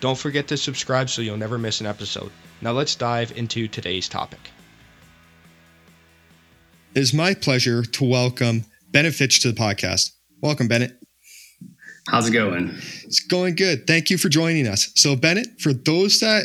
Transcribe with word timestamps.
Don't 0.00 0.18
forget 0.18 0.46
to 0.48 0.56
subscribe 0.56 1.10
so 1.10 1.22
you'll 1.22 1.36
never 1.36 1.58
miss 1.58 1.80
an 1.80 1.86
episode. 1.86 2.30
Now 2.60 2.72
let's 2.72 2.94
dive 2.94 3.36
into 3.36 3.66
today's 3.66 4.08
topic. 4.08 4.50
It 6.94 7.00
is 7.00 7.12
my 7.12 7.34
pleasure 7.34 7.82
to 7.82 8.04
welcome 8.04 8.64
Bennett 8.90 9.14
Fitch 9.14 9.40
to 9.42 9.52
the 9.52 9.60
podcast. 9.60 10.12
Welcome, 10.40 10.68
Bennett. 10.68 10.92
How's 12.08 12.28
it 12.28 12.32
going? 12.32 12.70
It's 13.04 13.20
going 13.20 13.56
good. 13.56 13.86
Thank 13.86 14.08
you 14.08 14.18
for 14.18 14.28
joining 14.28 14.66
us. 14.66 14.90
So, 14.94 15.14
Bennett, 15.14 15.60
for 15.60 15.72
those 15.72 16.20
that 16.20 16.44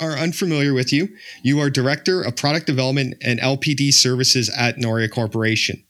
are 0.00 0.12
unfamiliar 0.12 0.72
with 0.72 0.92
you, 0.92 1.08
you 1.42 1.60
are 1.60 1.70
Director 1.70 2.22
of 2.22 2.36
Product 2.36 2.66
Development 2.66 3.14
and 3.22 3.38
LPD 3.40 3.92
Services 3.92 4.50
at 4.56 4.78
Noria 4.78 5.08
Corporation. 5.08 5.84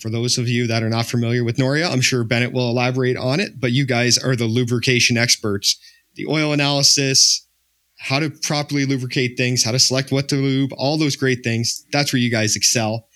For 0.00 0.10
those 0.10 0.38
of 0.38 0.48
you 0.48 0.66
that 0.66 0.82
are 0.82 0.88
not 0.88 1.06
familiar 1.06 1.44
with 1.44 1.58
Noria, 1.58 1.88
I'm 1.88 2.00
sure 2.00 2.24
Bennett 2.24 2.52
will 2.52 2.70
elaborate 2.70 3.16
on 3.16 3.40
it, 3.40 3.60
but 3.60 3.72
you 3.72 3.84
guys 3.86 4.16
are 4.16 4.36
the 4.36 4.46
lubrication 4.46 5.16
experts 5.16 5.78
the 6.18 6.26
oil 6.26 6.52
analysis, 6.52 7.46
how 7.98 8.18
to 8.18 8.28
properly 8.28 8.84
lubricate 8.84 9.36
things, 9.36 9.64
how 9.64 9.72
to 9.72 9.78
select 9.78 10.12
what 10.12 10.28
to 10.28 10.36
lube, 10.36 10.72
all 10.76 10.98
those 10.98 11.16
great 11.16 11.42
things. 11.42 11.86
That's 11.92 12.12
where 12.12 12.20
you 12.20 12.30
guys 12.30 12.56
excel. 12.56 13.08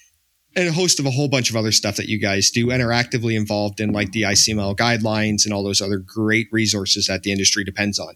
And 0.55 0.69
a 0.69 0.73
host 0.73 1.01
of 1.01 1.07
a 1.07 1.11
whole 1.11 1.29
bunch 1.29 1.51
of 1.51 1.57
other 1.57 1.73
stuff 1.73 1.97
that 1.97 2.09
you 2.09 2.19
guys 2.19 2.51
do 2.51 2.71
and 2.71 2.83
are 2.83 2.93
actively 2.93 3.37
involved 3.37 3.81
in, 3.81 3.93
like 3.93 4.13
the 4.13 4.23
ICML 4.23 4.77
guidelines 4.77 5.45
and 5.45 5.53
all 5.53 5.63
those 5.63 5.81
other 5.81 5.99
great 5.99 6.47
resources 6.53 7.07
that 7.07 7.23
the 7.23 7.33
industry 7.33 7.65
depends 7.65 7.99
on. 7.99 8.15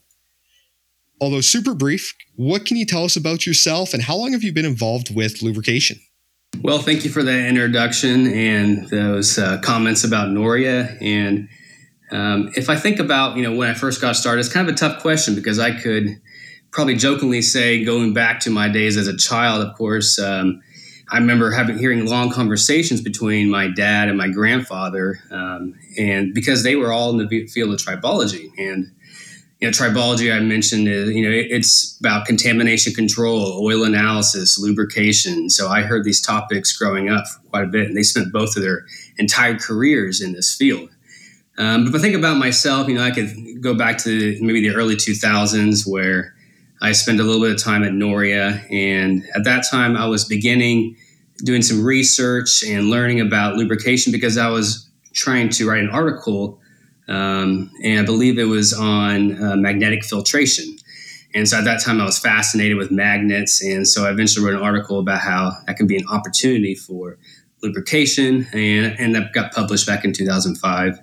Although 1.20 1.40
super 1.40 1.74
brief, 1.74 2.14
what 2.34 2.66
can 2.66 2.76
you 2.76 2.84
tell 2.84 3.04
us 3.04 3.16
about 3.16 3.46
yourself 3.46 3.94
and 3.94 4.02
how 4.02 4.16
long 4.16 4.32
have 4.32 4.42
you 4.42 4.52
been 4.52 4.66
involved 4.66 5.14
with 5.14 5.42
lubrication? 5.42 5.98
Well, 6.62 6.78
thank 6.78 7.04
you 7.04 7.10
for 7.10 7.22
that 7.22 7.48
introduction 7.48 8.26
and 8.26 8.86
those 8.88 9.38
uh, 9.38 9.58
comments 9.62 10.04
about 10.04 10.30
Noria. 10.30 10.96
And 11.00 11.48
um, 12.10 12.50
if 12.54 12.70
I 12.70 12.76
think 12.76 12.98
about, 12.98 13.36
you 13.36 13.42
know, 13.42 13.54
when 13.54 13.68
I 13.68 13.74
first 13.74 14.00
got 14.00 14.16
started, 14.16 14.40
it's 14.40 14.52
kind 14.52 14.68
of 14.68 14.74
a 14.74 14.78
tough 14.78 15.02
question 15.02 15.34
because 15.34 15.58
I 15.58 15.72
could 15.72 16.20
probably 16.70 16.96
jokingly 16.96 17.42
say, 17.42 17.84
going 17.84 18.14
back 18.14 18.40
to 18.40 18.50
my 18.50 18.68
days 18.68 18.96
as 18.96 19.08
a 19.08 19.16
child, 19.16 19.66
of 19.66 19.74
course, 19.76 20.18
um, 20.18 20.62
I 21.08 21.18
remember 21.18 21.52
having 21.52 21.78
hearing 21.78 22.04
long 22.06 22.30
conversations 22.30 23.00
between 23.00 23.48
my 23.48 23.68
dad 23.68 24.08
and 24.08 24.18
my 24.18 24.28
grandfather, 24.28 25.20
um, 25.30 25.78
and 25.96 26.34
because 26.34 26.64
they 26.64 26.74
were 26.74 26.92
all 26.92 27.10
in 27.10 27.18
the 27.18 27.46
field 27.46 27.72
of 27.72 27.78
tribology, 27.78 28.50
and 28.58 28.90
you 29.60 29.68
know, 29.68 29.70
tribology 29.70 30.34
I 30.34 30.40
mentioned 30.40 30.88
is 30.88 31.10
you 31.10 31.22
know 31.22 31.30
it, 31.30 31.46
it's 31.50 31.96
about 32.00 32.26
contamination 32.26 32.92
control, 32.92 33.64
oil 33.64 33.84
analysis, 33.84 34.58
lubrication. 34.58 35.48
So 35.48 35.68
I 35.68 35.82
heard 35.82 36.02
these 36.02 36.20
topics 36.20 36.76
growing 36.76 37.08
up 37.08 37.24
quite 37.50 37.64
a 37.64 37.68
bit, 37.68 37.86
and 37.86 37.96
they 37.96 38.02
spent 38.02 38.32
both 38.32 38.56
of 38.56 38.62
their 38.62 38.84
entire 39.16 39.56
careers 39.56 40.20
in 40.20 40.32
this 40.32 40.56
field. 40.56 40.90
Um, 41.58 41.84
but 41.84 41.90
if 41.90 42.00
I 42.00 42.02
think 42.02 42.14
about 42.14 42.36
myself, 42.36 42.88
you 42.88 42.94
know, 42.94 43.02
I 43.02 43.10
could 43.10 43.62
go 43.62 43.74
back 43.74 43.98
to 43.98 44.38
maybe 44.40 44.60
the 44.60 44.74
early 44.74 44.96
2000s 44.96 45.86
where 45.86 46.34
I 46.82 46.92
spent 46.92 47.20
a 47.20 47.22
little 47.22 47.40
bit 47.40 47.52
of 47.52 47.62
time 47.62 47.82
at 47.82 47.92
Noria. 47.92 48.62
And 48.70 49.24
at 49.34 49.44
that 49.44 49.64
time, 49.70 49.96
I 49.96 50.06
was 50.06 50.24
beginning 50.24 50.96
doing 51.38 51.62
some 51.62 51.84
research 51.84 52.62
and 52.64 52.90
learning 52.90 53.20
about 53.20 53.56
lubrication 53.56 54.12
because 54.12 54.36
I 54.36 54.48
was 54.48 54.88
trying 55.12 55.48
to 55.50 55.68
write 55.68 55.80
an 55.80 55.90
article. 55.90 56.60
Um, 57.08 57.70
and 57.82 58.00
I 58.00 58.04
believe 58.04 58.38
it 58.38 58.44
was 58.44 58.74
on 58.74 59.42
uh, 59.42 59.56
magnetic 59.56 60.04
filtration. 60.04 60.76
And 61.34 61.48
so 61.48 61.58
at 61.58 61.64
that 61.64 61.82
time, 61.82 62.00
I 62.00 62.04
was 62.04 62.18
fascinated 62.18 62.76
with 62.76 62.90
magnets. 62.90 63.62
And 63.62 63.86
so 63.86 64.06
I 64.06 64.10
eventually 64.10 64.44
wrote 64.46 64.54
an 64.54 64.62
article 64.62 64.98
about 64.98 65.20
how 65.20 65.52
that 65.66 65.76
can 65.76 65.86
be 65.86 65.96
an 65.96 66.06
opportunity 66.08 66.74
for 66.74 67.18
lubrication. 67.62 68.46
And, 68.52 68.98
and 68.98 69.14
that 69.14 69.32
got 69.32 69.52
published 69.52 69.86
back 69.86 70.04
in 70.04 70.12
2005. 70.12 70.98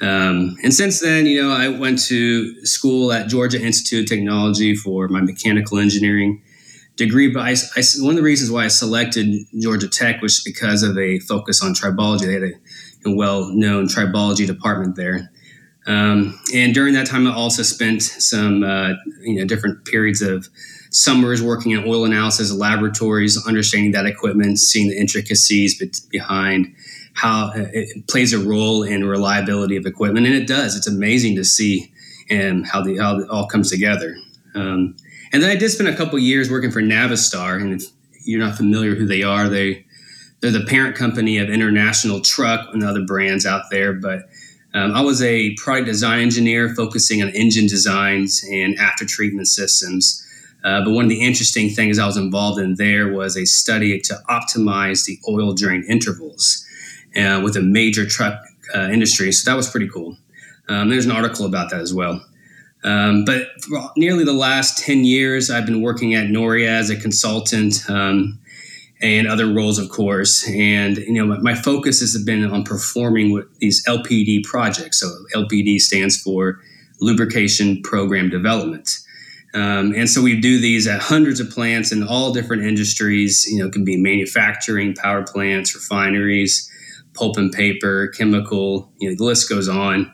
Um, 0.00 0.56
and 0.62 0.74
since 0.74 1.00
then, 1.00 1.26
you 1.26 1.42
know, 1.42 1.50
I 1.52 1.68
went 1.68 2.02
to 2.04 2.64
school 2.66 3.12
at 3.12 3.28
Georgia 3.28 3.60
Institute 3.60 4.04
of 4.04 4.08
Technology 4.08 4.74
for 4.74 5.08
my 5.08 5.20
mechanical 5.20 5.78
engineering 5.78 6.42
degree. 6.96 7.28
But 7.28 7.40
I, 7.40 7.54
I, 7.76 7.82
one 7.98 8.10
of 8.10 8.16
the 8.16 8.22
reasons 8.22 8.50
why 8.50 8.64
I 8.64 8.68
selected 8.68 9.46
Georgia 9.58 9.88
Tech 9.88 10.20
was 10.20 10.42
because 10.42 10.82
of 10.82 10.98
a 10.98 11.18
focus 11.20 11.62
on 11.62 11.74
tribology. 11.74 12.26
They 12.26 12.32
had 12.34 12.42
a, 12.42 13.10
a 13.10 13.14
well-known 13.14 13.88
tribology 13.88 14.46
department 14.46 14.96
there. 14.96 15.30
Um, 15.86 16.38
and 16.52 16.74
during 16.74 16.94
that 16.94 17.06
time, 17.06 17.26
I 17.26 17.32
also 17.32 17.62
spent 17.62 18.02
some, 18.02 18.64
uh, 18.64 18.94
you 19.20 19.38
know, 19.38 19.44
different 19.44 19.84
periods 19.84 20.20
of 20.20 20.48
summers 20.90 21.42
working 21.42 21.72
in 21.72 21.84
oil 21.86 22.04
analysis 22.04 22.52
laboratories, 22.52 23.38
understanding 23.46 23.92
that 23.92 24.06
equipment, 24.06 24.58
seeing 24.58 24.88
the 24.88 24.98
intricacies 24.98 25.80
behind 26.10 26.74
how 27.16 27.50
it 27.54 28.06
plays 28.08 28.32
a 28.32 28.38
role 28.38 28.82
in 28.82 29.04
reliability 29.04 29.76
of 29.76 29.86
equipment, 29.86 30.26
and 30.26 30.34
it 30.34 30.46
does. 30.46 30.76
It's 30.76 30.86
amazing 30.86 31.36
to 31.36 31.44
see 31.44 31.90
and 32.28 32.66
how 32.66 32.82
the 32.82 32.98
how 32.98 33.18
it 33.18 33.28
all 33.30 33.46
comes 33.46 33.70
together. 33.70 34.16
Um, 34.54 34.96
and 35.32 35.42
then 35.42 35.50
I 35.50 35.56
did 35.56 35.70
spend 35.70 35.88
a 35.88 35.96
couple 35.96 36.18
years 36.18 36.50
working 36.50 36.70
for 36.70 36.82
Navistar, 36.82 37.60
and 37.60 37.80
if 37.80 37.84
you're 38.24 38.40
not 38.40 38.56
familiar 38.56 38.94
who 38.94 39.06
they 39.06 39.22
are, 39.22 39.48
they 39.48 39.86
they're 40.40 40.50
the 40.50 40.66
parent 40.66 40.94
company 40.94 41.38
of 41.38 41.48
International 41.48 42.20
Truck 42.20 42.68
and 42.74 42.84
other 42.84 43.04
brands 43.04 43.46
out 43.46 43.64
there. 43.70 43.94
But 43.94 44.28
um, 44.74 44.92
I 44.92 45.00
was 45.00 45.22
a 45.22 45.54
product 45.54 45.86
design 45.86 46.20
engineer 46.20 46.74
focusing 46.74 47.22
on 47.22 47.30
engine 47.30 47.66
designs 47.66 48.44
and 48.50 48.78
after 48.78 49.06
treatment 49.06 49.48
systems. 49.48 50.22
Uh, 50.62 50.84
but 50.84 50.90
one 50.90 51.04
of 51.04 51.08
the 51.08 51.22
interesting 51.22 51.70
things 51.70 51.98
I 51.98 52.06
was 52.06 52.16
involved 52.16 52.60
in 52.60 52.74
there 52.74 53.10
was 53.10 53.36
a 53.36 53.46
study 53.46 53.98
to 54.00 54.14
optimize 54.28 55.06
the 55.06 55.18
oil 55.28 55.54
drain 55.54 55.84
intervals 55.88 56.66
uh, 57.16 57.40
with 57.42 57.56
a 57.56 57.62
major 57.62 58.06
truck 58.06 58.40
uh, 58.74 58.88
industry. 58.92 59.32
So 59.32 59.50
that 59.50 59.56
was 59.56 59.70
pretty 59.70 59.88
cool. 59.88 60.16
Um, 60.68 60.90
there's 60.90 61.06
an 61.06 61.12
article 61.12 61.46
about 61.46 61.70
that 61.70 61.80
as 61.80 61.94
well. 61.94 62.24
Um, 62.84 63.24
but 63.24 63.48
for 63.62 63.90
nearly 63.96 64.24
the 64.24 64.32
last 64.32 64.78
10 64.78 65.04
years, 65.04 65.50
I've 65.50 65.66
been 65.66 65.82
working 65.82 66.14
at 66.14 66.28
Noria 66.28 66.70
as 66.70 66.90
a 66.90 66.96
consultant 66.96 67.88
um, 67.88 68.38
and 69.00 69.26
other 69.26 69.52
roles, 69.52 69.78
of 69.78 69.90
course. 69.90 70.48
And, 70.48 70.98
you 70.98 71.14
know, 71.14 71.26
my, 71.26 71.38
my, 71.38 71.54
focus 71.54 72.00
has 72.00 72.16
been 72.22 72.44
on 72.44 72.64
performing 72.64 73.32
with 73.32 73.46
these 73.58 73.84
LPD 73.86 74.44
projects. 74.44 75.00
So 75.00 75.08
LPD 75.34 75.80
stands 75.80 76.20
for 76.20 76.60
Lubrication 77.00 77.82
Program 77.82 78.30
Development. 78.30 78.88
Um, 79.54 79.94
and 79.94 80.08
so 80.08 80.22
we 80.22 80.40
do 80.40 80.60
these 80.60 80.86
at 80.86 81.00
hundreds 81.00 81.40
of 81.40 81.50
plants 81.50 81.90
in 81.90 82.06
all 82.06 82.32
different 82.32 82.62
industries. 82.62 83.46
You 83.46 83.60
know, 83.60 83.66
it 83.66 83.72
can 83.72 83.84
be 83.84 83.96
manufacturing, 83.96 84.94
power 84.94 85.22
plants, 85.22 85.74
refineries, 85.74 86.70
pulp 87.16 87.36
and 87.36 87.52
paper, 87.52 88.08
chemical, 88.08 88.92
you 88.98 89.08
know, 89.08 89.16
the 89.16 89.24
list 89.24 89.48
goes 89.48 89.68
on. 89.68 90.12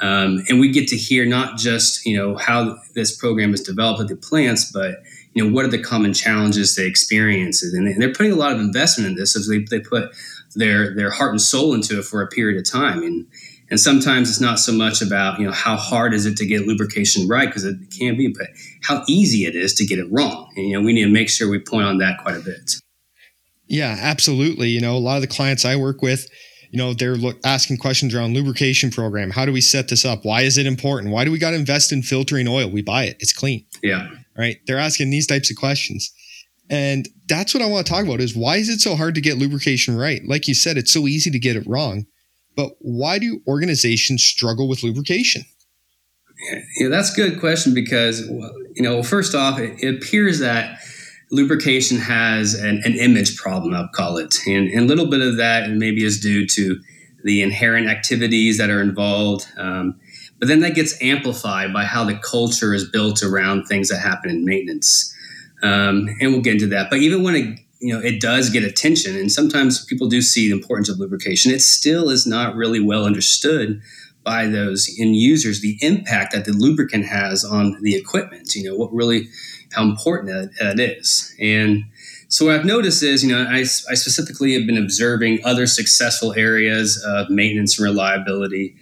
Um, 0.00 0.42
and 0.48 0.58
we 0.58 0.70
get 0.70 0.88
to 0.88 0.96
hear 0.96 1.24
not 1.24 1.58
just, 1.58 2.04
you 2.04 2.16
know, 2.16 2.36
how 2.36 2.76
this 2.94 3.16
program 3.16 3.54
is 3.54 3.62
developed 3.62 4.00
at 4.00 4.08
the 4.08 4.16
plants, 4.16 4.70
but, 4.72 4.96
you 5.32 5.44
know, 5.44 5.52
what 5.52 5.64
are 5.64 5.68
the 5.68 5.82
common 5.82 6.12
challenges 6.12 6.74
they 6.74 6.86
experience? 6.86 7.62
And 7.62 8.00
they're 8.00 8.12
putting 8.12 8.32
a 8.32 8.36
lot 8.36 8.52
of 8.52 8.58
investment 8.58 9.10
in 9.10 9.16
this. 9.16 9.32
So 9.34 9.40
they, 9.48 9.64
they 9.70 9.80
put 9.80 10.10
their, 10.56 10.94
their 10.94 11.10
heart 11.10 11.30
and 11.30 11.40
soul 11.40 11.72
into 11.72 12.00
it 12.00 12.04
for 12.04 12.20
a 12.20 12.26
period 12.26 12.58
of 12.58 12.70
time. 12.70 13.02
And, 13.02 13.26
and 13.70 13.78
sometimes 13.78 14.28
it's 14.28 14.40
not 14.40 14.58
so 14.58 14.72
much 14.72 15.02
about, 15.02 15.38
you 15.38 15.46
know, 15.46 15.52
how 15.52 15.76
hard 15.76 16.14
is 16.14 16.26
it 16.26 16.36
to 16.38 16.46
get 16.46 16.66
lubrication 16.66 17.28
right, 17.28 17.46
because 17.46 17.64
it 17.64 17.76
can 17.96 18.16
be, 18.16 18.28
but 18.28 18.48
how 18.82 19.04
easy 19.06 19.44
it 19.44 19.54
is 19.54 19.72
to 19.74 19.86
get 19.86 19.98
it 19.98 20.10
wrong. 20.10 20.52
And, 20.56 20.66
you 20.66 20.74
know, 20.76 20.84
we 20.84 20.92
need 20.92 21.04
to 21.04 21.10
make 21.10 21.30
sure 21.30 21.48
we 21.48 21.60
point 21.60 21.86
on 21.86 21.98
that 21.98 22.18
quite 22.18 22.36
a 22.36 22.40
bit. 22.40 22.72
Yeah, 23.72 23.96
absolutely. 23.98 24.68
You 24.68 24.82
know, 24.82 24.94
a 24.94 24.98
lot 24.98 25.16
of 25.16 25.22
the 25.22 25.28
clients 25.28 25.64
I 25.64 25.76
work 25.76 26.02
with, 26.02 26.28
you 26.70 26.76
know, 26.76 26.92
they're 26.92 27.16
look, 27.16 27.38
asking 27.42 27.78
questions 27.78 28.14
around 28.14 28.34
lubrication 28.34 28.90
program. 28.90 29.30
How 29.30 29.46
do 29.46 29.52
we 29.52 29.62
set 29.62 29.88
this 29.88 30.04
up? 30.04 30.26
Why 30.26 30.42
is 30.42 30.58
it 30.58 30.66
important? 30.66 31.10
Why 31.10 31.24
do 31.24 31.32
we 31.32 31.38
got 31.38 31.50
to 31.50 31.56
invest 31.56 31.90
in 31.90 32.02
filtering 32.02 32.46
oil? 32.46 32.68
We 32.68 32.82
buy 32.82 33.04
it. 33.04 33.16
It's 33.18 33.32
clean. 33.32 33.64
Yeah. 33.82 34.10
Right. 34.36 34.58
They're 34.66 34.76
asking 34.76 35.08
these 35.08 35.26
types 35.26 35.50
of 35.50 35.56
questions. 35.56 36.12
And 36.68 37.08
that's 37.28 37.54
what 37.54 37.62
I 37.62 37.66
want 37.66 37.86
to 37.86 37.92
talk 37.92 38.04
about 38.04 38.20
is 38.20 38.36
why 38.36 38.56
is 38.56 38.68
it 38.68 38.80
so 38.80 38.94
hard 38.94 39.14
to 39.14 39.22
get 39.22 39.38
lubrication 39.38 39.96
right? 39.96 40.20
Like 40.26 40.48
you 40.48 40.54
said, 40.54 40.76
it's 40.76 40.92
so 40.92 41.06
easy 41.06 41.30
to 41.30 41.38
get 41.38 41.56
it 41.56 41.66
wrong. 41.66 42.04
But 42.54 42.72
why 42.80 43.18
do 43.18 43.40
organizations 43.46 44.22
struggle 44.22 44.68
with 44.68 44.82
lubrication? 44.82 45.44
Yeah, 46.76 46.88
that's 46.88 47.12
a 47.12 47.16
good 47.16 47.40
question 47.40 47.72
because, 47.72 48.20
you 48.74 48.82
know, 48.82 49.02
first 49.02 49.34
off, 49.34 49.58
it, 49.58 49.82
it 49.82 49.94
appears 49.94 50.40
that 50.40 50.78
lubrication 51.32 51.96
has 51.96 52.54
an, 52.54 52.82
an 52.84 52.94
image 52.94 53.36
problem, 53.36 53.74
I'll 53.74 53.88
call 53.88 54.18
it. 54.18 54.36
And, 54.46 54.68
and, 54.68 54.80
a 54.80 54.84
little 54.84 55.06
bit 55.06 55.22
of 55.22 55.38
that 55.38 55.70
maybe 55.70 56.04
is 56.04 56.20
due 56.20 56.46
to 56.46 56.80
the 57.24 57.42
inherent 57.42 57.88
activities 57.88 58.58
that 58.58 58.68
are 58.68 58.82
involved. 58.82 59.46
Um, 59.56 59.98
but 60.38 60.48
then 60.48 60.60
that 60.60 60.74
gets 60.74 61.00
amplified 61.00 61.72
by 61.72 61.84
how 61.84 62.04
the 62.04 62.16
culture 62.16 62.74
is 62.74 62.88
built 62.88 63.22
around 63.22 63.64
things 63.64 63.88
that 63.88 63.98
happen 63.98 64.30
in 64.30 64.44
maintenance. 64.44 65.14
Um, 65.62 66.08
and 66.20 66.32
we'll 66.32 66.42
get 66.42 66.54
into 66.54 66.66
that. 66.68 66.90
But 66.90 66.98
even 66.98 67.22
when 67.22 67.34
it 67.34 67.58
you 67.80 67.92
know 67.92 68.00
it 68.00 68.20
does 68.20 68.50
get 68.50 68.64
attention, 68.64 69.16
and 69.16 69.30
sometimes 69.30 69.84
people 69.84 70.08
do 70.08 70.20
see 70.20 70.48
the 70.48 70.56
importance 70.56 70.88
of 70.88 70.98
lubrication, 70.98 71.52
it 71.52 71.62
still 71.62 72.10
is 72.10 72.26
not 72.26 72.56
really 72.56 72.80
well 72.80 73.04
understood 73.04 73.80
by 74.24 74.46
those 74.46 74.88
end 75.00 75.16
users 75.16 75.60
the 75.60 75.78
impact 75.80 76.32
that 76.32 76.44
the 76.44 76.52
lubricant 76.52 77.06
has 77.06 77.44
on 77.44 77.80
the 77.82 77.94
equipment. 77.94 78.54
You 78.54 78.64
know 78.64 78.76
what 78.76 78.92
really 78.92 79.28
how 79.74 79.82
important 79.82 80.52
that, 80.58 80.78
is, 80.78 81.34
and 81.40 81.84
so 82.32 82.46
what 82.46 82.54
I've 82.54 82.64
noticed 82.64 83.02
is, 83.02 83.22
you 83.22 83.30
know, 83.30 83.46
I, 83.46 83.58
I 83.58 83.64
specifically 83.64 84.54
have 84.54 84.66
been 84.66 84.78
observing 84.78 85.40
other 85.44 85.66
successful 85.66 86.32
areas 86.32 87.04
of 87.06 87.28
maintenance 87.28 87.78
and 87.78 87.84
reliability. 87.86 88.74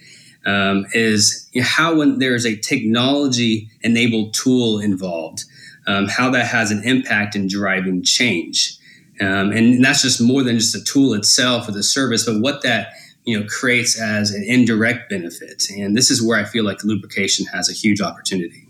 Um, 0.46 0.86
is 0.92 1.50
you 1.52 1.60
know, 1.60 1.66
how 1.66 1.96
when 1.96 2.18
there's 2.18 2.46
a 2.46 2.56
technology 2.56 3.68
enabled 3.82 4.34
tool 4.34 4.78
involved, 4.78 5.44
um, 5.88 6.06
how 6.06 6.30
that 6.30 6.46
has 6.46 6.70
an 6.70 6.82
impact 6.84 7.34
in 7.34 7.48
driving 7.48 8.04
change. 8.04 8.78
Um, 9.20 9.50
and 9.50 9.84
that's 9.84 10.02
just 10.02 10.20
more 10.20 10.44
than 10.44 10.58
just 10.58 10.72
the 10.72 10.80
tool 10.80 11.12
itself 11.12 11.68
or 11.68 11.72
the 11.72 11.82
service, 11.82 12.24
but 12.24 12.40
what 12.40 12.62
that 12.62 12.92
you 13.24 13.38
know 13.38 13.46
creates 13.48 14.00
as 14.00 14.30
an 14.30 14.44
indirect 14.46 15.10
benefit. 15.10 15.64
And 15.76 15.96
this 15.96 16.10
is 16.10 16.22
where 16.22 16.38
I 16.38 16.44
feel 16.44 16.64
like 16.64 16.84
lubrication 16.84 17.46
has 17.46 17.68
a 17.68 17.72
huge 17.72 18.00
opportunity. 18.00 18.69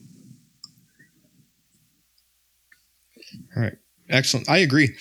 All 3.57 3.63
right. 3.63 3.77
Excellent. 4.09 4.49
I 4.49 4.59
agree. 4.59 4.95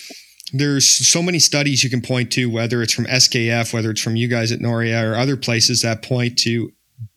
There's 0.51 0.87
so 0.87 1.21
many 1.21 1.39
studies 1.39 1.83
you 1.83 1.89
can 1.89 2.01
point 2.01 2.31
to, 2.33 2.49
whether 2.49 2.81
it's 2.81 2.93
from 2.93 3.05
SKF, 3.05 3.73
whether 3.73 3.91
it's 3.91 4.01
from 4.01 4.15
you 4.15 4.27
guys 4.27 4.51
at 4.51 4.61
Noria 4.61 5.07
or 5.07 5.15
other 5.15 5.37
places 5.37 5.81
that 5.81 6.01
point 6.01 6.37
to 6.39 6.71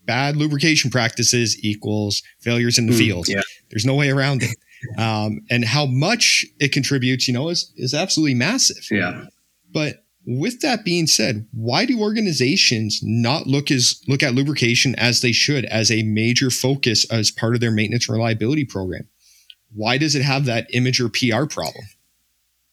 bad 0.04 0.36
lubrication 0.36 0.90
practices 0.90 1.56
equals 1.64 2.22
failures 2.40 2.78
in 2.78 2.86
the 2.86 2.92
mm, 2.92 2.98
field. 2.98 3.28
Yeah. 3.28 3.42
There's 3.70 3.86
no 3.86 3.94
way 3.94 4.10
around 4.10 4.42
it. 4.42 4.56
Um, 4.98 5.42
and 5.48 5.64
how 5.64 5.86
much 5.86 6.44
it 6.58 6.72
contributes, 6.72 7.28
you 7.28 7.34
know, 7.34 7.50
is, 7.50 7.72
is 7.76 7.94
absolutely 7.94 8.34
massive. 8.34 8.84
Yeah. 8.90 9.26
But 9.72 10.04
with 10.26 10.60
that 10.60 10.84
being 10.84 11.06
said, 11.06 11.46
why 11.52 11.84
do 11.86 12.00
organizations 12.00 13.00
not 13.02 13.46
look 13.46 13.70
as 13.70 14.02
look 14.08 14.22
at 14.22 14.34
lubrication 14.34 14.96
as 14.96 15.20
they 15.20 15.30
should 15.30 15.66
as 15.66 15.90
a 15.92 16.02
major 16.02 16.50
focus 16.50 17.08
as 17.12 17.30
part 17.30 17.54
of 17.54 17.60
their 17.60 17.70
maintenance 17.70 18.08
reliability 18.08 18.64
program? 18.64 19.08
Why 19.74 19.98
does 19.98 20.14
it 20.14 20.22
have 20.22 20.44
that 20.46 20.66
image 20.72 21.00
or 21.00 21.08
PR 21.08 21.46
problem? 21.46 21.84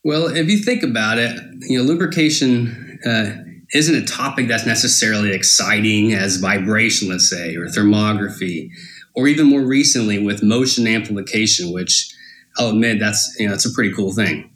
Well, 0.04 0.28
if 0.28 0.50
you 0.50 0.60
think 0.60 0.84
about 0.84 1.18
it, 1.18 1.40
you 1.62 1.78
know, 1.78 1.84
lubrication 1.84 3.00
uh, 3.06 3.36
isn't 3.74 3.96
a 3.96 4.06
topic 4.06 4.48
that's 4.48 4.66
necessarily 4.66 5.32
exciting 5.32 6.14
as 6.14 6.38
vibration, 6.38 7.10
let's 7.10 7.30
say, 7.30 7.56
or 7.56 7.66
thermography, 7.66 8.70
or 9.16 9.28
even 9.28 9.48
more 9.48 9.62
recently 9.62 10.24
with 10.24 10.42
motion 10.42 10.88
amplification, 10.88 11.74
which 11.74 12.14
I'll 12.58 12.70
admit 12.70 13.00
that's 13.00 13.36
you 13.40 13.48
know 13.48 13.54
it's 13.54 13.66
a 13.66 13.74
pretty 13.74 13.94
cool 13.94 14.14
thing. 14.14 14.50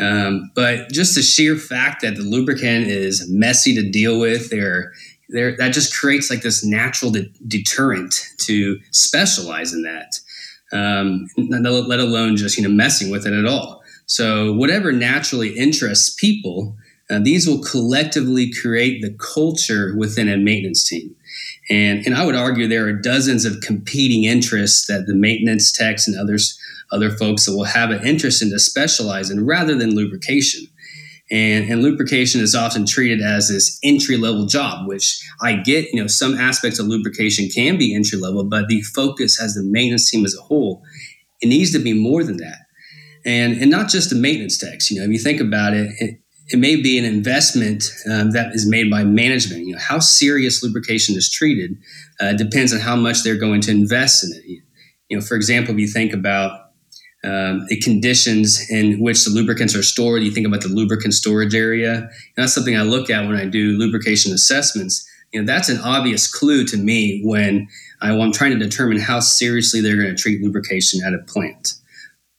Um, 0.00 0.50
but 0.54 0.90
just 0.90 1.14
the 1.14 1.22
sheer 1.22 1.56
fact 1.56 2.02
that 2.02 2.16
the 2.16 2.22
lubricant 2.22 2.86
is 2.86 3.28
messy 3.28 3.74
to 3.74 3.90
deal 3.90 4.20
with, 4.20 4.50
there, 4.50 4.92
there 5.28 5.56
that 5.56 5.72
just 5.72 5.96
creates 5.96 6.30
like 6.30 6.42
this 6.42 6.64
natural 6.64 7.10
de- 7.10 7.32
deterrent 7.46 8.14
to 8.38 8.78
specialize 8.92 9.72
in 9.72 9.82
that 9.82 10.18
um, 10.72 11.28
let 11.36 12.00
alone 12.00 12.36
just 12.36 12.56
you 12.56 12.62
know 12.62 12.74
messing 12.74 13.10
with 13.10 13.26
it 13.26 13.32
at 13.32 13.46
all. 13.46 13.82
So 14.06 14.52
whatever 14.54 14.90
naturally 14.90 15.50
interests 15.50 16.14
people, 16.18 16.74
uh, 17.10 17.18
these 17.18 17.46
will 17.46 17.62
collectively 17.62 18.50
create 18.52 19.02
the 19.02 19.14
culture 19.18 19.94
within 19.96 20.28
a 20.28 20.36
maintenance 20.36 20.88
team. 20.88 21.14
And, 21.70 22.04
and 22.06 22.14
I 22.14 22.24
would 22.24 22.34
argue 22.34 22.66
there 22.66 22.86
are 22.86 22.92
dozens 22.92 23.44
of 23.44 23.60
competing 23.60 24.24
interests 24.24 24.86
that 24.86 25.06
the 25.06 25.14
maintenance 25.14 25.70
techs 25.70 26.08
and 26.08 26.18
others 26.18 26.58
other 26.90 27.10
folks 27.10 27.44
that 27.44 27.54
will 27.54 27.64
have 27.64 27.90
an 27.90 28.06
interest 28.06 28.40
in 28.42 28.50
to 28.50 28.58
specialize 28.58 29.30
in 29.30 29.44
rather 29.44 29.74
than 29.74 29.94
lubrication. 29.94 30.66
And, 31.30 31.70
and 31.70 31.82
lubrication 31.82 32.40
is 32.40 32.54
often 32.54 32.86
treated 32.86 33.20
as 33.20 33.48
this 33.48 33.78
entry 33.82 34.16
level 34.16 34.46
job, 34.46 34.88
which 34.88 35.22
I 35.42 35.56
get, 35.56 35.92
you 35.92 36.00
know, 36.00 36.06
some 36.06 36.34
aspects 36.34 36.78
of 36.78 36.86
lubrication 36.86 37.48
can 37.48 37.76
be 37.76 37.94
entry 37.94 38.18
level, 38.18 38.44
but 38.44 38.68
the 38.68 38.80
focus 38.80 39.40
as 39.40 39.54
the 39.54 39.62
maintenance 39.62 40.10
team 40.10 40.24
as 40.24 40.34
a 40.34 40.40
whole, 40.40 40.82
it 41.40 41.48
needs 41.48 41.70
to 41.72 41.78
be 41.78 41.92
more 41.92 42.24
than 42.24 42.38
that. 42.38 42.58
And, 43.26 43.60
and 43.60 43.70
not 43.70 43.90
just 43.90 44.08
the 44.08 44.16
maintenance 44.16 44.56
techs, 44.56 44.90
you 44.90 44.98
know, 44.98 45.04
if 45.04 45.10
you 45.10 45.18
think 45.18 45.40
about 45.40 45.74
it, 45.74 45.90
it, 45.98 46.20
it 46.48 46.58
may 46.58 46.76
be 46.76 46.98
an 46.98 47.04
investment 47.04 47.84
um, 48.10 48.30
that 48.30 48.54
is 48.54 48.66
made 48.66 48.90
by 48.90 49.04
management. 49.04 49.66
You 49.66 49.74
know, 49.74 49.80
how 49.80 49.98
serious 49.98 50.62
lubrication 50.62 51.14
is 51.14 51.30
treated 51.30 51.76
uh, 52.20 52.32
depends 52.32 52.72
on 52.72 52.80
how 52.80 52.96
much 52.96 53.22
they're 53.22 53.36
going 53.36 53.60
to 53.62 53.70
invest 53.70 54.24
in 54.24 54.30
it. 54.32 54.62
You 55.08 55.18
know, 55.18 55.22
for 55.22 55.34
example, 55.34 55.74
if 55.74 55.80
you 55.80 55.88
think 55.88 56.14
about 56.14 56.67
um, 57.24 57.66
the 57.68 57.80
conditions 57.80 58.70
in 58.70 59.00
which 59.00 59.24
the 59.24 59.30
lubricants 59.30 59.74
are 59.74 59.82
stored. 59.82 60.22
You 60.22 60.30
think 60.30 60.46
about 60.46 60.60
the 60.60 60.68
lubricant 60.68 61.14
storage 61.14 61.54
area. 61.54 61.94
And 61.96 62.10
that's 62.36 62.54
something 62.54 62.76
I 62.76 62.82
look 62.82 63.10
at 63.10 63.26
when 63.26 63.36
I 63.36 63.44
do 63.44 63.72
lubrication 63.72 64.32
assessments. 64.32 65.08
You 65.32 65.40
know, 65.40 65.46
that's 65.46 65.68
an 65.68 65.78
obvious 65.78 66.32
clue 66.32 66.64
to 66.66 66.76
me 66.76 67.20
when, 67.24 67.68
I, 68.00 68.12
am 68.12 68.32
trying 68.32 68.52
to 68.52 68.58
determine 68.58 69.00
how 69.00 69.20
seriously 69.20 69.80
they're 69.80 70.00
going 70.00 70.14
to 70.14 70.20
treat 70.20 70.40
lubrication 70.40 71.02
at 71.04 71.12
a 71.12 71.18
plant. 71.18 71.74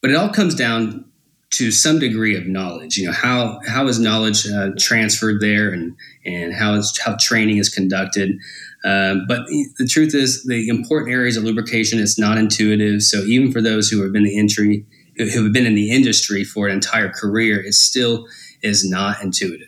But 0.01 0.11
it 0.11 0.15
all 0.15 0.29
comes 0.29 0.55
down 0.55 1.08
to 1.51 1.71
some 1.71 1.99
degree 1.99 2.35
of 2.37 2.45
knowledge. 2.45 2.97
You 2.97 3.07
know, 3.07 3.11
how 3.11 3.59
how 3.67 3.87
is 3.87 3.99
knowledge 3.99 4.47
uh, 4.47 4.69
transferred 4.77 5.41
there, 5.41 5.71
and 5.71 5.95
and 6.25 6.53
how 6.53 6.73
is 6.73 6.97
how 7.03 7.15
training 7.19 7.57
is 7.57 7.69
conducted. 7.69 8.37
Um, 8.85 9.25
but 9.27 9.45
the 9.77 9.87
truth 9.89 10.15
is, 10.15 10.43
the 10.45 10.69
important 10.69 11.11
areas 11.11 11.35
of 11.35 11.43
lubrication 11.43 11.99
is 11.99 12.17
not 12.17 12.37
intuitive. 12.37 13.01
So 13.01 13.19
even 13.23 13.51
for 13.51 13.61
those 13.61 13.89
who 13.89 14.01
have 14.03 14.13
been 14.13 14.23
the 14.23 14.39
entry, 14.39 14.85
who 15.17 15.43
have 15.43 15.53
been 15.53 15.65
in 15.65 15.75
the 15.75 15.91
industry 15.91 16.43
for 16.43 16.67
an 16.67 16.73
entire 16.73 17.09
career, 17.09 17.61
it 17.61 17.73
still 17.73 18.27
is 18.61 18.89
not 18.89 19.21
intuitive. 19.21 19.67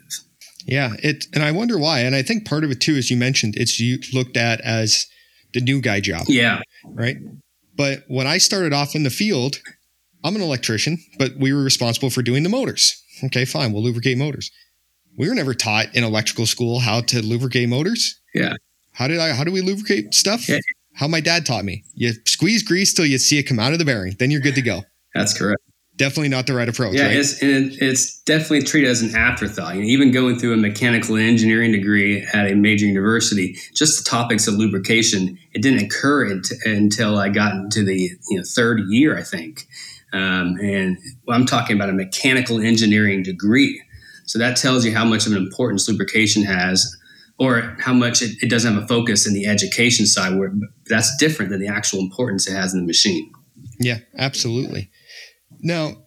Yeah, 0.65 0.93
it, 1.01 1.25
and 1.33 1.43
I 1.43 1.51
wonder 1.51 1.77
why. 1.77 2.01
And 2.01 2.15
I 2.15 2.21
think 2.21 2.45
part 2.45 2.63
of 2.63 2.71
it 2.71 2.79
too, 2.79 2.95
as 2.95 3.09
you 3.09 3.17
mentioned, 3.17 3.55
it's 3.57 3.79
you 3.79 3.99
looked 4.13 4.37
at 4.37 4.61
as 4.61 5.07
the 5.53 5.61
new 5.61 5.81
guy 5.81 5.99
job. 5.99 6.25
Yeah. 6.27 6.61
Right. 6.85 7.17
But 7.75 8.03
when 8.07 8.27
I 8.27 8.37
started 8.37 8.73
off 8.73 8.95
in 8.95 9.03
the 9.03 9.09
field, 9.09 9.59
I'm 10.23 10.35
an 10.35 10.41
electrician, 10.41 11.00
but 11.18 11.35
we 11.38 11.53
were 11.53 11.63
responsible 11.63 12.09
for 12.09 12.21
doing 12.21 12.44
the 12.44 12.50
motors. 12.50 13.01
Okay, 13.23 13.45
fine, 13.45 13.73
we'll 13.73 13.83
lubricate 13.83 14.18
motors. 14.18 14.51
We 15.18 15.27
were 15.27 15.35
never 15.35 15.53
taught 15.53 15.94
in 15.95 16.03
electrical 16.03 16.45
school 16.45 16.79
how 16.79 17.01
to 17.01 17.21
lubricate 17.21 17.69
motors. 17.69 18.19
Yeah. 18.33 18.53
How 18.94 19.07
did 19.07 19.19
I? 19.19 19.33
How 19.33 19.44
do 19.44 19.51
we 19.51 19.62
lubricate 19.62 20.13
stuff? 20.13 20.47
Yeah. 20.47 20.59
How 20.95 21.07
my 21.07 21.21
dad 21.21 21.45
taught 21.45 21.65
me. 21.65 21.83
You 21.93 22.13
squeeze 22.25 22.63
grease 22.63 22.93
till 22.93 23.05
you 23.05 23.17
see 23.17 23.39
it 23.39 23.43
come 23.43 23.60
out 23.60 23.74
of 23.74 23.79
the 23.79 23.86
bearing. 23.86 24.15
Then 24.19 24.31
you're 24.31 24.41
good 24.41 24.55
to 24.55 24.62
go. 24.62 24.84
That's 25.13 25.38
correct. 25.38 25.62
Definitely 25.98 26.29
not 26.29 26.48
the 26.48 26.53
right 26.53 26.67
approach. 26.67 26.95
Yeah, 26.95 27.07
right? 27.07 27.15
it's 27.15 27.38
it's 27.41 28.22
definitely 28.24 28.63
treated 28.63 28.89
as 28.89 29.01
an 29.01 29.15
afterthought. 29.15 29.75
You 29.75 29.81
know, 29.81 29.88
even 29.88 30.12
going 30.12 30.39
through 30.39 30.53
a 30.53 30.57
mechanical 30.57 31.15
engineering 31.17 31.72
degree 31.72 32.25
at 32.34 32.50
a 32.50 32.55
major 32.55 32.86
university, 32.86 33.57
just 33.75 34.03
the 34.03 34.10
topics 34.10 34.48
of 34.48 34.55
lubrication, 34.55 35.38
it 35.53 35.62
didn't 35.62 35.86
occur 35.86 36.41
until 36.65 37.19
I 37.19 37.29
got 37.29 37.53
into 37.53 37.84
the 37.84 38.10
you 38.29 38.38
know 38.38 38.43
third 38.43 38.81
year, 38.88 39.17
I 39.17 39.24
think. 39.24 39.67
Um, 40.13 40.58
and 40.62 40.98
well, 41.25 41.38
I'm 41.38 41.46
talking 41.46 41.75
about 41.75 41.89
a 41.89 41.94
mechanical 41.94 42.60
engineering 42.60 43.24
degree. 43.24 43.82
So 44.25 44.39
that 44.39 44.58
tells 44.58 44.86
you 44.86 44.94
how 44.94 45.06
much 45.06 45.25
of 45.25 45.34
an 45.34 45.38
importance 45.38 45.88
lubrication 45.88 46.44
has 46.44 46.98
or 47.39 47.75
how 47.80 47.94
much 47.94 48.22
it, 48.22 48.32
it 48.41 48.50
doesn't 48.50 48.74
have 48.74 48.84
a 48.84 48.88
focus 48.88 49.27
in 49.27 49.34
the 49.34 49.48
education 49.48 50.06
side 50.06 50.38
where 50.38 50.53
that's 50.88 51.15
different 51.18 51.51
than 51.51 51.60
the 51.60 51.68
actual 51.68 52.00
importance 52.00 52.48
it 52.48 52.53
has 52.53 52.74
in 52.74 52.82
the 52.82 52.86
machine. 52.86 53.32
Yeah, 53.80 54.00
absolutely. 54.18 54.89
Now, 55.62 56.03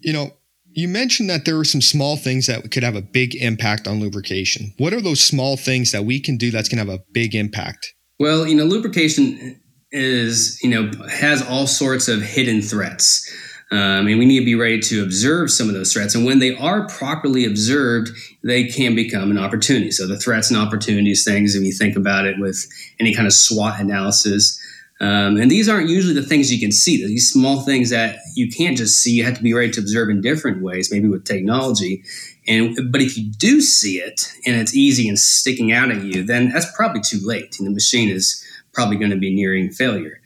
you 0.00 0.12
know, 0.12 0.32
you 0.72 0.88
mentioned 0.88 1.30
that 1.30 1.44
there 1.44 1.58
are 1.58 1.64
some 1.64 1.80
small 1.80 2.16
things 2.16 2.46
that 2.48 2.70
could 2.70 2.82
have 2.82 2.96
a 2.96 3.02
big 3.02 3.34
impact 3.36 3.86
on 3.86 4.00
lubrication. 4.00 4.74
What 4.76 4.92
are 4.92 5.00
those 5.00 5.20
small 5.20 5.56
things 5.56 5.92
that 5.92 6.04
we 6.04 6.20
can 6.20 6.36
do 6.36 6.50
that's 6.50 6.68
going 6.68 6.84
to 6.84 6.90
have 6.90 7.00
a 7.00 7.04
big 7.12 7.34
impact? 7.34 7.94
Well, 8.18 8.46
you 8.46 8.54
know, 8.54 8.64
lubrication 8.64 9.60
is, 9.94 10.58
you 10.62 10.70
know, 10.70 10.90
has 11.08 11.42
all 11.46 11.66
sorts 11.66 12.08
of 12.08 12.20
hidden 12.20 12.60
threats. 12.60 13.30
Um, 13.70 14.06
and 14.06 14.18
we 14.18 14.26
need 14.26 14.40
to 14.40 14.44
be 14.44 14.54
ready 14.54 14.78
to 14.80 15.02
observe 15.02 15.50
some 15.50 15.68
of 15.68 15.74
those 15.74 15.92
threats. 15.92 16.14
And 16.14 16.24
when 16.24 16.38
they 16.38 16.54
are 16.56 16.86
properly 16.86 17.44
observed, 17.44 18.10
they 18.42 18.64
can 18.64 18.94
become 18.94 19.30
an 19.30 19.38
opportunity. 19.38 19.90
So 19.90 20.06
the 20.06 20.18
threats 20.18 20.50
and 20.50 20.60
opportunities 20.60 21.24
things, 21.24 21.54
if 21.54 21.64
you 21.64 21.72
think 21.72 21.96
about 21.96 22.26
it 22.26 22.38
with 22.38 22.66
any 23.00 23.14
kind 23.14 23.26
of 23.26 23.32
SWOT 23.32 23.80
analysis, 23.80 24.60
um, 25.00 25.36
and 25.38 25.50
these 25.50 25.68
aren't 25.68 25.88
usually 25.88 26.14
the 26.14 26.22
things 26.22 26.52
you 26.52 26.60
can 26.60 26.70
see. 26.70 27.04
These 27.04 27.30
small 27.30 27.62
things 27.62 27.90
that 27.90 28.18
you 28.36 28.48
can't 28.48 28.76
just 28.76 29.00
see. 29.00 29.12
You 29.12 29.24
have 29.24 29.36
to 29.36 29.42
be 29.42 29.52
ready 29.52 29.72
to 29.72 29.80
observe 29.80 30.08
in 30.08 30.20
different 30.20 30.62
ways, 30.62 30.92
maybe 30.92 31.08
with 31.08 31.24
technology. 31.24 32.04
And 32.46 32.92
but 32.92 33.00
if 33.00 33.16
you 33.18 33.24
do 33.24 33.60
see 33.60 33.96
it 33.96 34.32
and 34.46 34.54
it's 34.54 34.74
easy 34.74 35.08
and 35.08 35.18
sticking 35.18 35.72
out 35.72 35.90
at 35.90 36.04
you, 36.04 36.22
then 36.22 36.50
that's 36.50 36.70
probably 36.76 37.00
too 37.00 37.18
late. 37.22 37.56
And 37.58 37.66
the 37.66 37.72
machine 37.72 38.08
is 38.08 38.43
probably 38.74 38.96
going 38.96 39.12
to 39.12 39.16
be 39.16 39.34
nearing 39.34 39.70
failure. 39.70 40.20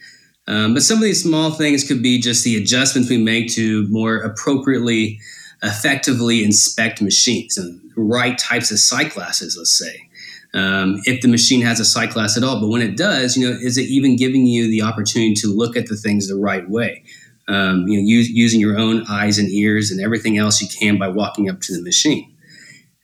Um, 0.48 0.74
but 0.74 0.82
some 0.82 0.96
of 0.96 1.04
these 1.04 1.22
small 1.22 1.50
things 1.50 1.86
could 1.86 2.02
be 2.02 2.18
just 2.20 2.42
the 2.42 2.56
adjustments 2.56 3.10
we 3.10 3.18
make 3.18 3.52
to 3.52 3.86
more 3.88 4.16
appropriately, 4.16 5.20
effectively 5.62 6.42
inspect 6.42 7.02
machines 7.02 7.58
and 7.58 7.80
right 7.96 8.38
types 8.38 8.70
of 8.70 8.78
sight 8.78 9.12
glasses, 9.14 9.56
let's 9.58 9.78
say. 9.78 10.08
um, 10.54 11.00
if 11.04 11.20
the 11.20 11.28
machine 11.28 11.60
has 11.62 11.80
a 11.80 11.84
sight 11.84 12.10
glass 12.10 12.36
at 12.36 12.42
all. 12.42 12.60
But 12.60 12.68
when 12.68 12.82
it 12.82 12.96
does, 12.96 13.36
you 13.36 13.48
know, 13.48 13.56
is 13.56 13.76
it 13.76 13.86
even 13.86 14.16
giving 14.16 14.46
you 14.46 14.68
the 14.68 14.82
opportunity 14.82 15.34
to 15.34 15.48
look 15.48 15.76
at 15.76 15.86
the 15.86 15.96
things 15.96 16.28
the 16.28 16.36
right 16.36 16.68
way? 16.68 17.04
Um, 17.48 17.86
you 17.88 17.98
know, 17.98 18.06
use, 18.06 18.28
using 18.28 18.60
your 18.60 18.78
own 18.78 19.04
eyes 19.08 19.38
and 19.38 19.48
ears 19.48 19.90
and 19.90 20.00
everything 20.00 20.36
else 20.36 20.60
you 20.60 20.68
can 20.68 20.98
by 20.98 21.08
walking 21.08 21.48
up 21.48 21.60
to 21.62 21.74
the 21.76 21.82
machine. 21.82 22.34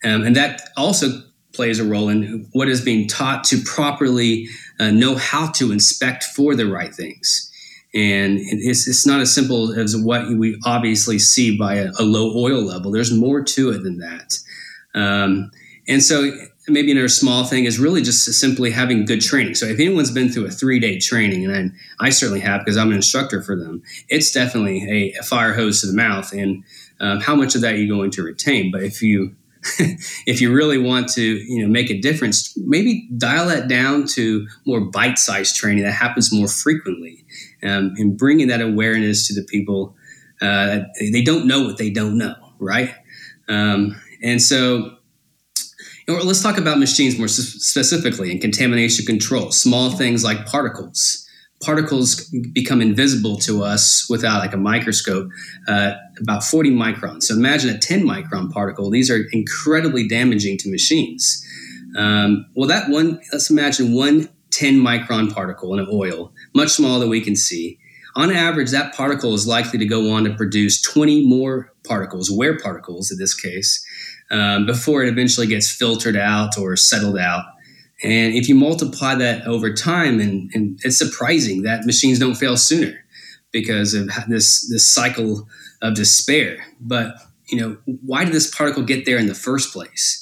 Um, 0.03 0.23
and 0.23 0.35
that 0.35 0.69
also 0.77 1.07
plays 1.53 1.79
a 1.79 1.83
role 1.83 2.09
in 2.09 2.47
what 2.51 2.67
is 2.67 2.81
being 2.81 3.07
taught 3.07 3.43
to 3.45 3.57
properly 3.63 4.47
uh, 4.79 4.91
know 4.91 5.15
how 5.15 5.51
to 5.51 5.71
inspect 5.71 6.23
for 6.23 6.55
the 6.55 6.67
right 6.67 6.93
things. 6.93 7.51
And 7.93 8.39
it's, 8.41 8.87
it's 8.87 9.07
not 9.07 9.21
as 9.21 9.33
simple 9.33 9.71
as 9.79 9.95
what 9.95 10.27
we 10.27 10.59
obviously 10.65 11.17
see 11.17 11.57
by 11.57 11.75
a, 11.75 11.91
a 11.97 12.03
low 12.03 12.35
oil 12.35 12.61
level. 12.61 12.91
There's 12.91 13.13
more 13.13 13.41
to 13.41 13.69
it 13.69 13.83
than 13.83 13.99
that. 13.99 14.33
Um, 14.93 15.51
and 15.87 16.03
so 16.03 16.31
maybe 16.67 16.91
another 16.91 17.07
small 17.07 17.43
thing 17.45 17.65
is 17.65 17.79
really 17.79 18.01
just 18.01 18.25
simply 18.33 18.71
having 18.71 19.05
good 19.05 19.21
training. 19.21 19.55
So 19.55 19.65
if 19.65 19.79
anyone's 19.79 20.11
been 20.11 20.29
through 20.29 20.47
a 20.47 20.51
three 20.51 20.79
day 20.79 20.99
training, 20.99 21.45
and 21.45 21.73
I, 21.99 22.07
I, 22.07 22.09
certainly 22.09 22.41
have 22.41 22.61
because 22.61 22.77
I'm 22.77 22.89
an 22.89 22.95
instructor 22.95 23.41
for 23.41 23.55
them, 23.55 23.83
it's 24.09 24.31
definitely 24.31 25.13
a, 25.15 25.19
a 25.19 25.23
fire 25.23 25.53
hose 25.53 25.81
to 25.81 25.87
the 25.87 25.93
mouth. 25.93 26.31
And 26.33 26.63
um, 26.99 27.21
how 27.21 27.35
much 27.35 27.55
of 27.55 27.61
that 27.61 27.75
are 27.75 27.77
you 27.77 27.87
going 27.87 28.11
to 28.11 28.23
retain? 28.23 28.71
But 28.71 28.83
if 28.83 29.01
you 29.01 29.35
if 30.27 30.41
you 30.41 30.53
really 30.53 30.77
want 30.77 31.09
to 31.09 31.21
you 31.21 31.61
know 31.61 31.67
make 31.67 31.89
a 31.89 31.99
difference 31.99 32.55
maybe 32.57 33.09
dial 33.17 33.47
that 33.47 33.67
down 33.67 34.05
to 34.05 34.47
more 34.65 34.79
bite-sized 34.79 35.55
training 35.55 35.83
that 35.83 35.91
happens 35.91 36.31
more 36.31 36.47
frequently 36.47 37.25
um, 37.63 37.93
and 37.97 38.17
bringing 38.17 38.47
that 38.47 38.61
awareness 38.61 39.27
to 39.27 39.33
the 39.33 39.43
people 39.43 39.95
uh, 40.41 40.79
they 40.99 41.23
don't 41.23 41.47
know 41.47 41.63
what 41.63 41.77
they 41.77 41.89
don't 41.89 42.17
know 42.17 42.35
right? 42.59 42.93
Um, 43.47 43.99
and 44.23 44.41
so 44.41 44.97
let's 46.07 46.41
talk 46.41 46.57
about 46.57 46.79
machines 46.79 47.17
more 47.17 47.27
specifically 47.27 48.31
and 48.31 48.41
contamination 48.41 49.05
control 49.05 49.51
small 49.51 49.91
things 49.91 50.23
like 50.23 50.45
particles 50.45 51.24
particles 51.63 52.25
become 52.53 52.81
invisible 52.81 53.37
to 53.37 53.63
us 53.63 54.07
without 54.09 54.39
like 54.39 54.53
a 54.53 54.57
microscope 54.57 55.29
uh, 55.67 55.93
about 56.19 56.43
40 56.43 56.71
microns. 56.71 57.23
So 57.23 57.35
imagine 57.35 57.69
a 57.69 57.77
10 57.77 58.03
micron 58.03 58.51
particle. 58.51 58.89
These 58.89 59.09
are 59.09 59.25
incredibly 59.31 60.07
damaging 60.07 60.57
to 60.59 60.69
machines. 60.69 61.45
Um, 61.97 62.45
well 62.55 62.67
that 62.67 62.89
one 62.89 63.21
let's 63.31 63.49
imagine 63.49 63.93
one 63.93 64.29
10 64.51 64.75
micron 64.75 65.33
particle 65.33 65.73
in 65.73 65.79
an 65.79 65.87
oil 65.91 66.33
much 66.53 66.69
smaller 66.69 66.99
than 66.99 67.09
we 67.09 67.21
can 67.21 67.35
see. 67.35 67.79
On 68.17 68.31
average 68.31 68.71
that 68.71 68.93
particle 68.93 69.33
is 69.33 69.47
likely 69.47 69.79
to 69.79 69.85
go 69.85 70.11
on 70.11 70.25
to 70.25 70.33
produce 70.33 70.81
20 70.81 71.25
more 71.25 71.73
particles 71.87 72.29
wear 72.29 72.57
particles 72.59 73.11
in 73.11 73.17
this 73.17 73.33
case 73.33 73.85
um, 74.29 74.65
before 74.65 75.03
it 75.03 75.09
eventually 75.09 75.47
gets 75.47 75.71
filtered 75.71 76.15
out 76.17 76.57
or 76.57 76.75
settled 76.75 77.17
out 77.17 77.45
and 78.03 78.33
if 78.33 78.49
you 78.49 78.55
multiply 78.55 79.15
that 79.15 79.47
over 79.47 79.73
time, 79.73 80.19
and, 80.19 80.49
and 80.53 80.79
it's 80.83 80.97
surprising 80.97 81.63
that 81.63 81.85
machines 81.85 82.19
don't 82.19 82.35
fail 82.35 82.57
sooner 82.57 83.05
because 83.51 83.93
of 83.93 84.09
this 84.27 84.67
this 84.69 84.85
cycle 84.85 85.47
of 85.81 85.95
despair. 85.95 86.57
But 86.81 87.15
you 87.47 87.59
know, 87.59 87.77
why 87.85 88.25
did 88.25 88.33
this 88.33 88.53
particle 88.53 88.83
get 88.83 89.05
there 89.05 89.17
in 89.17 89.27
the 89.27 89.35
first 89.35 89.71
place? 89.71 90.21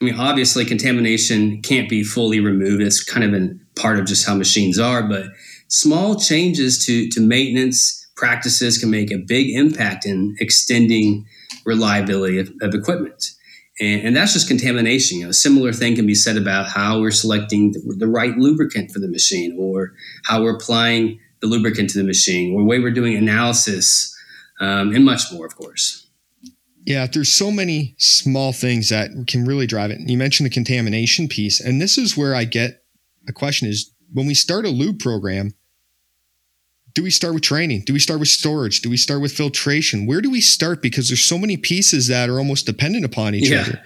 I 0.00 0.04
mean, 0.04 0.16
obviously, 0.16 0.66
contamination 0.66 1.62
can't 1.62 1.88
be 1.88 2.04
fully 2.04 2.38
removed. 2.38 2.82
It's 2.82 3.02
kind 3.02 3.24
of 3.24 3.40
a 3.40 3.54
part 3.80 3.98
of 3.98 4.04
just 4.04 4.26
how 4.26 4.34
machines 4.34 4.78
are. 4.78 5.02
But 5.02 5.26
small 5.68 6.16
changes 6.16 6.84
to 6.84 7.08
to 7.10 7.20
maintenance 7.20 8.06
practices 8.14 8.78
can 8.78 8.90
make 8.90 9.10
a 9.10 9.18
big 9.18 9.54
impact 9.54 10.04
in 10.04 10.36
extending 10.38 11.26
reliability 11.64 12.38
of, 12.38 12.52
of 12.60 12.74
equipment. 12.74 13.30
And, 13.78 14.06
and, 14.06 14.16
that's 14.16 14.32
just 14.32 14.48
contamination. 14.48 15.18
You 15.18 15.24
know, 15.24 15.30
a 15.30 15.34
similar 15.34 15.72
thing 15.72 15.96
can 15.96 16.06
be 16.06 16.14
said 16.14 16.36
about 16.36 16.66
how 16.66 17.00
we're 17.00 17.10
selecting 17.10 17.72
the, 17.72 17.94
the, 17.98 18.06
right 18.06 18.36
lubricant 18.36 18.90
for 18.90 19.00
the 19.00 19.08
machine, 19.08 19.56
or 19.58 19.92
how 20.24 20.42
we're 20.42 20.56
applying 20.56 21.20
the 21.40 21.46
lubricant 21.46 21.90
to 21.90 21.98
the 21.98 22.04
machine, 22.04 22.54
or 22.54 22.60
the 22.60 22.64
way 22.64 22.78
we're 22.78 22.90
doing 22.90 23.14
analysis, 23.14 24.16
um, 24.60 24.94
and 24.94 25.04
much 25.04 25.30
more, 25.30 25.44
of 25.44 25.56
course. 25.56 26.06
Yeah, 26.86 27.06
there's 27.06 27.32
so 27.32 27.50
many 27.50 27.94
small 27.98 28.52
things 28.52 28.88
that 28.90 29.10
can 29.26 29.44
really 29.44 29.66
drive 29.66 29.90
it. 29.90 30.00
You 30.00 30.16
mentioned 30.16 30.46
the 30.46 30.54
contamination 30.54 31.28
piece, 31.28 31.60
and 31.60 31.80
this 31.82 31.98
is 31.98 32.16
where 32.16 32.34
I 32.34 32.44
get 32.44 32.82
a 33.28 33.32
question: 33.32 33.68
is 33.68 33.92
when 34.12 34.26
we 34.26 34.34
start 34.34 34.64
a 34.64 34.70
lube 34.70 35.00
program, 35.00 35.52
do 36.96 37.02
we 37.02 37.10
start 37.10 37.34
with 37.34 37.42
training? 37.42 37.82
Do 37.82 37.92
we 37.92 37.98
start 37.98 38.20
with 38.20 38.30
storage? 38.30 38.80
Do 38.80 38.88
we 38.88 38.96
start 38.96 39.20
with 39.20 39.30
filtration? 39.30 40.06
Where 40.06 40.22
do 40.22 40.30
we 40.30 40.40
start? 40.40 40.80
Because 40.80 41.08
there's 41.08 41.22
so 41.22 41.36
many 41.36 41.58
pieces 41.58 42.08
that 42.08 42.30
are 42.30 42.38
almost 42.38 42.64
dependent 42.64 43.04
upon 43.04 43.34
each 43.34 43.50
yeah. 43.50 43.60
other. 43.60 43.82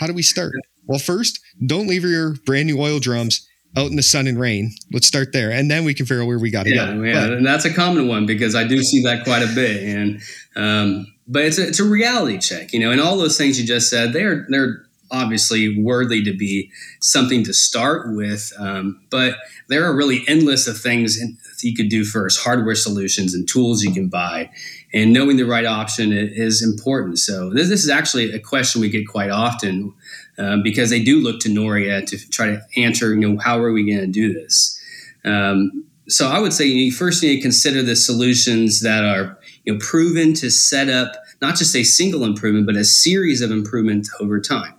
How 0.00 0.08
do 0.08 0.12
we 0.12 0.22
start? 0.22 0.54
Well, 0.86 0.98
first, 0.98 1.38
don't 1.64 1.86
leave 1.86 2.02
your 2.02 2.34
brand 2.44 2.66
new 2.66 2.82
oil 2.82 2.98
drums 2.98 3.48
out 3.76 3.90
in 3.90 3.96
the 3.96 4.02
sun 4.02 4.26
and 4.26 4.40
rain. 4.40 4.72
Let's 4.92 5.06
start 5.06 5.32
there, 5.32 5.52
and 5.52 5.70
then 5.70 5.84
we 5.84 5.94
can 5.94 6.04
figure 6.04 6.22
out 6.22 6.26
where 6.26 6.38
we 6.40 6.50
got 6.50 6.64
to 6.64 6.74
yeah, 6.74 6.92
go. 6.92 7.02
Yeah, 7.02 7.28
but, 7.28 7.32
and 7.34 7.46
that's 7.46 7.64
a 7.64 7.72
common 7.72 8.08
one 8.08 8.26
because 8.26 8.56
I 8.56 8.64
do 8.66 8.82
see 8.82 9.02
that 9.04 9.22
quite 9.22 9.44
a 9.44 9.54
bit. 9.54 9.84
And 9.84 10.20
um, 10.56 11.06
but 11.28 11.44
it's 11.44 11.58
a, 11.58 11.68
it's 11.68 11.78
a 11.78 11.84
reality 11.84 12.38
check, 12.38 12.72
you 12.72 12.80
know. 12.80 12.90
And 12.90 13.00
all 13.00 13.16
those 13.18 13.38
things 13.38 13.60
you 13.60 13.66
just 13.68 13.88
said, 13.88 14.12
they're 14.12 14.46
they're 14.48 14.84
obviously 15.10 15.82
worthy 15.82 16.22
to 16.24 16.32
be 16.32 16.70
something 17.00 17.44
to 17.44 17.54
start 17.54 18.14
with. 18.14 18.52
Um, 18.58 19.00
but 19.10 19.36
there 19.68 19.84
are 19.84 19.96
really 19.96 20.24
endless 20.28 20.66
of 20.66 20.78
things 20.78 21.18
you 21.62 21.74
could 21.74 21.88
do 21.88 22.04
first, 22.04 22.42
hardware 22.42 22.74
solutions 22.74 23.34
and 23.34 23.48
tools 23.48 23.82
you 23.82 23.92
can 23.92 24.08
buy. 24.08 24.50
And 24.92 25.12
knowing 25.12 25.36
the 25.36 25.44
right 25.44 25.66
option 25.66 26.12
is 26.12 26.62
important. 26.62 27.18
So 27.18 27.50
this, 27.50 27.68
this 27.68 27.84
is 27.84 27.90
actually 27.90 28.32
a 28.32 28.40
question 28.40 28.80
we 28.80 28.88
get 28.88 29.06
quite 29.06 29.30
often 29.30 29.92
um, 30.38 30.62
because 30.62 30.90
they 30.90 31.02
do 31.02 31.20
look 31.20 31.40
to 31.40 31.48
Noria 31.48 32.02
to 32.02 32.30
try 32.30 32.46
to 32.46 32.62
answer, 32.76 33.14
you 33.14 33.20
know, 33.20 33.38
how 33.38 33.58
are 33.58 33.72
we 33.72 33.84
going 33.84 34.00
to 34.00 34.06
do 34.06 34.32
this? 34.32 34.80
Um, 35.24 35.84
so 36.08 36.28
I 36.28 36.38
would 36.38 36.54
say 36.54 36.64
you 36.64 36.90
first 36.90 37.22
need 37.22 37.36
to 37.36 37.42
consider 37.42 37.82
the 37.82 37.96
solutions 37.96 38.80
that 38.80 39.04
are 39.04 39.38
you 39.64 39.74
know 39.74 39.78
proven 39.78 40.32
to 40.34 40.50
set 40.50 40.88
up 40.88 41.12
not 41.42 41.56
just 41.56 41.76
a 41.76 41.84
single 41.84 42.24
improvement, 42.24 42.66
but 42.66 42.76
a 42.76 42.84
series 42.84 43.42
of 43.42 43.50
improvements 43.50 44.10
over 44.18 44.40
time 44.40 44.77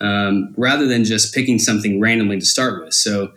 um, 0.00 0.54
rather 0.56 0.86
than 0.86 1.04
just 1.04 1.34
picking 1.34 1.58
something 1.58 2.00
randomly 2.00 2.38
to 2.38 2.46
start 2.46 2.82
with. 2.82 2.94
So, 2.94 3.32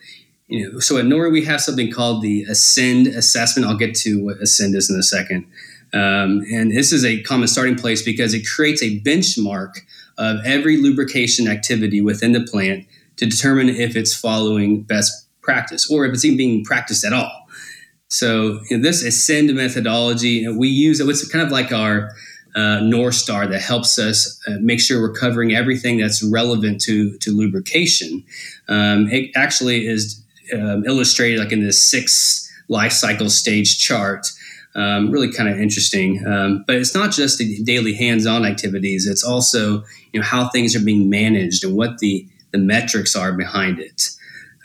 you 0.48 0.72
know, 0.72 0.80
so 0.80 0.98
at 0.98 1.06
Noria 1.06 1.32
we 1.32 1.46
have 1.46 1.62
something 1.62 1.92
called 1.92 2.22
the 2.22 2.44
Ascend 2.44 3.08
assessment. 3.08 3.68
I'll 3.68 3.78
get 3.78 3.96
to 3.98 4.24
what 4.24 4.38
Ascend 4.38 4.76
is 4.76 4.90
in 4.90 4.98
a 4.98 5.04
second. 5.04 5.46
Um, 5.94 6.44
and 6.52 6.72
this 6.72 6.92
is 6.92 7.06
a 7.06 7.22
common 7.24 7.48
starting 7.48 7.76
place 7.76 8.02
because 8.02 8.34
it 8.34 8.48
creates 8.48 8.82
a 8.82 9.00
benchmark 9.02 9.74
of 10.18 10.38
every 10.44 10.78
lubrication 10.78 11.48
activity 11.48 12.02
within 12.02 12.32
the 12.32 12.42
plant 12.42 12.88
to 13.18 13.26
determine 13.26 13.70
if 13.70 13.96
it's 13.96 14.16
following 14.16 14.82
best 14.82 15.28
practice 15.42 15.90
or 15.92 16.06
if 16.06 16.14
it's 16.14 16.26
even 16.26 16.38
being 16.38 16.64
practiced 16.64 17.06
at 17.06 17.14
all. 17.14 17.48
So 18.08 18.62
you 18.70 18.78
know, 18.78 18.84
this 18.84 19.04
Ascend 19.04 19.54
methodology, 19.54 20.48
we 20.48 20.68
use 20.68 21.00
it. 21.00 21.08
It's 21.10 21.28
kind 21.28 21.46
of 21.46 21.52
like 21.52 21.72
our 21.72 22.12
uh, 22.56 22.80
North 22.82 23.16
Star 23.16 23.48
that 23.48 23.62
helps 23.62 23.98
us 23.98 24.40
uh, 24.48 24.58
make 24.62 24.80
sure 24.80 25.02
we're 25.02 25.14
covering 25.14 25.54
everything 25.54 25.98
that's 25.98 26.24
relevant 26.24 26.82
to, 26.82 27.18
to 27.18 27.32
lubrication. 27.32 28.24
Um, 28.68 29.08
it 29.08 29.32
actually 29.36 29.88
is 29.88 30.24
um, 30.54 30.84
illustrated 30.86 31.40
like 31.40 31.52
in 31.52 31.64
this 31.64 31.82
six 31.82 32.52
life 32.68 32.92
cycle 32.92 33.30
stage 33.30 33.80
chart. 33.80 34.28
Um, 34.76 35.12
really 35.12 35.32
kind 35.32 35.50
of 35.50 35.60
interesting. 35.60 36.26
Um, 36.26 36.64
but 36.66 36.78
it's 36.78 36.96
not 36.96 37.12
just 37.12 37.38
the 37.38 37.62
daily 37.64 37.94
hands-on 37.94 38.44
activities; 38.44 39.06
it's 39.06 39.24
also 39.24 39.84
you 40.12 40.20
know 40.20 40.26
how 40.26 40.50
things 40.50 40.76
are 40.76 40.84
being 40.84 41.12
managed 41.12 41.64
and 41.64 41.76
what 41.76 42.00
the 42.00 42.28
the 42.52 42.58
metrics 42.58 43.16
are 43.16 43.34
behind 43.34 43.80
it. 43.80 44.10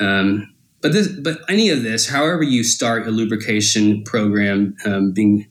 Um, 0.01 0.55
but 0.81 0.93
this, 0.93 1.09
but 1.09 1.41
any 1.49 1.71
of 1.71 1.83
this, 1.83 2.09
however 2.09 2.43
you 2.43 2.63
start 2.63 3.07
a 3.07 3.11
lubrication 3.11 4.05
program, 4.05 4.77
um, 4.87 5.13
being 5.13 5.47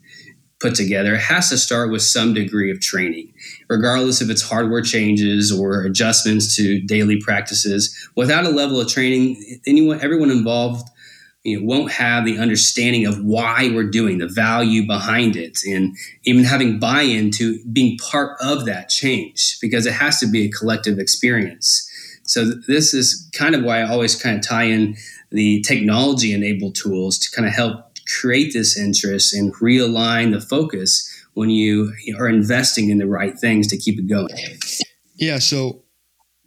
put 0.60 0.76
together 0.76 1.16
has 1.18 1.50
to 1.50 1.58
start 1.58 1.92
with 1.92 2.02
some 2.02 2.34
degree 2.34 2.72
of 2.72 2.80
training 2.80 3.32
regardless 3.70 4.22
if 4.22 4.30
it's 4.30 4.42
hardware 4.42 4.82
changes 4.82 5.52
or 5.52 5.84
adjustments 5.84 6.56
to 6.56 6.82
daily 6.82 7.20
practices. 7.22 7.96
Without 8.16 8.46
a 8.46 8.50
level 8.50 8.80
of 8.80 8.88
training 8.88 9.60
anyone 9.68 10.02
everyone 10.02 10.32
involved 10.32 10.88
you 11.44 11.60
know, 11.60 11.66
won't 11.66 11.92
have 11.92 12.26
the 12.26 12.38
understanding 12.38 13.06
of 13.06 13.24
why 13.24 13.70
we're 13.74 13.90
doing 13.90 14.18
the 14.18 14.28
value 14.28 14.86
behind 14.86 15.36
it 15.36 15.60
and 15.66 15.96
even 16.26 16.44
having 16.44 16.80
buy-in 16.80 17.32
to 17.32 17.64
being 17.72 17.98
part 18.00 18.38
of 18.42 18.66
that 18.66 18.90
change 18.90 19.58
because 19.62 19.86
it 19.86 19.94
has 19.94 20.20
to 20.20 20.28
be 20.28 20.46
a 20.46 20.52
collective 20.52 21.00
experience. 21.00 21.90
So 22.24 22.44
th- 22.44 22.66
this 22.68 22.94
is 22.94 23.30
kind 23.34 23.56
of 23.56 23.64
why 23.64 23.80
i 23.80 23.88
always 23.88 24.22
kind 24.22 24.38
of 24.38 24.46
tie 24.46 24.66
in 24.66 24.98
the 25.32 25.62
technology 25.62 26.34
enabled 26.34 26.76
tools 26.76 27.18
to 27.20 27.32
kind 27.36 27.48
of 27.48 27.54
help 27.54 27.87
create 28.20 28.54
this 28.54 28.78
interest 28.78 29.34
and 29.34 29.54
realign 29.56 30.32
the 30.32 30.42
focus 30.42 31.08
when 31.34 31.50
you 31.50 31.94
are 32.18 32.28
investing 32.28 32.90
in 32.90 32.98
the 32.98 33.08
right 33.08 33.38
things 33.38 33.68
to 33.68 33.78
keep 33.78 34.00
it 34.00 34.08
going. 34.08 34.36
Yeah. 35.16 35.40
So, 35.40 35.84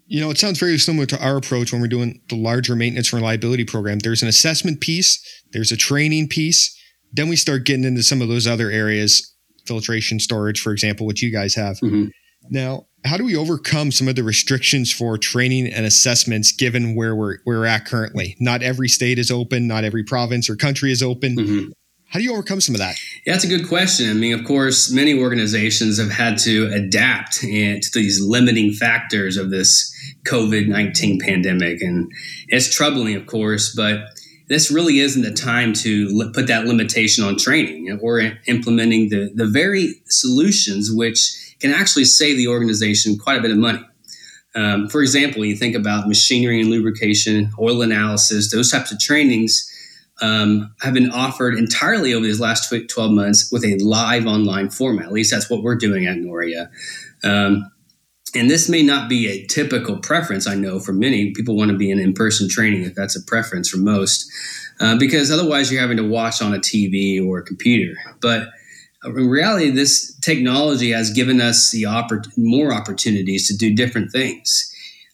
you 0.07 0.21
know, 0.21 0.31
it 0.31 0.39
sounds 0.39 0.59
very 0.59 0.79
similar 0.79 1.07
to 1.07 1.25
our 1.25 1.37
approach 1.37 1.73
when 1.73 1.81
we're 1.81 1.89
doing 1.89 2.21
the 2.29 2.37
larger 2.37 2.75
maintenance 2.75 3.13
reliability 3.13 3.65
program. 3.65 4.01
There's 4.01 4.23
an 4.23 4.29
assessment 4.29 4.81
piece, 4.81 5.21
there's 5.53 5.71
a 5.71 5.77
training 5.77 6.29
piece. 6.29 6.77
Then 7.13 7.29
we 7.29 7.37
start 7.37 7.67
getting 7.67 7.85
into 7.85 8.03
some 8.03 8.23
of 8.23 8.29
those 8.29 8.47
other 8.47 8.71
areas, 8.71 9.35
filtration, 9.67 10.21
storage, 10.21 10.61
for 10.61 10.73
example, 10.73 11.07
which 11.07 11.23
you 11.23 11.33
guys 11.33 11.55
have. 11.55 11.77
Mm-hmm. 11.79 12.09
Now, 12.51 12.87
how 13.05 13.17
do 13.17 13.25
we 13.25 13.37
overcome 13.37 13.93
some 13.93 14.09
of 14.09 14.17
the 14.17 14.23
restrictions 14.23 14.93
for 14.93 15.17
training 15.17 15.73
and 15.73 15.87
assessments 15.87 16.53
given 16.53 16.95
where 16.95 17.17
we're, 17.17 17.39
where 17.45 17.61
we're 17.61 17.67
at 17.67 17.87
currently? 17.87 18.37
Not 18.41 18.63
every 18.63 18.89
state 18.89 19.19
is 19.19 19.31
open, 19.31 19.67
not 19.67 19.85
every 19.85 20.05
province 20.05 20.51
or 20.51 20.57
country 20.57 20.93
is 20.93 21.03
open. 21.03 21.37
Mm-hmm. 21.37 21.71
How 22.11 22.19
do 22.19 22.25
you 22.25 22.33
overcome 22.33 22.61
some 22.61 22.75
of 22.75 22.81
that? 22.81 22.97
Yeah, 23.25 23.35
that's 23.35 23.45
a 23.45 23.49
good 23.49 23.69
question. 23.69 24.11
I 24.11 24.15
mean, 24.15 24.37
of 24.37 24.45
course, 24.45 24.91
many 24.91 25.19
organizations 25.19 25.99
have 26.01 26.11
had 26.11 26.39
to 26.39 26.67
adapt 26.75 27.35
to 27.35 27.81
these 27.95 28.21
limiting 28.21 28.73
factors 28.73 29.37
of 29.37 29.51
this 29.51 29.95
COVID 30.27 30.67
19 30.67 31.21
pandemic. 31.21 31.81
And 31.81 32.11
it's 32.49 32.75
troubling, 32.75 33.15
of 33.15 33.27
course, 33.27 33.73
but 33.75 34.01
this 34.49 34.73
really 34.73 34.99
isn't 34.99 35.23
the 35.23 35.33
time 35.33 35.73
to 35.75 36.33
put 36.35 36.49
that 36.49 36.67
limitation 36.67 37.23
on 37.23 37.39
training 37.39 37.97
or 38.03 38.21
implementing 38.49 39.09
the, 39.09 39.31
the 39.33 39.47
very 39.47 39.95
solutions 40.07 40.91
which 40.93 41.50
can 41.61 41.73
actually 41.73 42.05
save 42.05 42.37
the 42.37 42.49
organization 42.49 43.19
quite 43.19 43.39
a 43.39 43.43
bit 43.43 43.51
of 43.51 43.59
money. 43.59 43.85
Um, 44.55 44.89
for 44.89 45.01
example, 45.01 45.45
you 45.45 45.55
think 45.55 45.77
about 45.77 46.09
machinery 46.09 46.61
and 46.61 46.71
lubrication, 46.71 47.53
oil 47.59 47.83
analysis, 47.83 48.51
those 48.51 48.71
types 48.71 48.91
of 48.91 48.99
trainings 48.99 49.67
um, 50.21 50.75
have 50.81 50.93
been 50.93 51.11
offered 51.11 51.55
entirely 51.55 52.13
over 52.13 52.27
these 52.27 52.41
last 52.41 52.73
12 52.89 53.13
months 53.13 53.51
with 53.53 53.65
a 53.65 53.79
live 53.79 54.27
online 54.27 54.71
format. 54.71 55.07
At 55.07 55.13
least 55.13 55.31
that's 55.31 55.49
what 55.49 55.63
we're 55.63 55.77
doing 55.77 56.07
at 56.07 56.19
Noria. 56.19 56.71
Um, 57.23 57.71
and 58.35 58.49
this 58.49 58.69
may 58.69 58.83
not 58.83 59.09
be 59.09 59.29
a 59.29 59.47
typical 59.47 59.99
preference, 59.99 60.47
I 60.47 60.55
know, 60.55 60.79
for 60.79 60.93
many. 60.93 61.33
People 61.33 61.57
want 61.57 61.71
to 61.71 61.77
be 61.77 61.91
in 61.91 61.99
in 61.99 62.13
person 62.13 62.49
training 62.49 62.83
if 62.83 62.95
that's 62.95 63.17
a 63.17 63.23
preference 63.23 63.69
for 63.69 63.79
most, 63.79 64.31
uh, 64.79 64.97
because 64.99 65.31
otherwise 65.31 65.73
you're 65.73 65.81
having 65.81 65.97
to 65.97 66.07
watch 66.07 66.41
on 66.41 66.55
a 66.55 66.59
TV 66.59 67.25
or 67.25 67.39
a 67.39 67.43
computer. 67.43 67.99
But 68.21 68.51
in 69.05 69.29
reality, 69.29 69.71
this 69.71 70.15
technology 70.21 70.91
has 70.93 71.11
given 71.11 71.41
us 71.41 71.71
the 71.71 71.85
oppor- 71.85 72.27
more 72.37 72.73
opportunities 72.73 73.49
to 73.49 73.57
do 73.57 73.75
different 73.75 74.13
things. 74.13 74.67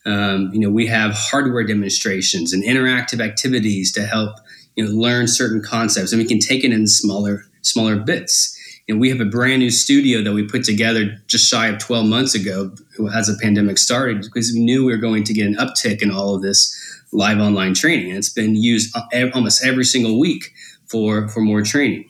Um, 0.05 0.51
you 0.53 0.61
know, 0.61 0.71
we 0.71 0.87
have 0.87 1.13
hardware 1.13 1.65
demonstrations 1.65 2.53
and 2.53 2.63
interactive 2.65 3.25
activities 3.25 3.93
to 3.93 4.07
help 4.07 4.37
you 4.75 4.85
know 4.85 4.91
learn 4.91 5.27
certain 5.29 5.63
concepts, 5.63 6.13
and 6.13 6.21
we 6.21 6.29
can 6.29 6.39
take 6.39 6.65
it 6.65 6.73
in 6.73 6.87
smaller 6.87 7.45
smaller 7.63 7.97
bits. 7.97 8.53
And 8.89 9.01
we 9.01 9.09
have 9.11 9.21
a 9.21 9.25
brand 9.25 9.59
new 9.59 9.71
studio 9.71 10.23
that 10.23 10.33
we 10.33 10.47
put 10.47 10.63
together 10.63 11.21
just 11.27 11.49
shy 11.49 11.67
of 11.67 11.81
12 11.81 12.07
months 12.07 12.37
ago 12.37 12.73
as 13.13 13.27
the 13.27 13.37
pandemic 13.43 13.79
started 13.79 14.21
because 14.21 14.53
we 14.53 14.61
knew 14.61 14.85
we 14.85 14.93
were 14.93 14.99
going 14.99 15.25
to 15.25 15.35
get 15.35 15.49
an 15.49 15.57
uptick 15.57 16.03
in 16.03 16.13
all 16.13 16.37
of 16.37 16.43
this 16.43 16.73
live 17.13 17.39
online 17.39 17.75
training. 17.75 18.11
And 18.11 18.19
it's 18.19 18.33
been 18.33 18.55
used 18.55 18.97
almost 19.35 19.65
every 19.65 19.83
single 19.83 20.21
week 20.21 20.53
for, 20.89 21.27
for 21.27 21.41
more 21.41 21.63
training. 21.63 22.09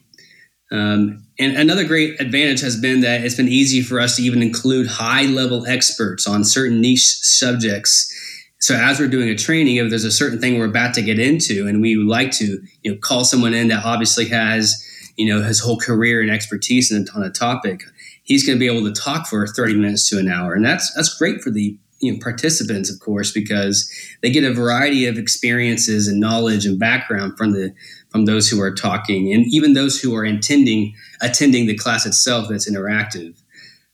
Um, 0.70 1.25
and 1.38 1.56
another 1.56 1.84
great 1.84 2.20
advantage 2.20 2.60
has 2.62 2.80
been 2.80 3.00
that 3.00 3.24
it's 3.24 3.34
been 3.34 3.48
easy 3.48 3.82
for 3.82 4.00
us 4.00 4.16
to 4.16 4.22
even 4.22 4.42
include 4.42 4.86
high 4.86 5.24
level 5.24 5.66
experts 5.66 6.26
on 6.26 6.44
certain 6.44 6.80
niche 6.80 7.18
subjects. 7.20 8.12
So 8.58 8.74
as 8.74 8.98
we're 8.98 9.08
doing 9.08 9.28
a 9.28 9.36
training, 9.36 9.76
if 9.76 9.90
there's 9.90 10.04
a 10.04 10.10
certain 10.10 10.40
thing 10.40 10.58
we're 10.58 10.64
about 10.64 10.94
to 10.94 11.02
get 11.02 11.18
into, 11.18 11.66
and 11.66 11.82
we 11.82 11.96
would 11.96 12.06
like 12.06 12.30
to, 12.32 12.62
you 12.82 12.92
know, 12.92 12.98
call 12.98 13.24
someone 13.24 13.52
in 13.52 13.68
that 13.68 13.84
obviously 13.84 14.28
has, 14.28 14.74
you 15.16 15.26
know, 15.26 15.42
his 15.42 15.60
whole 15.60 15.78
career 15.78 16.22
and 16.22 16.30
expertise 16.30 16.92
on 16.92 17.22
a 17.22 17.30
topic, 17.30 17.82
he's 18.22 18.46
going 18.46 18.58
to 18.58 18.60
be 18.60 18.66
able 18.66 18.92
to 18.92 18.98
talk 18.98 19.26
for 19.26 19.46
30 19.46 19.74
minutes 19.74 20.08
to 20.08 20.18
an 20.18 20.28
hour, 20.28 20.54
and 20.54 20.64
that's 20.64 20.92
that's 20.94 21.16
great 21.18 21.42
for 21.42 21.50
the 21.50 21.78
you 22.00 22.12
know, 22.12 22.18
participants, 22.20 22.92
of 22.92 23.00
course, 23.00 23.32
because 23.32 23.90
they 24.22 24.30
get 24.30 24.44
a 24.44 24.52
variety 24.52 25.06
of 25.06 25.16
experiences 25.16 26.08
and 26.08 26.20
knowledge 26.20 26.66
and 26.66 26.78
background 26.78 27.36
from 27.36 27.52
the 27.52 27.72
from 28.10 28.24
those 28.24 28.48
who 28.48 28.60
are 28.60 28.74
talking, 28.74 29.32
and 29.32 29.44
even 29.48 29.72
those 29.72 30.00
who 30.00 30.14
are 30.14 30.24
attending 30.24 30.94
attending 31.20 31.66
the 31.66 31.76
class 31.76 32.06
itself 32.06 32.48
that's 32.48 32.70
interactive. 32.70 33.34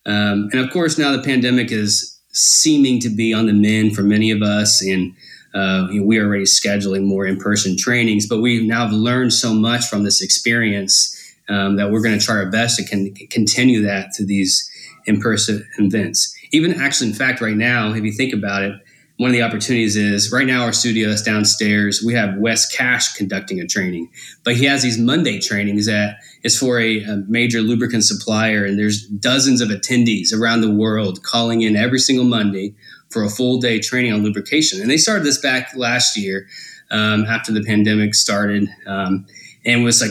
Um, 0.05 0.49
and 0.53 0.61
of 0.61 0.71
course, 0.71 0.99
now 0.99 1.13
the 1.13 1.23
pandemic 1.23 1.71
is 1.71 2.19
seeming 2.33 2.99
to 3.01 3.09
be 3.09 3.33
on 3.33 3.47
the 3.47 3.53
mend 3.53 3.95
for 3.95 4.03
many 4.03 4.31
of 4.31 4.43
us, 4.43 4.83
and 4.83 5.15
uh, 5.55 5.87
you 5.91 6.01
know, 6.01 6.07
we 6.07 6.19
are 6.19 6.27
already 6.27 6.45
scheduling 6.45 7.05
more 7.05 7.25
in 7.25 7.37
person 7.37 7.77
trainings. 7.77 8.27
But 8.27 8.41
we 8.41 8.67
now 8.67 8.87
have 8.87 8.93
learned 8.93 9.33
so 9.33 9.55
much 9.55 9.87
from 9.87 10.03
this 10.03 10.23
experience 10.23 11.19
um, 11.49 11.77
that 11.77 11.91
we're 11.91 12.03
going 12.03 12.19
to 12.19 12.25
try 12.25 12.37
our 12.37 12.51
best 12.51 12.79
to 12.79 12.85
con- 12.85 13.15
continue 13.31 13.83
that 13.83 14.15
through 14.17 14.27
these 14.27 14.69
in 15.07 15.21
person 15.21 15.67
events 15.79 16.37
even 16.53 16.81
actually, 16.81 17.09
in 17.09 17.15
fact, 17.17 17.41
right 17.41 17.57
now, 17.57 17.93
if 17.93 18.05
you 18.05 18.13
think 18.13 18.33
about 18.33 18.63
it, 18.63 18.75
one 19.19 19.31
of 19.31 19.35
the 19.35 19.43
opportunities 19.43 19.95
is 19.95 20.33
right 20.33 20.47
now 20.47 20.65
our 20.65 20.73
studio 20.73 21.09
is 21.09 21.23
downstairs. 21.23 22.03
We 22.05 22.15
have 22.15 22.39
Wes 22.39 22.67
Cash 22.75 23.15
conducting 23.15 23.61
a 23.61 23.67
training, 23.67 24.11
but 24.43 24.57
he 24.57 24.65
has 24.65 24.83
these 24.83 24.99
Monday 24.99 25.39
trainings 25.39 25.87
that 25.87 26.17
is 26.43 26.59
for 26.59 26.81
a, 26.81 27.03
a, 27.05 27.17
major 27.29 27.61
lubricant 27.61 28.05
supplier, 28.05 28.65
and 28.65 28.79
there's 28.79 29.07
dozens 29.07 29.61
of 29.61 29.69
attendees 29.69 30.33
around 30.33 30.63
the 30.63 30.71
world 30.71 31.23
calling 31.23 31.63
in 31.63 31.77
every 31.77 31.99
single 31.99 32.25
Monday 32.25 32.75
for 33.11 33.23
a 33.23 33.29
full 33.29 33.59
day 33.59 33.79
training 33.79 34.13
on 34.13 34.23
lubrication. 34.23 34.81
And 34.81 34.91
they 34.91 34.97
started 34.97 35.25
this 35.25 35.39
back 35.39 35.77
last 35.77 36.17
year 36.17 36.49
um, 36.91 37.25
after 37.27 37.53
the 37.53 37.63
pandemic 37.63 38.15
started. 38.15 38.69
Um, 38.87 39.27
and 39.65 39.85
was 39.85 40.03
like 40.03 40.11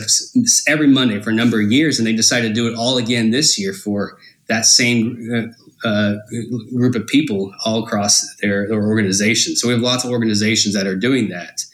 every 0.66 0.86
Monday 0.86 1.20
for 1.20 1.28
a 1.28 1.34
number 1.34 1.60
of 1.60 1.70
years, 1.70 1.98
and 1.98 2.06
they 2.06 2.14
decided 2.14 2.48
to 2.48 2.54
do 2.54 2.68
it 2.68 2.74
all 2.74 2.96
again 2.96 3.30
this 3.30 3.58
year 3.58 3.74
for 3.74 4.16
that 4.46 4.64
same 4.64 5.54
uh, 5.84 5.88
uh, 5.88 6.16
group 6.74 6.94
of 6.94 7.06
people 7.06 7.52
all 7.64 7.84
across 7.84 8.34
their, 8.40 8.68
their 8.68 8.82
organization. 8.82 9.56
So 9.56 9.68
we 9.68 9.74
have 9.74 9.82
lots 9.82 10.04
of 10.04 10.10
organizations 10.10 10.74
that 10.74 10.86
are 10.86 10.96
doing 10.96 11.28
that. 11.30 11.64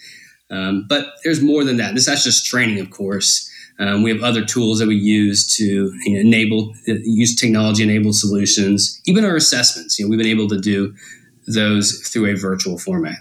Um, 0.51 0.87
but 0.89 1.07
there's 1.25 1.43
more 1.43 1.65
than 1.65 1.77
that. 1.77 1.95
This 1.95 2.07
that's 2.07 2.25
just 2.25 2.47
training, 2.47 2.81
of 2.81 2.91
course. 2.91 3.51
Um, 3.79 4.03
we 4.03 4.11
have 4.11 4.23
other 4.23 4.45
tools 4.45 4.79
that 4.81 4.89
we 4.89 4.97
use 4.97 5.57
to 5.57 5.65
you 6.05 6.15
know, 6.15 6.21
enable 6.21 6.75
use 6.87 7.37
technology 7.37 7.83
enabled 7.83 8.17
solutions. 8.17 9.01
Even 9.07 9.25
our 9.25 9.37
assessments, 9.37 9.99
you 9.99 10.05
know, 10.05 10.11
we've 10.11 10.19
been 10.19 10.27
able 10.27 10.49
to 10.49 10.59
do 10.59 10.95
those 11.47 12.01
through 12.09 12.33
a 12.33 12.37
virtual 12.37 12.79
format. 12.79 13.19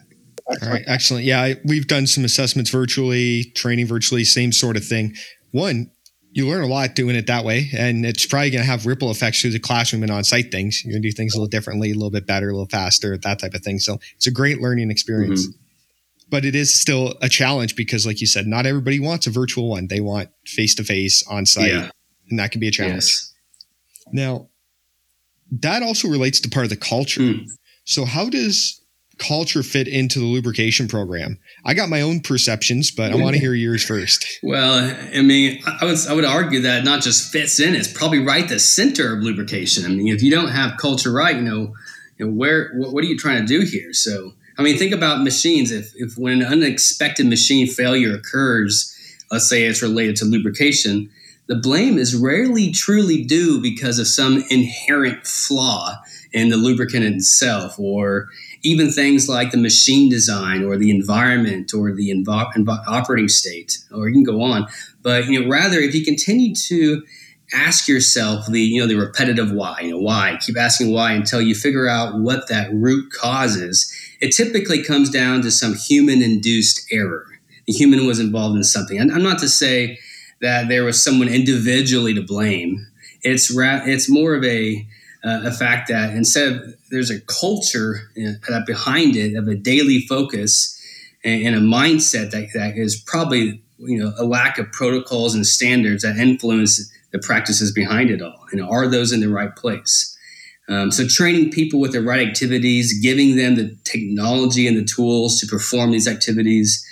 All 0.47 0.69
right, 0.69 0.83
excellent. 0.87 1.25
Yeah, 1.25 1.55
we've 1.65 1.87
done 1.87 2.07
some 2.07 2.23
assessments 2.23 2.69
virtually, 2.69 3.51
training 3.55 3.87
virtually, 3.87 4.23
same 4.23 4.53
sort 4.53 4.77
of 4.77 4.85
thing. 4.85 5.15
One, 5.51 5.91
you 6.37 6.47
learn 6.47 6.61
a 6.61 6.67
lot 6.67 6.93
doing 6.93 7.15
it 7.15 7.25
that 7.25 7.43
way. 7.43 7.67
And 7.75 8.05
it's 8.05 8.27
probably 8.27 8.51
going 8.51 8.63
to 8.63 8.69
have 8.69 8.85
ripple 8.85 9.09
effects 9.09 9.41
through 9.41 9.49
the 9.49 9.59
classroom 9.59 10.03
and 10.03 10.11
on 10.11 10.23
site 10.23 10.51
things. 10.51 10.85
You're 10.85 10.93
going 10.93 11.01
to 11.01 11.09
do 11.09 11.11
things 11.11 11.33
a 11.33 11.37
little 11.37 11.49
differently, 11.49 11.89
a 11.89 11.95
little 11.95 12.11
bit 12.11 12.27
better, 12.27 12.49
a 12.49 12.53
little 12.53 12.67
faster, 12.67 13.17
that 13.17 13.39
type 13.39 13.55
of 13.55 13.63
thing. 13.63 13.79
So 13.79 13.97
it's 14.15 14.27
a 14.27 14.31
great 14.31 14.61
learning 14.61 14.91
experience. 14.91 15.47
Mm-hmm. 15.47 15.59
But 16.29 16.45
it 16.45 16.53
is 16.53 16.79
still 16.79 17.15
a 17.23 17.29
challenge 17.29 17.75
because, 17.75 18.05
like 18.05 18.21
you 18.21 18.27
said, 18.27 18.45
not 18.45 18.67
everybody 18.67 18.99
wants 18.99 19.25
a 19.25 19.31
virtual 19.31 19.67
one. 19.67 19.87
They 19.87 19.99
want 19.99 20.29
face 20.45 20.75
to 20.75 20.83
face 20.83 21.25
on 21.27 21.47
site. 21.47 21.71
Yeah. 21.71 21.89
And 22.29 22.37
that 22.37 22.51
can 22.51 22.59
be 22.59 22.67
a 22.67 22.71
challenge. 22.71 22.95
Yes. 22.95 23.33
Now, 24.11 24.49
that 25.49 25.81
also 25.81 26.07
relates 26.07 26.39
to 26.41 26.49
part 26.49 26.65
of 26.65 26.69
the 26.69 26.77
culture. 26.77 27.21
Mm. 27.21 27.47
So, 27.85 28.05
how 28.05 28.29
does 28.29 28.79
culture 29.17 29.63
fit 29.63 29.87
into 29.87 30.19
the 30.19 30.25
lubrication 30.25 30.87
program? 30.87 31.39
I 31.65 31.73
got 31.73 31.89
my 31.89 32.01
own 32.01 32.21
perceptions, 32.21 32.91
but 32.91 33.11
I 33.11 33.15
want 33.15 33.35
to 33.35 33.39
hear 33.39 33.53
yours 33.53 33.83
first. 33.83 34.39
Well, 34.43 34.95
I 35.13 35.21
mean, 35.21 35.61
I 35.65 35.85
would 35.85 35.97
I 36.07 36.13
would 36.13 36.25
argue 36.25 36.61
that 36.61 36.83
not 36.83 37.01
just 37.01 37.31
fits 37.31 37.59
in; 37.59 37.75
it's 37.75 37.91
probably 37.91 38.19
right 38.19 38.47
the 38.47 38.59
center 38.59 39.15
of 39.15 39.23
lubrication. 39.23 39.85
I 39.85 39.89
mean, 39.89 40.07
if 40.07 40.21
you 40.21 40.31
don't 40.31 40.49
have 40.49 40.77
culture 40.77 41.11
right, 41.11 41.35
you 41.35 41.41
know, 41.41 41.73
you 42.17 42.25
know 42.25 42.31
where 42.31 42.71
what, 42.75 42.93
what 42.93 43.03
are 43.03 43.07
you 43.07 43.17
trying 43.17 43.45
to 43.45 43.47
do 43.47 43.65
here? 43.65 43.93
So, 43.93 44.33
I 44.57 44.63
mean, 44.63 44.77
think 44.77 44.93
about 44.93 45.23
machines. 45.23 45.71
If 45.71 45.93
if 45.95 46.17
when 46.17 46.41
an 46.41 46.47
unexpected 46.51 47.27
machine 47.27 47.67
failure 47.67 48.15
occurs, 48.15 48.93
let's 49.31 49.49
say 49.49 49.63
it's 49.63 49.81
related 49.81 50.15
to 50.17 50.25
lubrication, 50.25 51.09
the 51.47 51.55
blame 51.55 51.97
is 51.97 52.15
rarely 52.15 52.71
truly 52.71 53.23
due 53.23 53.61
because 53.61 53.99
of 53.99 54.07
some 54.07 54.43
inherent 54.49 55.25
flaw 55.25 55.95
in 56.33 56.49
the 56.49 56.57
lubricant 56.57 57.05
itself 57.05 57.79
or 57.79 58.29
even 58.67 58.91
things 58.91 59.29
like 59.29 59.51
the 59.51 59.57
machine 59.57 60.09
design 60.09 60.63
or 60.63 60.77
the 60.77 60.91
environment 60.91 61.73
or 61.73 61.93
the 61.93 62.11
operating 62.87 63.29
state, 63.29 63.77
or 63.93 64.09
you 64.09 64.13
can 64.13 64.23
go 64.23 64.41
on. 64.41 64.67
But 65.01 65.27
you 65.27 65.39
know, 65.39 65.49
rather, 65.49 65.79
if 65.79 65.95
you 65.95 66.03
continue 66.03 66.53
to 66.67 67.03
ask 67.53 67.87
yourself 67.87 68.45
the 68.47 68.59
you 68.59 68.81
know 68.81 68.87
the 68.87 68.95
repetitive 68.95 69.51
why, 69.51 69.79
you 69.81 69.91
know, 69.91 69.99
why, 69.99 70.37
keep 70.41 70.57
asking 70.57 70.91
why 70.91 71.13
until 71.13 71.41
you 71.41 71.55
figure 71.55 71.87
out 71.87 72.19
what 72.19 72.49
that 72.49 72.73
root 72.73 73.11
cause 73.13 73.55
is. 73.55 73.91
It 74.19 74.31
typically 74.35 74.83
comes 74.83 75.09
down 75.09 75.43
to 75.43 75.51
some 75.51 75.75
human-induced 75.75 76.87
error. 76.91 77.25
The 77.67 77.73
human 77.73 78.05
was 78.07 78.19
involved 78.19 78.57
in 78.57 78.63
something. 78.63 78.99
I'm 78.99 79.23
not 79.23 79.39
to 79.39 79.47
say 79.47 79.99
that 80.41 80.67
there 80.67 80.83
was 80.83 81.01
someone 81.01 81.29
individually 81.29 82.13
to 82.15 82.21
blame. 82.21 82.85
It's 83.21 83.49
ra- 83.55 83.81
it's 83.85 84.09
more 84.09 84.33
of 84.35 84.43
a 84.43 84.85
uh, 85.27 85.41
a 85.43 85.51
fact 85.51 85.89
that 85.89 86.13
instead 86.13 86.53
of 86.53 86.61
there's 86.89 87.09
a 87.09 87.19
culture 87.21 88.09
uh, 88.17 88.61
behind 88.65 89.15
it 89.15 89.35
of 89.35 89.47
a 89.47 89.55
daily 89.55 90.05
focus 90.07 90.73
and, 91.23 91.47
and, 91.47 91.55
a 91.55 91.59
mindset 91.59 92.31
that, 92.31 92.47
that 92.53 92.77
is 92.77 92.95
probably 92.95 93.61
you 93.77 93.97
know 93.97 94.13
a 94.17 94.23
lack 94.23 94.57
of 94.57 94.71
protocols 94.71 95.35
and 95.35 95.45
standards 95.45 96.03
that 96.03 96.17
influence 96.17 96.91
the 97.11 97.19
practices 97.19 97.71
behind 97.71 98.09
it 98.09 98.21
all. 98.21 98.45
And 98.51 98.61
are 98.61 98.87
those 98.87 99.11
in 99.11 99.19
the 99.19 99.29
right 99.29 99.55
place? 99.55 100.17
Um, 100.69 100.91
so 100.91 101.07
training 101.07 101.51
people 101.51 101.79
with 101.79 101.93
the 101.93 102.01
right 102.01 102.27
activities 102.27 102.99
giving 103.01 103.37
them 103.37 103.55
the 103.55 103.75
technology 103.85 104.67
and 104.67 104.77
the 104.77 104.83
tools 104.83 105.39
to 105.39 105.47
perform 105.47 105.91
these 105.91 106.07
activities 106.07 106.85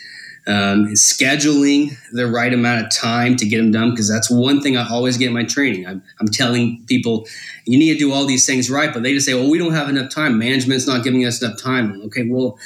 um, 0.48 0.88
scheduling 0.94 1.98
the 2.12 2.28
right 2.28 2.54
amount 2.54 2.86
of 2.86 2.92
time 2.92 3.36
to 3.38 3.48
get 3.48 3.58
them 3.58 3.72
done 3.72 3.92
because 3.92 4.08
that's 4.08 4.30
one 4.30 4.62
thing 4.62 4.78
I 4.78 4.88
always 4.88 5.18
get 5.18 5.28
in 5.28 5.34
my 5.34 5.44
training. 5.44 5.88
I'm, 5.88 6.04
I'm 6.20 6.28
telling 6.28 6.84
people 6.86 7.28
you 7.66 7.80
need 7.80 7.94
to 7.94 8.00
do 8.00 8.12
all 8.12 8.26
these 8.26 8.46
things 8.46 8.70
right, 8.70 8.94
but 8.94 9.02
they 9.02 9.14
just 9.14 9.26
say, 9.26 9.34
"Well, 9.34 9.50
we 9.50 9.58
don't 9.58 9.74
have 9.74 9.90
enough 9.90 10.12
time. 10.12 10.38
Management's 10.38 10.86
not 10.86 11.04
giving 11.04 11.26
us 11.26 11.42
enough 11.42 11.62
time." 11.62 12.00
Okay, 12.06 12.28
well, 12.30 12.60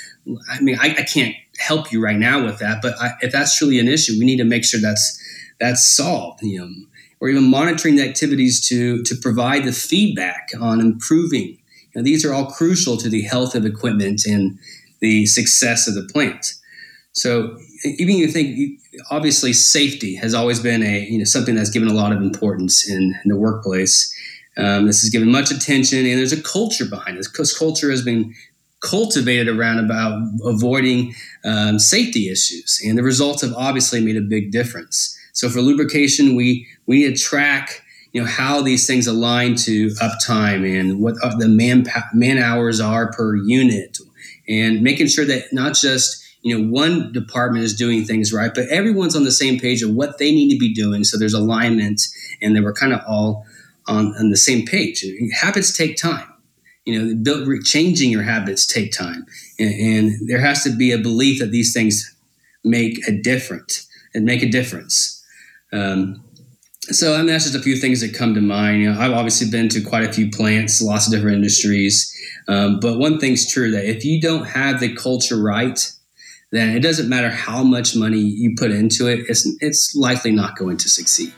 I 0.49 0.59
mean, 0.59 0.77
I, 0.79 0.95
I 0.97 1.03
can't 1.03 1.35
help 1.57 1.91
you 1.91 2.03
right 2.03 2.17
now 2.17 2.43
with 2.43 2.59
that, 2.59 2.81
but 2.81 2.99
I, 2.99 3.11
if 3.21 3.31
that's 3.31 3.57
truly 3.57 3.79
an 3.79 3.87
issue, 3.87 4.13
we 4.19 4.25
need 4.25 4.37
to 4.37 4.45
make 4.45 4.65
sure 4.65 4.81
that's 4.81 5.17
that's 5.59 5.95
solved. 5.95 6.41
You 6.41 6.59
know, 6.59 6.69
or 7.21 7.29
even 7.29 7.49
monitoring 7.49 7.95
the 7.95 8.03
activities 8.03 8.65
to 8.67 9.03
to 9.03 9.15
provide 9.15 9.63
the 9.63 9.73
feedback 9.73 10.49
on 10.59 10.81
improving. 10.81 11.57
You 11.93 12.01
know, 12.01 12.03
these 12.03 12.25
are 12.25 12.33
all 12.33 12.47
crucial 12.47 12.97
to 12.97 13.09
the 13.09 13.21
health 13.21 13.55
of 13.55 13.65
equipment 13.65 14.25
and 14.25 14.59
the 14.99 15.25
success 15.25 15.87
of 15.87 15.95
the 15.95 16.03
plant. 16.11 16.53
So 17.13 17.57
even 17.83 18.15
you 18.15 18.27
think 18.27 18.79
obviously 19.09 19.53
safety 19.53 20.15
has 20.15 20.33
always 20.33 20.59
been 20.59 20.83
a 20.83 21.01
you 21.01 21.17
know 21.17 21.23
something 21.23 21.55
that's 21.55 21.69
given 21.69 21.89
a 21.89 21.93
lot 21.93 22.11
of 22.11 22.21
importance 22.21 22.89
in, 22.89 23.15
in 23.23 23.29
the 23.29 23.37
workplace. 23.37 24.13
Um, 24.57 24.87
this 24.87 25.03
is 25.03 25.09
given 25.09 25.31
much 25.31 25.51
attention, 25.51 25.99
and 25.99 26.19
there's 26.19 26.33
a 26.33 26.41
culture 26.41 26.85
behind 26.85 27.17
this 27.17 27.29
because 27.29 27.57
culture 27.57 27.89
has 27.91 28.03
been 28.03 28.33
cultivated 28.81 29.47
around 29.47 29.79
about 29.83 30.21
avoiding 30.43 31.13
um, 31.45 31.79
safety 31.79 32.29
issues, 32.29 32.81
and 32.85 32.97
the 32.97 33.03
results 33.03 33.41
have 33.41 33.53
obviously 33.53 34.01
made 34.01 34.17
a 34.17 34.21
big 34.21 34.51
difference. 34.51 35.17
So 35.33 35.49
for 35.49 35.61
lubrication, 35.61 36.35
we 36.35 36.67
we 36.85 36.99
need 36.99 37.15
to 37.15 37.23
track 37.23 37.83
you 38.11 38.21
know 38.21 38.27
how 38.27 38.61
these 38.61 38.87
things 38.87 39.07
align 39.07 39.55
to 39.55 39.87
uptime 40.01 40.67
and 40.67 40.99
what 40.99 41.15
the 41.37 41.47
man 41.47 41.85
man 42.13 42.37
hours 42.37 42.79
are 42.79 43.11
per 43.11 43.35
unit, 43.35 43.97
and 44.47 44.81
making 44.81 45.07
sure 45.07 45.25
that 45.25 45.53
not 45.53 45.75
just 45.75 46.25
you 46.41 46.57
know 46.57 46.71
one 46.71 47.11
department 47.11 47.65
is 47.65 47.75
doing 47.75 48.05
things 48.05 48.31
right 48.31 48.53
but 48.53 48.67
everyone's 48.69 49.15
on 49.15 49.23
the 49.23 49.31
same 49.31 49.59
page 49.59 49.81
of 49.81 49.93
what 49.93 50.17
they 50.17 50.31
need 50.31 50.51
to 50.51 50.57
be 50.57 50.73
doing. 50.73 51.03
So 51.03 51.17
there's 51.17 51.33
alignment 51.33 52.01
and 52.41 52.55
they 52.55 52.61
were 52.61 52.73
kind 52.73 52.93
of 52.93 53.01
all 53.07 53.45
on, 53.87 54.13
on 54.19 54.29
the 54.29 54.37
same 54.37 54.65
page. 54.65 55.03
And 55.03 55.31
habits 55.33 55.75
take 55.75 55.97
time. 55.97 56.27
You 56.85 57.15
know 57.15 57.59
changing 57.63 58.09
your 58.11 58.23
habits 58.23 58.65
take 58.65 58.91
time. 58.91 59.25
And, 59.59 59.73
and, 59.73 60.29
there 60.29 60.39
has 60.39 60.63
to 60.63 60.71
be 60.75 60.91
a 60.91 60.97
belief 60.97 61.39
that 61.39 61.51
these 61.51 61.73
things 61.73 62.15
make 62.63 63.07
a 63.07 63.11
difference 63.11 63.87
and 64.13 64.25
make 64.25 64.41
a 64.41 64.49
difference. 64.49 65.23
Um, 65.71 66.23
so 66.83 67.13
I 67.13 67.17
mean 67.17 67.27
that's 67.27 67.43
just 67.43 67.55
a 67.55 67.61
few 67.61 67.75
things 67.75 68.01
that 68.01 68.15
come 68.15 68.33
to 68.33 68.41
mind. 68.41 68.81
You 68.81 68.91
know, 68.91 68.99
I've 68.99 69.11
obviously 69.11 69.51
been 69.51 69.69
to 69.69 69.81
quite 69.81 70.03
a 70.03 70.11
few 70.11 70.31
plants, 70.31 70.81
lots 70.81 71.05
of 71.05 71.13
different 71.13 71.35
industries. 71.35 72.15
Um, 72.47 72.79
but 72.79 72.97
one 72.97 73.19
thing's 73.19 73.51
true 73.51 73.69
that 73.71 73.85
if 73.85 74.03
you 74.03 74.19
don't 74.19 74.45
have 74.45 74.79
the 74.79 74.95
culture 74.95 75.39
right, 75.39 75.91
then 76.51 76.75
it 76.75 76.81
doesn't 76.81 77.09
matter 77.09 77.29
how 77.29 77.63
much 77.63 77.95
money 77.95 78.19
you 78.19 78.55
put 78.57 78.71
into 78.71 79.07
it, 79.07 79.19
it's, 79.29 79.47
it's 79.61 79.95
likely 79.95 80.31
not 80.31 80.57
going 80.57 80.77
to 80.77 80.89
succeed. 80.89 81.33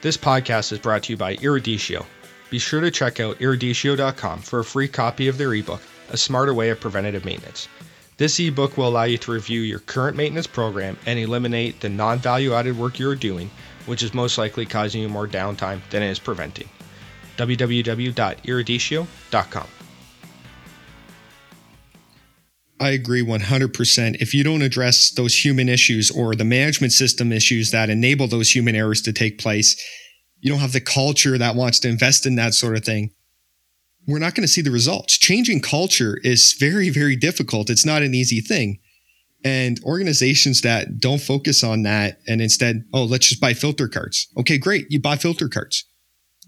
This 0.00 0.16
podcast 0.16 0.72
is 0.72 0.78
brought 0.78 1.04
to 1.04 1.12
you 1.12 1.16
by 1.16 1.36
Eruditio. 1.36 2.04
Be 2.50 2.58
sure 2.58 2.80
to 2.80 2.90
check 2.90 3.20
out 3.20 3.38
eruditio.com 3.38 4.40
for 4.40 4.60
a 4.60 4.64
free 4.64 4.88
copy 4.88 5.28
of 5.28 5.38
their 5.38 5.54
ebook, 5.54 5.82
A 6.10 6.16
Smarter 6.16 6.54
Way 6.54 6.70
of 6.70 6.80
Preventative 6.80 7.24
Maintenance. 7.24 7.68
This 8.16 8.38
ebook 8.38 8.76
will 8.76 8.86
allow 8.88 9.02
you 9.04 9.18
to 9.18 9.32
review 9.32 9.60
your 9.60 9.80
current 9.80 10.16
maintenance 10.16 10.46
program 10.46 10.96
and 11.04 11.18
eliminate 11.18 11.80
the 11.80 11.88
non 11.88 12.18
value 12.18 12.54
added 12.54 12.78
work 12.78 13.00
you 13.00 13.10
are 13.10 13.16
doing, 13.16 13.50
which 13.86 14.04
is 14.04 14.14
most 14.14 14.38
likely 14.38 14.66
causing 14.66 15.02
you 15.02 15.08
more 15.08 15.26
downtime 15.26 15.80
than 15.90 16.00
it 16.02 16.10
is 16.10 16.20
preventing. 16.20 16.68
www.eruditio.com. 17.36 19.66
I 22.80 22.90
agree 22.90 23.22
100%. 23.22 24.16
If 24.20 24.34
you 24.34 24.42
don't 24.42 24.62
address 24.62 25.10
those 25.12 25.44
human 25.44 25.68
issues 25.68 26.10
or 26.10 26.34
the 26.34 26.44
management 26.44 26.92
system 26.92 27.32
issues 27.32 27.70
that 27.70 27.88
enable 27.88 28.26
those 28.26 28.54
human 28.54 28.74
errors 28.74 29.00
to 29.02 29.12
take 29.12 29.38
place, 29.38 29.80
you 30.40 30.50
don't 30.50 30.60
have 30.60 30.72
the 30.72 30.80
culture 30.80 31.38
that 31.38 31.56
wants 31.56 31.78
to 31.80 31.88
invest 31.88 32.26
in 32.26 32.34
that 32.36 32.54
sort 32.54 32.76
of 32.76 32.84
thing. 32.84 33.10
We're 34.06 34.18
not 34.18 34.34
going 34.34 34.42
to 34.42 34.52
see 34.52 34.60
the 34.60 34.70
results. 34.70 35.16
Changing 35.16 35.62
culture 35.62 36.18
is 36.22 36.54
very, 36.58 36.90
very 36.90 37.16
difficult. 37.16 37.70
It's 37.70 37.86
not 37.86 38.02
an 38.02 38.14
easy 38.14 38.40
thing. 38.40 38.80
And 39.44 39.82
organizations 39.84 40.60
that 40.62 40.98
don't 40.98 41.20
focus 41.20 41.64
on 41.64 41.82
that 41.84 42.18
and 42.26 42.42
instead, 42.42 42.84
oh, 42.92 43.04
let's 43.04 43.28
just 43.28 43.40
buy 43.40 43.54
filter 43.54 43.88
carts. 43.88 44.28
Okay, 44.38 44.58
great. 44.58 44.86
You 44.90 45.00
buy 45.00 45.16
filter 45.16 45.48
carts. 45.48 45.84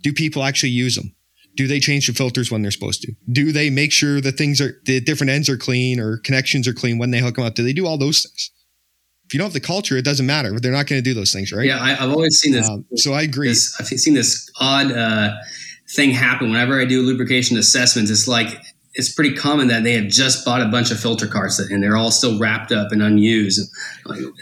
Do 0.02 0.12
people 0.12 0.42
actually 0.42 0.70
use 0.70 0.96
them? 0.96 1.15
Do 1.56 1.66
they 1.66 1.80
change 1.80 2.06
the 2.06 2.12
filters 2.12 2.50
when 2.50 2.62
they're 2.62 2.70
supposed 2.70 3.02
to? 3.02 3.12
Do 3.30 3.50
they 3.50 3.70
make 3.70 3.92
sure 3.92 4.20
the 4.20 4.32
things 4.32 4.60
are 4.60 4.80
the 4.84 5.00
different 5.00 5.30
ends 5.30 5.48
are 5.48 5.56
clean 5.56 5.98
or 5.98 6.18
connections 6.18 6.68
are 6.68 6.74
clean 6.74 6.98
when 6.98 7.10
they 7.10 7.20
hook 7.20 7.36
them 7.36 7.44
up? 7.44 7.54
Do 7.54 7.62
they 7.62 7.72
do 7.72 7.86
all 7.86 7.98
those 7.98 8.22
things? 8.22 8.50
If 9.26 9.34
you 9.34 9.38
don't 9.38 9.46
have 9.46 9.54
the 9.54 9.60
culture, 9.60 9.96
it 9.96 10.04
doesn't 10.04 10.26
matter. 10.26 10.52
But 10.52 10.62
they're 10.62 10.72
not 10.72 10.86
going 10.86 11.02
to 11.02 11.04
do 11.04 11.14
those 11.14 11.32
things, 11.32 11.50
right? 11.52 11.66
Yeah, 11.66 11.82
I, 11.82 11.94
have 11.94 12.10
always 12.10 12.38
seen 12.38 12.52
this. 12.52 12.68
Um, 12.68 12.84
so 12.94 13.12
I 13.12 13.22
agree. 13.22 13.48
This, 13.48 13.74
I've 13.80 13.86
seen 13.86 14.14
this 14.14 14.48
odd 14.60 14.92
uh, 14.92 15.34
thing 15.90 16.10
happen 16.10 16.50
whenever 16.50 16.80
I 16.80 16.84
do 16.84 17.02
lubrication 17.02 17.56
assessments. 17.56 18.10
It's 18.10 18.28
like 18.28 18.48
it's 18.96 19.12
pretty 19.12 19.35
common 19.35 19.68
that 19.68 19.85
they 19.85 19.92
have 19.92 20.09
just 20.09 20.42
bought 20.42 20.62
a 20.62 20.68
bunch 20.68 20.90
of 20.90 20.98
filter 20.98 21.26
carts 21.26 21.59
and 21.59 21.82
they're 21.82 21.98
all 21.98 22.11
still 22.11 22.38
wrapped 22.38 22.72
up 22.72 22.92
and 22.92 23.02
unused. 23.02 23.70
And 24.06 24.32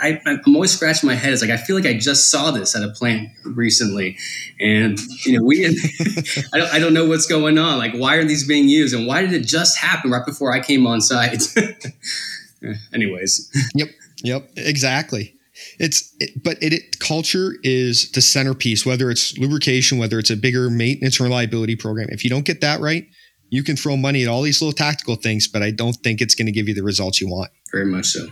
I, 0.00 0.20
am 0.24 0.54
always 0.54 0.72
scratching 0.72 1.08
my 1.08 1.16
head. 1.16 1.32
It's 1.32 1.42
like 1.42 1.50
I 1.50 1.56
feel 1.56 1.74
like 1.74 1.84
I 1.84 1.98
just 1.98 2.30
saw 2.30 2.52
this 2.52 2.76
at 2.76 2.84
a 2.84 2.90
plant 2.90 3.30
recently, 3.44 4.16
and 4.60 4.98
you 5.26 5.36
know 5.36 5.44
we. 5.44 5.66
I 6.54 6.58
don't 6.58 6.74
I 6.74 6.78
don't 6.78 6.94
know 6.94 7.06
what's 7.06 7.26
going 7.26 7.58
on. 7.58 7.76
Like 7.78 7.92
why 7.94 8.14
are 8.14 8.24
these 8.24 8.46
being 8.46 8.68
used 8.68 8.94
and 8.94 9.06
why 9.06 9.20
did 9.20 9.32
it 9.32 9.46
just 9.46 9.76
happen 9.78 10.12
right 10.12 10.24
before 10.24 10.52
I 10.52 10.60
came 10.60 10.86
on 10.86 11.00
site? 11.00 11.42
Eh, 12.66 12.72
anyways. 12.94 13.50
Yep. 13.74 13.88
Yep. 14.22 14.50
Exactly. 14.56 15.34
It's 15.78 16.14
it, 16.18 16.42
but 16.42 16.56
it, 16.62 16.72
it, 16.72 16.98
culture 16.98 17.56
is 17.62 18.10
the 18.12 18.22
centerpiece. 18.22 18.86
Whether 18.86 19.10
it's 19.10 19.36
lubrication, 19.36 19.98
whether 19.98 20.18
it's 20.18 20.30
a 20.30 20.36
bigger 20.36 20.70
maintenance 20.70 21.20
reliability 21.20 21.76
program, 21.76 22.08
if 22.10 22.24
you 22.24 22.30
don't 22.30 22.46
get 22.46 22.62
that 22.62 22.80
right 22.80 23.06
you 23.50 23.62
can 23.62 23.76
throw 23.76 23.96
money 23.96 24.22
at 24.22 24.28
all 24.28 24.42
these 24.42 24.60
little 24.60 24.72
tactical 24.72 25.16
things, 25.16 25.46
but 25.46 25.62
I 25.62 25.70
don't 25.70 25.94
think 25.94 26.20
it's 26.20 26.34
going 26.34 26.46
to 26.46 26.52
give 26.52 26.68
you 26.68 26.74
the 26.74 26.82
results 26.82 27.20
you 27.20 27.28
want. 27.28 27.50
Very 27.72 27.86
much 27.86 28.06
so. 28.06 28.26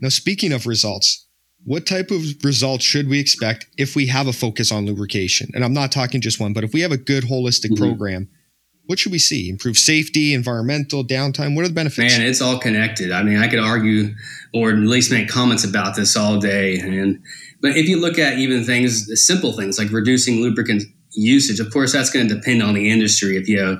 Now, 0.00 0.08
speaking 0.08 0.52
of 0.52 0.66
results, 0.66 1.26
what 1.64 1.86
type 1.86 2.10
of 2.10 2.22
results 2.42 2.84
should 2.84 3.08
we 3.08 3.18
expect 3.18 3.66
if 3.78 3.96
we 3.96 4.06
have 4.08 4.26
a 4.26 4.32
focus 4.32 4.70
on 4.70 4.86
lubrication? 4.86 5.48
And 5.54 5.64
I'm 5.64 5.72
not 5.72 5.90
talking 5.92 6.20
just 6.20 6.38
one, 6.38 6.52
but 6.52 6.62
if 6.62 6.72
we 6.72 6.82
have 6.82 6.92
a 6.92 6.96
good 6.96 7.24
holistic 7.24 7.70
mm-hmm. 7.70 7.82
program, 7.82 8.28
what 8.86 8.98
should 8.98 9.12
we 9.12 9.18
see? 9.18 9.48
Improve 9.48 9.78
safety, 9.78 10.34
environmental, 10.34 11.02
downtime? 11.02 11.56
What 11.56 11.64
are 11.64 11.68
the 11.68 11.74
benefits? 11.74 12.18
Man, 12.18 12.26
it's 12.26 12.42
all 12.42 12.58
connected. 12.58 13.12
I 13.12 13.22
mean, 13.22 13.38
I 13.38 13.48
could 13.48 13.60
argue 13.60 14.14
or 14.52 14.70
at 14.70 14.76
least 14.76 15.10
make 15.10 15.28
comments 15.28 15.64
about 15.64 15.96
this 15.96 16.16
all 16.16 16.38
day. 16.38 16.78
And 16.78 17.22
but 17.62 17.76
if 17.76 17.88
you 17.88 17.98
look 17.98 18.18
at 18.18 18.38
even 18.38 18.62
things, 18.64 19.08
simple 19.24 19.56
things 19.56 19.78
like 19.78 19.90
reducing 19.90 20.42
lubricant 20.42 20.82
usage, 21.12 21.60
of 21.60 21.72
course, 21.72 21.92
that's 21.92 22.10
going 22.10 22.28
to 22.28 22.34
depend 22.34 22.62
on 22.62 22.74
the 22.74 22.90
industry. 22.90 23.38
If 23.38 23.48
you 23.48 23.60
have 23.60 23.78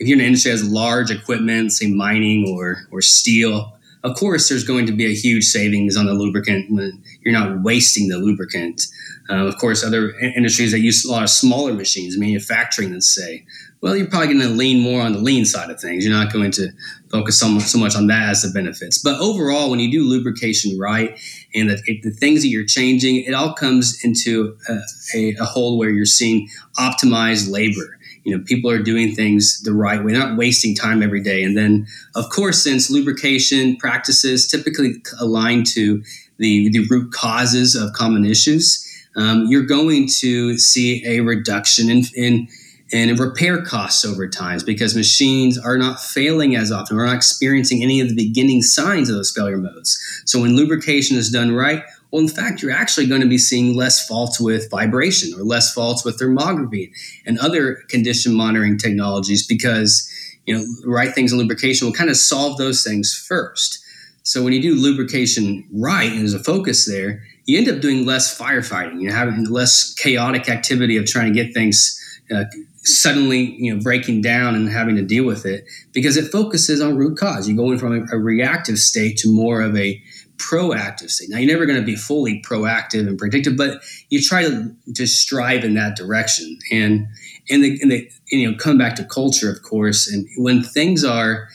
if 0.00 0.08
you're 0.08 0.16
in 0.16 0.20
an 0.20 0.26
industry 0.26 0.50
that 0.50 0.58
has 0.58 0.68
large 0.68 1.10
equipment, 1.10 1.72
say 1.72 1.88
mining 1.88 2.48
or 2.48 2.78
or 2.90 3.02
steel, 3.02 3.78
of 4.02 4.16
course 4.16 4.48
there's 4.48 4.64
going 4.64 4.86
to 4.86 4.92
be 4.92 5.06
a 5.06 5.14
huge 5.14 5.44
savings 5.44 5.96
on 5.96 6.06
the 6.06 6.14
lubricant 6.14 6.70
when 6.70 7.02
you're 7.20 7.34
not 7.34 7.62
wasting 7.62 8.08
the 8.08 8.16
lubricant. 8.16 8.86
Uh, 9.28 9.46
of 9.46 9.56
course, 9.58 9.84
other 9.84 10.10
industries 10.18 10.72
that 10.72 10.80
use 10.80 11.04
a 11.04 11.12
lot 11.12 11.22
of 11.22 11.30
smaller 11.30 11.72
machines, 11.72 12.18
manufacturing, 12.18 12.92
let's 12.92 13.14
say, 13.14 13.46
well, 13.80 13.96
you're 13.96 14.08
probably 14.08 14.34
going 14.34 14.40
to 14.40 14.48
lean 14.48 14.80
more 14.80 15.00
on 15.00 15.12
the 15.12 15.20
lean 15.20 15.44
side 15.44 15.70
of 15.70 15.80
things. 15.80 16.04
You're 16.04 16.16
not 16.16 16.32
going 16.32 16.50
to 16.52 16.68
focus 17.10 17.38
so 17.38 17.48
much, 17.48 17.64
so 17.64 17.78
much 17.78 17.94
on 17.94 18.08
that 18.08 18.28
as 18.28 18.42
the 18.42 18.50
benefits. 18.50 18.98
But 18.98 19.20
overall, 19.20 19.70
when 19.70 19.80
you 19.80 19.90
do 19.90 20.02
lubrication 20.02 20.78
right 20.78 21.18
and 21.54 21.70
the, 21.70 22.00
the 22.02 22.10
things 22.10 22.42
that 22.42 22.48
you're 22.48 22.66
changing, 22.66 23.22
it 23.22 23.32
all 23.32 23.54
comes 23.54 24.04
into 24.04 24.56
a, 24.68 24.78
a, 25.14 25.36
a 25.40 25.76
where 25.76 25.90
you're 25.90 26.04
seeing 26.04 26.48
optimized 26.78 27.50
labor 27.50 27.98
you 28.24 28.36
know 28.36 28.42
people 28.44 28.70
are 28.70 28.82
doing 28.82 29.14
things 29.14 29.62
the 29.62 29.72
right 29.72 30.04
way 30.04 30.12
not 30.12 30.36
wasting 30.36 30.74
time 30.74 31.02
every 31.02 31.22
day 31.22 31.42
and 31.42 31.56
then 31.56 31.86
of 32.14 32.28
course 32.30 32.62
since 32.62 32.90
lubrication 32.90 33.76
practices 33.76 34.46
typically 34.46 34.94
align 35.20 35.64
to 35.64 36.02
the, 36.38 36.70
the 36.70 36.86
root 36.88 37.12
causes 37.12 37.74
of 37.74 37.92
common 37.92 38.24
issues 38.24 38.86
um, 39.16 39.46
you're 39.48 39.66
going 39.66 40.08
to 40.20 40.56
see 40.56 41.04
a 41.04 41.20
reduction 41.20 41.90
in, 41.90 42.04
in 42.14 42.48
in 42.92 43.14
repair 43.16 43.62
costs 43.62 44.04
over 44.04 44.28
time 44.28 44.58
because 44.66 44.96
machines 44.96 45.56
are 45.58 45.78
not 45.78 46.00
failing 46.00 46.56
as 46.56 46.72
often. 46.72 46.96
We're 46.96 47.06
not 47.06 47.16
experiencing 47.16 47.82
any 47.82 48.00
of 48.00 48.08
the 48.08 48.16
beginning 48.16 48.62
signs 48.62 49.08
of 49.08 49.16
those 49.16 49.30
failure 49.30 49.58
modes. 49.58 49.98
So 50.24 50.40
when 50.40 50.56
lubrication 50.56 51.16
is 51.16 51.30
done 51.30 51.52
right, 51.54 51.84
well, 52.10 52.22
in 52.22 52.28
fact, 52.28 52.60
you're 52.60 52.72
actually 52.72 53.06
going 53.06 53.20
to 53.20 53.28
be 53.28 53.38
seeing 53.38 53.76
less 53.76 54.06
faults 54.06 54.40
with 54.40 54.70
vibration 54.70 55.32
or 55.38 55.44
less 55.44 55.72
faults 55.72 56.04
with 56.04 56.18
thermography 56.18 56.90
and 57.24 57.38
other 57.38 57.76
condition 57.88 58.34
monitoring 58.34 58.78
technologies 58.78 59.46
because 59.46 60.10
you 60.46 60.56
know 60.56 60.64
right 60.84 61.14
things 61.14 61.32
in 61.32 61.38
lubrication 61.38 61.86
will 61.86 61.94
kind 61.94 62.10
of 62.10 62.16
solve 62.16 62.58
those 62.58 62.82
things 62.82 63.14
first. 63.14 63.84
So 64.22 64.42
when 64.42 64.52
you 64.52 64.60
do 64.60 64.74
lubrication 64.74 65.66
right 65.72 66.10
and 66.10 66.20
there's 66.20 66.34
a 66.34 66.42
focus 66.42 66.86
there, 66.86 67.22
you 67.46 67.58
end 67.58 67.68
up 67.68 67.80
doing 67.80 68.04
less 68.04 68.36
firefighting. 68.36 69.00
You're 69.00 69.14
having 69.14 69.44
less 69.44 69.94
chaotic 69.94 70.48
activity 70.48 70.96
of 70.96 71.06
trying 71.06 71.32
to 71.32 71.44
get 71.44 71.54
things 71.54 71.96
uh, 72.30 72.44
suddenly 72.82 73.54
you 73.58 73.74
know 73.74 73.82
breaking 73.82 74.22
down 74.22 74.54
and 74.54 74.68
having 74.68 74.96
to 74.96 75.02
deal 75.02 75.24
with 75.24 75.44
it 75.44 75.64
because 75.92 76.16
it 76.16 76.32
focuses 76.32 76.80
on 76.80 76.96
root 76.96 77.18
cause. 77.18 77.48
You're 77.48 77.56
going 77.56 77.78
from 77.78 77.92
a, 77.92 78.16
a 78.16 78.18
reactive 78.18 78.78
state 78.78 79.16
to 79.18 79.32
more 79.32 79.62
of 79.62 79.76
a 79.76 80.02
proactive 80.40 81.10
state. 81.10 81.28
Now, 81.30 81.38
you're 81.38 81.52
never 81.52 81.66
going 81.66 81.78
to 81.78 81.84
be 81.84 81.96
fully 81.96 82.42
proactive 82.42 83.06
and 83.06 83.18
predictive, 83.18 83.56
but 83.56 83.82
you 84.08 84.22
try 84.22 84.42
to 84.42 84.74
just 84.92 85.20
strive 85.20 85.64
in 85.64 85.74
that 85.74 85.96
direction. 85.96 86.58
And 86.72 87.06
and 87.48 87.64
the, 87.64 87.78
and 87.82 87.90
the 87.90 88.10
you 88.30 88.50
know 88.50 88.56
come 88.56 88.78
back 88.78 88.96
to 88.96 89.04
culture, 89.04 89.50
of 89.50 89.62
course. 89.62 90.10
And 90.10 90.26
when 90.36 90.62
things 90.62 91.04
are 91.04 91.48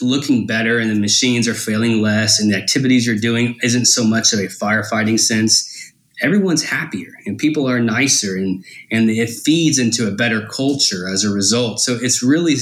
looking 0.00 0.46
better 0.46 0.78
and 0.78 0.90
the 0.90 1.00
machines 1.00 1.48
are 1.48 1.54
failing 1.54 2.00
less 2.00 2.40
and 2.40 2.52
the 2.52 2.56
activities 2.56 3.06
you're 3.06 3.16
doing 3.16 3.58
isn't 3.62 3.86
so 3.86 4.04
much 4.04 4.32
of 4.32 4.38
a 4.38 4.46
firefighting 4.46 5.18
sense 5.18 5.92
everyone's 6.22 6.62
happier 6.62 7.12
and 7.26 7.38
people 7.38 7.68
are 7.68 7.80
nicer 7.80 8.36
and 8.36 8.64
and 8.92 9.10
it 9.10 9.28
feeds 9.28 9.78
into 9.78 10.06
a 10.06 10.12
better 10.12 10.46
culture 10.46 11.08
as 11.08 11.24
a 11.24 11.30
result 11.30 11.80
so 11.80 11.98
it's 12.00 12.22
really 12.22 12.54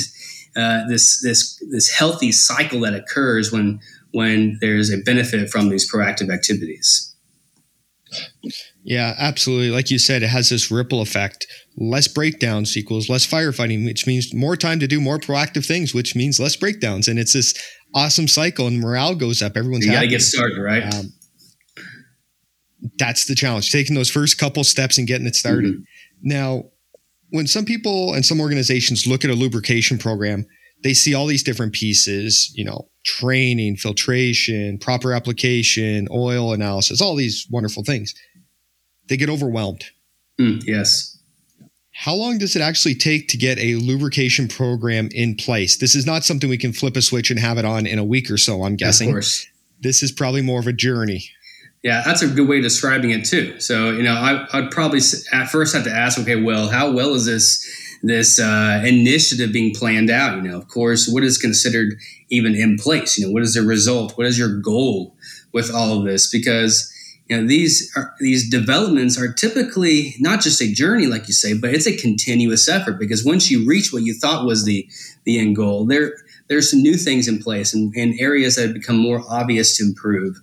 uh, 0.56 0.88
this 0.88 1.20
this 1.20 1.62
this 1.70 1.90
healthy 1.90 2.32
cycle 2.32 2.80
that 2.80 2.94
occurs 2.94 3.52
when 3.52 3.78
when 4.16 4.56
there's 4.62 4.90
a 4.90 4.96
benefit 4.96 5.50
from 5.50 5.68
these 5.68 5.92
proactive 5.92 6.32
activities. 6.32 7.14
Yeah 8.82 9.14
absolutely. 9.18 9.70
Like 9.70 9.90
you 9.90 9.98
said 9.98 10.22
it 10.22 10.28
has 10.28 10.48
this 10.48 10.70
ripple 10.70 11.02
effect. 11.02 11.46
Less 11.76 12.08
breakdowns 12.08 12.74
equals 12.78 13.10
less 13.10 13.26
firefighting 13.26 13.84
which 13.84 14.06
means 14.06 14.32
more 14.32 14.56
time 14.56 14.80
to 14.80 14.86
do 14.86 15.02
more 15.02 15.18
proactive 15.18 15.66
things 15.66 15.92
which 15.92 16.16
means 16.16 16.40
less 16.40 16.56
breakdowns. 16.56 17.08
And 17.08 17.18
it's 17.18 17.34
this 17.34 17.54
awesome 17.94 18.26
cycle 18.26 18.66
and 18.66 18.80
morale 18.80 19.14
goes 19.14 19.42
up. 19.42 19.54
Everyone's 19.54 19.84
you 19.84 19.92
got 19.92 20.00
to 20.00 20.08
get 20.08 20.22
started 20.22 20.62
right? 20.62 20.82
Um, 20.94 21.12
that's 22.98 23.26
the 23.26 23.34
challenge 23.34 23.70
taking 23.70 23.94
those 23.94 24.10
first 24.10 24.38
couple 24.38 24.64
steps 24.64 24.96
and 24.96 25.06
getting 25.06 25.26
it 25.26 25.36
started. 25.36 25.74
Mm-hmm. 25.74 25.82
now 26.22 26.64
when 27.30 27.46
some 27.46 27.66
people 27.66 28.14
and 28.14 28.24
some 28.24 28.40
organizations 28.40 29.06
look 29.06 29.26
at 29.26 29.30
a 29.30 29.34
lubrication 29.34 29.98
program 29.98 30.46
they 30.82 30.94
see 30.94 31.12
all 31.12 31.26
these 31.26 31.42
different 31.42 31.74
pieces 31.74 32.50
you 32.54 32.64
know 32.64 32.88
training 33.06 33.76
filtration 33.76 34.76
proper 34.78 35.12
application 35.12 36.08
oil 36.10 36.52
analysis 36.52 37.00
all 37.00 37.14
these 37.14 37.46
wonderful 37.50 37.84
things. 37.84 38.14
They 39.08 39.16
get 39.16 39.30
overwhelmed. 39.30 39.84
Mm, 40.40 40.64
yes. 40.66 41.16
How 41.92 42.14
long 42.14 42.38
does 42.38 42.56
it 42.56 42.62
actually 42.62 42.96
take 42.96 43.28
to 43.28 43.36
get 43.36 43.58
a 43.58 43.76
lubrication 43.76 44.48
program 44.48 45.08
in 45.12 45.36
place? 45.36 45.76
This 45.76 45.94
is 45.94 46.04
not 46.04 46.24
something 46.24 46.50
we 46.50 46.58
can 46.58 46.72
flip 46.72 46.96
a 46.96 47.00
switch 47.00 47.30
and 47.30 47.38
have 47.38 47.56
it 47.58 47.64
on 47.64 47.86
in 47.86 47.98
a 47.98 48.04
week 48.04 48.28
or 48.30 48.36
so 48.36 48.64
i'm 48.64 48.74
guessing. 48.74 49.08
of 49.08 49.14
course. 49.14 49.46
this 49.80 50.02
is 50.02 50.10
probably 50.10 50.42
more 50.42 50.58
of 50.58 50.66
a 50.66 50.72
journey. 50.72 51.24
Yeah, 51.84 52.02
that's 52.04 52.22
a 52.22 52.26
good 52.26 52.48
way 52.48 52.56
of 52.56 52.64
describing 52.64 53.10
it 53.10 53.24
too. 53.24 53.60
So, 53.60 53.92
you 53.92 54.02
know, 54.02 54.14
I, 54.14 54.60
would 54.60 54.72
probably 54.72 54.98
at 55.32 55.46
first 55.48 55.72
have 55.76 55.84
to 55.84 55.92
ask, 55.92 56.18
okay, 56.18 56.42
well, 56.42 56.68
how 56.68 56.90
well 56.90 57.14
is 57.14 57.26
this 57.26 57.64
this 58.02 58.38
uh, 58.38 58.82
initiative 58.84 59.52
being 59.52 59.74
planned 59.74 60.10
out? 60.10 60.36
You 60.36 60.42
know, 60.42 60.58
of 60.58 60.68
course, 60.68 61.08
what 61.08 61.24
is 61.24 61.38
considered 61.38 61.94
even 62.30 62.54
in 62.54 62.76
place? 62.76 63.18
You 63.18 63.26
know, 63.26 63.32
what 63.32 63.42
is 63.42 63.54
the 63.54 63.62
result? 63.62 64.16
What 64.16 64.26
is 64.26 64.38
your 64.38 64.58
goal 64.60 65.14
with 65.52 65.72
all 65.72 65.98
of 65.98 66.04
this? 66.04 66.30
Because 66.30 66.92
you 67.28 67.36
know 67.36 67.46
these 67.46 67.92
are, 67.96 68.14
these 68.20 68.48
developments 68.48 69.18
are 69.18 69.32
typically 69.32 70.14
not 70.20 70.40
just 70.40 70.62
a 70.62 70.72
journey, 70.72 71.06
like 71.06 71.26
you 71.26 71.34
say, 71.34 71.54
but 71.54 71.74
it's 71.74 71.86
a 71.86 71.96
continuous 71.96 72.68
effort. 72.68 72.98
Because 72.98 73.24
once 73.24 73.50
you 73.50 73.66
reach 73.66 73.92
what 73.92 74.02
you 74.02 74.14
thought 74.14 74.46
was 74.46 74.64
the 74.64 74.88
the 75.24 75.38
end 75.38 75.56
goal, 75.56 75.86
there 75.86 76.12
there's 76.48 76.70
some 76.70 76.82
new 76.82 76.94
things 76.96 77.26
in 77.26 77.42
place 77.42 77.74
and, 77.74 77.92
and 77.96 78.14
areas 78.20 78.56
that 78.56 78.62
have 78.62 78.74
become 78.74 78.96
more 78.96 79.22
obvious 79.28 79.76
to 79.76 79.84
improve. 79.84 80.40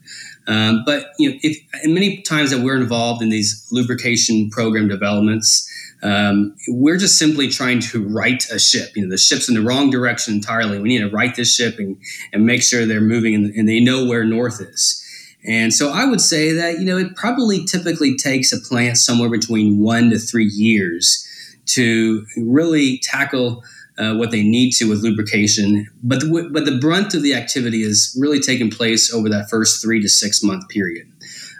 Um, 0.47 0.83
but 0.85 1.07
you 1.17 1.29
know, 1.31 1.37
if 1.41 1.57
many 1.85 2.21
times 2.21 2.51
that 2.51 2.61
we're 2.63 2.75
involved 2.75 3.21
in 3.21 3.29
these 3.29 3.65
lubrication 3.71 4.49
program 4.49 4.87
developments, 4.87 5.69
um, 6.03 6.55
we're 6.67 6.97
just 6.97 7.17
simply 7.17 7.47
trying 7.47 7.79
to 7.79 8.05
right 8.05 8.43
a 8.51 8.59
ship. 8.59 8.95
You 8.95 9.03
know, 9.03 9.09
the 9.09 9.17
ship's 9.17 9.47
in 9.47 9.55
the 9.55 9.61
wrong 9.61 9.89
direction 9.89 10.33
entirely. 10.33 10.79
We 10.79 10.89
need 10.89 10.99
to 10.99 11.09
right 11.09 11.33
this 11.33 11.55
ship 11.55 11.79
and, 11.79 11.97
and 12.33 12.45
make 12.45 12.61
sure 12.61 12.85
they're 12.85 13.01
moving 13.01 13.33
and, 13.33 13.53
and 13.55 13.67
they 13.67 13.79
know 13.79 14.05
where 14.05 14.25
north 14.25 14.61
is. 14.61 14.99
And 15.45 15.73
so 15.73 15.91
I 15.91 16.05
would 16.05 16.21
say 16.21 16.53
that 16.53 16.79
you 16.79 16.85
know 16.85 16.97
it 16.97 17.15
probably 17.15 17.65
typically 17.65 18.17
takes 18.17 18.53
a 18.53 18.59
plant 18.59 18.97
somewhere 18.97 19.29
between 19.29 19.79
one 19.79 20.09
to 20.09 20.17
three 20.17 20.45
years 20.45 21.27
to 21.67 22.25
really 22.37 22.99
tackle 22.99 23.63
uh, 23.97 24.13
what 24.15 24.31
they 24.31 24.43
need 24.43 24.71
to 24.71 24.89
with 24.89 25.03
lubrication. 25.03 25.87
But 26.01 26.21
the, 26.21 26.49
but 26.51 26.65
the 26.65 26.77
brunt 26.77 27.13
of 27.13 27.23
the 27.23 27.33
activity 27.33 27.83
is 27.83 28.17
really 28.19 28.39
taking 28.39 28.69
place 28.69 29.13
over 29.13 29.29
that 29.29 29.49
first 29.49 29.81
three 29.81 30.01
to 30.01 30.09
six 30.09 30.43
month 30.43 30.67
period. 30.69 31.07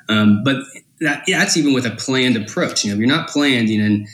Um, 0.10 0.44
but 0.44 0.58
that, 1.00 1.24
that's 1.28 1.58
even 1.58 1.74
with 1.74 1.86
a 1.86 1.92
planned 1.92 2.38
approach. 2.38 2.84
You 2.84 2.90
know, 2.90 2.96
if 2.96 3.00
you're 3.00 3.08
not 3.08 3.30
planned, 3.30 3.70
you 3.70 3.88
know, 3.88 4.06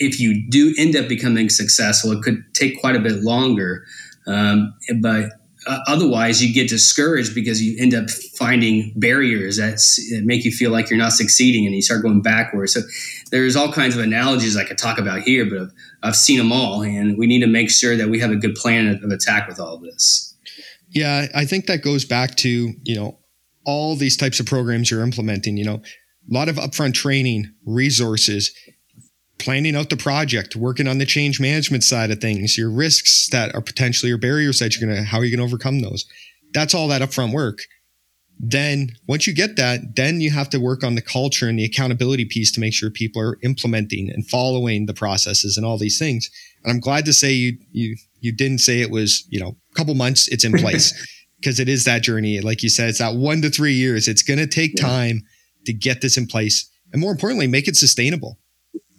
if 0.00 0.18
you 0.18 0.48
do 0.48 0.74
end 0.78 0.96
up 0.96 1.08
becoming 1.08 1.48
successful, 1.48 2.10
it 2.12 2.22
could 2.22 2.42
take 2.54 2.80
quite 2.80 2.96
a 2.96 3.00
bit 3.00 3.22
longer. 3.22 3.84
Um, 4.26 4.74
but 5.00 5.30
uh, 5.66 5.78
otherwise 5.86 6.42
you 6.42 6.52
get 6.54 6.68
discouraged 6.68 7.34
because 7.34 7.62
you 7.62 7.76
end 7.78 7.94
up 7.94 8.08
finding 8.10 8.92
barriers 8.96 9.58
that, 9.58 9.76
that 10.10 10.22
make 10.24 10.44
you 10.44 10.50
feel 10.50 10.70
like 10.70 10.88
you're 10.88 10.98
not 10.98 11.12
succeeding 11.12 11.66
and 11.66 11.74
you 11.74 11.82
start 11.82 12.02
going 12.02 12.22
backwards 12.22 12.72
so 12.72 12.80
there's 13.30 13.56
all 13.56 13.70
kinds 13.70 13.94
of 13.94 14.02
analogies 14.02 14.56
i 14.56 14.64
could 14.64 14.78
talk 14.78 14.98
about 14.98 15.20
here 15.20 15.44
but 15.44 15.58
I've, 15.58 15.72
I've 16.02 16.16
seen 16.16 16.38
them 16.38 16.50
all 16.50 16.82
and 16.82 17.18
we 17.18 17.26
need 17.26 17.40
to 17.40 17.46
make 17.46 17.70
sure 17.70 17.94
that 17.96 18.08
we 18.08 18.20
have 18.20 18.30
a 18.30 18.36
good 18.36 18.54
plan 18.54 18.86
of 19.02 19.10
attack 19.10 19.48
with 19.48 19.60
all 19.60 19.74
of 19.74 19.82
this 19.82 20.34
yeah 20.88 21.26
i 21.34 21.44
think 21.44 21.66
that 21.66 21.82
goes 21.82 22.06
back 22.06 22.36
to 22.36 22.72
you 22.82 22.94
know 22.94 23.18
all 23.66 23.96
these 23.96 24.16
types 24.16 24.40
of 24.40 24.46
programs 24.46 24.90
you're 24.90 25.02
implementing 25.02 25.58
you 25.58 25.64
know 25.64 25.82
a 26.30 26.32
lot 26.34 26.48
of 26.48 26.56
upfront 26.56 26.94
training 26.94 27.52
resources 27.66 28.50
planning 29.40 29.74
out 29.74 29.90
the 29.90 29.96
project, 29.96 30.54
working 30.54 30.86
on 30.86 30.98
the 30.98 31.06
change 31.06 31.40
management 31.40 31.82
side 31.82 32.10
of 32.10 32.20
things, 32.20 32.56
your 32.56 32.70
risks 32.70 33.28
that 33.30 33.54
are 33.54 33.60
potentially 33.60 34.08
your 34.08 34.18
barriers 34.18 34.60
that 34.60 34.76
you're 34.76 34.88
gonna, 34.88 35.02
how 35.02 35.18
are 35.18 35.24
you 35.24 35.34
gonna 35.34 35.46
overcome 35.46 35.80
those? 35.80 36.04
That's 36.52 36.74
all 36.74 36.88
that 36.88 37.02
upfront 37.02 37.32
work. 37.32 37.58
Then 38.38 38.92
once 39.06 39.26
you 39.26 39.34
get 39.34 39.56
that, 39.56 39.96
then 39.96 40.20
you 40.20 40.30
have 40.30 40.48
to 40.50 40.58
work 40.58 40.82
on 40.82 40.94
the 40.94 41.02
culture 41.02 41.48
and 41.48 41.58
the 41.58 41.64
accountability 41.64 42.24
piece 42.24 42.50
to 42.52 42.60
make 42.60 42.72
sure 42.72 42.90
people 42.90 43.20
are 43.20 43.38
implementing 43.42 44.10
and 44.10 44.26
following 44.26 44.86
the 44.86 44.94
processes 44.94 45.56
and 45.56 45.66
all 45.66 45.76
these 45.76 45.98
things. 45.98 46.30
And 46.62 46.72
I'm 46.72 46.80
glad 46.80 47.04
to 47.06 47.12
say 47.12 47.32
you 47.32 47.58
you 47.72 47.96
you 48.20 48.32
didn't 48.32 48.58
say 48.58 48.80
it 48.80 48.90
was, 48.90 49.26
you 49.28 49.40
know, 49.40 49.56
a 49.70 49.74
couple 49.74 49.94
months 49.94 50.28
it's 50.28 50.44
in 50.44 50.52
place 50.52 50.94
because 51.40 51.60
it 51.60 51.68
is 51.68 51.84
that 51.84 52.02
journey. 52.02 52.40
Like 52.40 52.62
you 52.62 52.70
said, 52.70 52.88
it's 52.88 52.98
that 52.98 53.14
one 53.14 53.42
to 53.42 53.50
three 53.50 53.74
years. 53.74 54.08
It's 54.08 54.22
gonna 54.22 54.46
take 54.46 54.78
yeah. 54.78 54.86
time 54.86 55.22
to 55.66 55.72
get 55.72 56.00
this 56.00 56.16
in 56.16 56.26
place. 56.26 56.70
And 56.92 57.00
more 57.00 57.12
importantly, 57.12 57.46
make 57.46 57.68
it 57.68 57.76
sustainable 57.76 58.38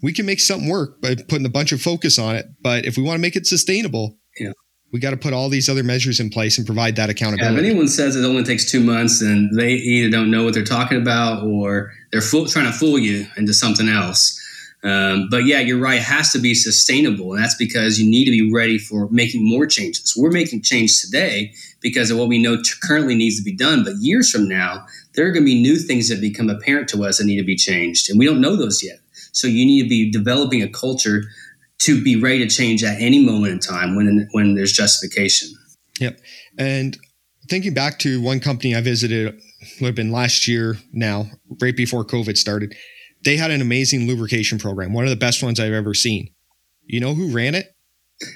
we 0.02 0.14
can 0.14 0.26
make 0.26 0.40
something 0.40 0.70
work 0.70 1.02
by 1.02 1.16
putting 1.16 1.46
a 1.46 1.50
bunch 1.50 1.72
of 1.72 1.82
focus 1.82 2.18
on 2.18 2.36
it. 2.36 2.48
But 2.62 2.86
if 2.86 2.98
we 2.98 3.04
want 3.04 3.18
to 3.18 3.22
make 3.22 3.36
it 3.36 3.46
sustainable, 3.46 4.18
yeah. 4.40 4.52
we 4.92 5.00
got 5.00 5.12
to 5.12 5.18
put 5.18 5.34
all 5.34 5.50
these 5.50 5.70
other 5.70 5.84
measures 5.84 6.20
in 6.20 6.30
place 6.30 6.58
and 6.58 6.66
provide 6.66 6.96
that 6.96 7.10
accountability. 7.10 7.56
Yeah, 7.56 7.60
if 7.62 7.66
anyone 7.66 7.88
says 7.88 8.16
it 8.16 8.26
only 8.26 8.44
takes 8.44 8.70
two 8.70 8.82
months, 8.82 9.20
then 9.20 9.50
they 9.56 9.74
either 9.74 10.10
don't 10.10 10.32
know 10.32 10.44
what 10.44 10.54
they're 10.54 10.64
talking 10.64 11.02
about 11.02 11.44
or 11.44 11.92
they're 12.12 12.22
trying 12.22 12.66
to 12.66 12.74
fool 12.74 12.98
you 12.98 13.28
into 13.38 13.54
something 13.54 13.88
else. 13.88 14.38
Um, 14.84 15.28
but 15.30 15.46
yeah, 15.46 15.60
you're 15.60 15.80
right. 15.80 16.00
It 16.00 16.04
has 16.04 16.32
to 16.32 16.40
be 16.40 16.56
sustainable, 16.56 17.34
and 17.34 17.44
that's 17.44 17.56
because 17.56 18.00
you 18.00 18.10
need 18.10 18.26
to 18.26 18.32
be 18.32 18.52
ready 18.52 18.80
for 18.80 19.08
making 19.12 19.48
more 19.48 19.68
changes. 19.68 20.16
We're 20.18 20.32
making 20.32 20.64
change 20.64 21.02
today 21.02 21.54
because 21.82 22.10
of 22.10 22.18
what 22.18 22.28
we 22.28 22.42
know 22.42 22.58
t- 22.58 22.72
currently 22.82 23.14
needs 23.14 23.38
to 23.38 23.44
be 23.44 23.56
done. 23.56 23.84
But 23.84 23.98
years 24.00 24.32
from 24.32 24.48
now, 24.48 24.84
there 25.14 25.28
are 25.28 25.32
going 25.32 25.44
to 25.44 25.52
be 25.52 25.62
new 25.62 25.78
things 25.78 26.10
that 26.10 26.20
become 26.20 26.50
apparent 26.50 26.90
to 26.90 27.06
us 27.06 27.20
that 27.20 27.26
need 27.26 27.38
to 27.38 27.46
be 27.46 27.56
changed, 27.56 28.10
and 28.10 28.18
we 28.18 28.26
don't 28.26 28.42
know 28.42 28.56
those 28.56 28.84
yet. 28.84 28.98
So 29.32 29.48
you 29.48 29.66
need 29.66 29.84
to 29.84 29.90
be 29.90 30.12
developing 30.12 30.62
a 30.62 30.70
culture 30.70 31.24
to 31.80 32.04
be 32.04 32.16
ready 32.16 32.40
to 32.40 32.48
change 32.48 32.84
at 32.84 33.02
any 33.02 33.24
moment 33.26 33.54
in 33.54 33.60
time 33.60 33.96
when 33.96 34.28
when 34.32 34.56
there's 34.56 34.74
justification. 34.74 35.50
Yep. 36.00 36.20
And 36.58 36.98
thinking 37.50 37.74
back 37.74 38.00
to 38.00 38.22
one 38.22 38.40
company 38.40 38.76
I 38.76 38.82
visited 38.82 39.40
would 39.80 39.88
have 39.88 39.96
been 39.96 40.12
last 40.12 40.48
year 40.48 40.78
now, 40.92 41.28
right 41.62 41.76
before 41.76 42.04
COVID 42.04 42.38
started. 42.38 42.76
They 43.24 43.38
had 43.38 43.52
an 43.52 43.62
amazing 43.62 44.08
lubrication 44.08 44.58
program, 44.58 44.94
one 44.94 45.04
of 45.04 45.12
the 45.12 45.16
best 45.16 45.44
ones 45.44 45.60
I've 45.60 45.74
ever 45.74 45.94
seen. 45.94 46.30
You 46.86 47.00
know 47.00 47.14
who 47.14 47.32
ran 47.32 47.56
it? 47.56 47.76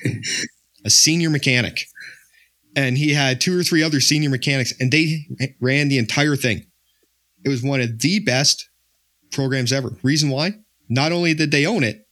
a 0.86 0.90
senior 0.90 1.30
mechanic. 1.30 1.88
And 2.76 2.98
he 2.98 3.14
had 3.14 3.42
two 3.42 3.58
or 3.58 3.64
three 3.64 3.82
other 3.82 4.00
senior 4.00 4.30
mechanics, 4.30 4.74
and 4.80 4.92
they 4.92 5.28
ran 5.60 5.88
the 5.88 5.98
entire 5.98 6.36
thing. 6.36 6.66
It 7.44 7.50
was 7.50 7.64
one 7.64 7.82
of 7.82 8.00
the 8.00 8.20
best 8.20 8.70
programs 9.32 9.72
ever. 9.72 9.98
Reason 10.04 10.30
why? 10.30 10.54
Not 10.90 11.12
only 11.12 11.34
did 11.34 11.52
they 11.52 11.66
own 11.66 11.84
it, 11.84 12.08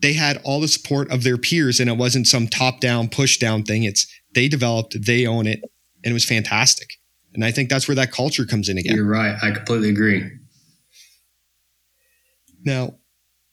they 0.00 0.12
had 0.12 0.40
all 0.44 0.60
the 0.60 0.68
support 0.68 1.10
of 1.10 1.24
their 1.24 1.38
peers 1.38 1.80
and 1.80 1.90
it 1.90 1.96
wasn't 1.96 2.26
some 2.26 2.46
top 2.46 2.80
down, 2.80 3.08
push 3.08 3.38
down 3.38 3.64
thing. 3.64 3.82
It's 3.82 4.06
they 4.34 4.48
developed, 4.48 4.96
they 5.04 5.26
own 5.26 5.46
it, 5.46 5.60
and 6.04 6.10
it 6.10 6.12
was 6.12 6.24
fantastic. 6.24 6.88
And 7.34 7.44
I 7.44 7.50
think 7.50 7.68
that's 7.68 7.88
where 7.88 7.94
that 7.96 8.12
culture 8.12 8.44
comes 8.44 8.68
in 8.68 8.78
again. 8.78 8.96
You're 8.96 9.08
right. 9.08 9.36
I 9.42 9.50
completely 9.50 9.90
agree. 9.90 10.28
Now, 12.64 12.94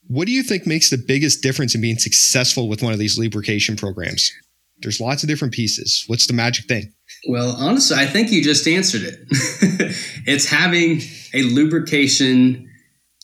what 0.08 0.28
do 0.28 0.32
you 0.32 0.44
think 0.44 0.68
makes 0.68 0.90
the 0.90 0.98
biggest 0.98 1.42
difference 1.42 1.76
in 1.76 1.82
being 1.82 1.98
successful 1.98 2.70
with 2.70 2.82
one 2.82 2.94
of 2.94 3.00
these 3.00 3.18
lubrication 3.18 3.76
programs? 3.76 4.32
There's 4.80 5.00
lots 5.00 5.24
of 5.24 5.30
different 5.30 5.54
pieces. 5.54 6.04
What's 6.08 6.28
the 6.28 6.34
magic 6.34 6.66
thing? 6.66 6.94
Well, 7.28 7.56
honestly, 7.58 7.98
I 7.98 8.06
think 8.06 8.32
you 8.32 8.44
just 8.44 8.68
answered 8.68 9.04
it. 9.04 9.20
it's 10.28 10.48
having 10.48 11.02
a 11.34 11.44
lubrication 11.44 12.70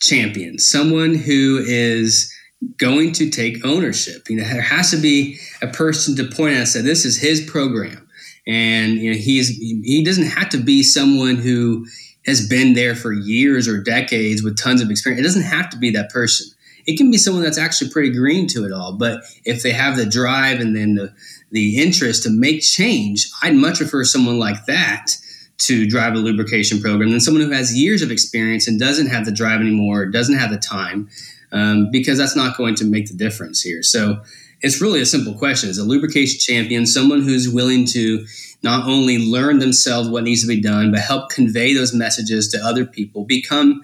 champion, 0.02 0.60
someone 0.60 1.16
who 1.16 1.64
is 1.66 2.34
going 2.78 3.12
to 3.14 3.30
take 3.30 3.66
ownership. 3.66 4.30
You 4.30 4.38
know, 4.38 4.44
there 4.44 4.62
has 4.62 4.92
to 4.92 4.98
be 4.98 5.40
a 5.62 5.68
person 5.68 6.16
to 6.18 6.26
point 6.26 6.58
out 6.58 6.68
say, 6.68 6.82
this 6.82 7.06
is 7.06 7.18
his 7.18 7.42
program. 7.50 8.08
and 8.48 8.94
you 8.96 9.12
know 9.12 9.18
he's 9.18 9.50
he 9.50 10.04
doesn't 10.04 10.26
have 10.28 10.50
to 10.50 10.58
be 10.58 10.84
someone 10.84 11.36
who 11.36 11.86
has 12.26 12.48
been 12.48 12.74
there 12.74 12.96
for 12.96 13.14
years 13.14 13.68
or 13.68 13.82
decades 13.82 14.44
with 14.44 14.58
tons 14.58 14.82
of 14.82 14.90
experience. 14.92 15.20
It 15.20 15.24
doesn't 15.24 15.44
have 15.44 15.70
to 15.72 15.78
be 15.78 15.92
that 15.92 16.10
person. 16.12 16.48
It 16.88 16.98
can 16.98 17.12
be 17.12 17.18
someone 17.18 17.44
that's 17.44 17.58
actually 17.60 17.92
pretty 17.92 18.12
green 18.12 18.48
to 18.50 18.66
it 18.66 18.72
all. 18.72 18.94
But 18.94 19.22
if 19.46 19.62
they 19.64 19.72
have 19.72 19.96
the 19.98 20.06
drive 20.06 20.60
and 20.60 20.76
then 20.76 20.96
the 20.96 21.14
the 21.52 21.78
interest 21.82 22.24
to 22.24 22.30
make 22.30 22.62
change, 22.62 23.30
I'd 23.44 23.56
much 23.56 23.78
prefer 23.78 24.04
someone 24.04 24.40
like 24.40 24.66
that 24.66 25.16
to 25.62 25.88
drive 25.88 26.14
a 26.14 26.18
lubrication 26.18 26.82
program 26.82 27.12
than 27.12 27.20
someone 27.20 27.44
who 27.44 27.52
has 27.52 27.78
years 27.78 28.02
of 28.02 28.12
experience 28.12 28.68
and 28.68 28.80
doesn't 28.80 29.08
have 29.08 29.26
the 29.26 29.32
drive 29.32 29.62
anymore, 29.62 30.06
doesn't 30.06 30.38
have 30.38 30.50
the 30.50 30.58
time, 30.58 31.10
um, 31.52 31.90
because 31.92 32.18
that's 32.18 32.36
not 32.36 32.58
going 32.58 32.76
to 32.76 32.86
make 32.86 33.08
the 33.08 33.14
difference 33.14 33.62
here. 33.62 33.84
So 33.84 34.22
it's 34.62 34.82
really 34.82 35.02
a 35.02 35.06
simple 35.06 35.34
question. 35.34 35.70
Is 35.70 35.78
a 35.78 35.84
lubrication 35.84 36.40
champion 36.40 36.86
someone 36.86 37.22
who's 37.22 37.50
willing 37.50 37.86
to 37.88 38.26
not 38.64 38.88
only 38.88 39.18
learn 39.18 39.60
themselves 39.60 40.10
what 40.10 40.24
needs 40.24 40.42
to 40.42 40.48
be 40.48 40.62
done, 40.62 40.92
but 40.92 41.02
help 41.02 41.30
convey 41.30 41.74
those 41.74 41.94
messages 41.94 42.48
to 42.50 42.60
other 42.60 42.86
people, 42.86 43.26
become 43.26 43.82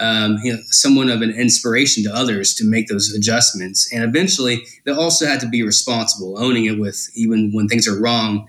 um, 0.00 0.38
you 0.42 0.52
know, 0.52 0.58
someone 0.66 1.08
of 1.08 1.22
an 1.22 1.30
inspiration 1.30 2.02
to 2.04 2.12
others 2.12 2.54
to 2.56 2.64
make 2.64 2.88
those 2.88 3.14
adjustments. 3.14 3.92
And 3.92 4.02
eventually, 4.02 4.64
they 4.84 4.92
also 4.92 5.26
had 5.26 5.40
to 5.40 5.48
be 5.48 5.62
responsible, 5.62 6.38
owning 6.38 6.64
it 6.64 6.78
with 6.78 7.10
even 7.14 7.52
when 7.52 7.68
things 7.68 7.86
are 7.86 8.00
wrong. 8.00 8.48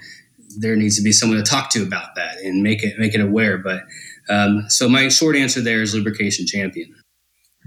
There 0.59 0.75
needs 0.75 0.97
to 0.97 1.03
be 1.03 1.11
someone 1.11 1.37
to 1.37 1.43
talk 1.43 1.69
to 1.71 1.83
about 1.83 2.15
that 2.15 2.37
and 2.37 2.61
make 2.61 2.83
it 2.83 2.97
make 2.97 3.13
it 3.13 3.21
aware. 3.21 3.57
But 3.57 3.83
um, 4.29 4.65
so 4.69 4.89
my 4.89 5.09
short 5.09 5.35
answer 5.35 5.61
there 5.61 5.81
is 5.81 5.93
lubrication 5.93 6.45
champion. 6.45 6.93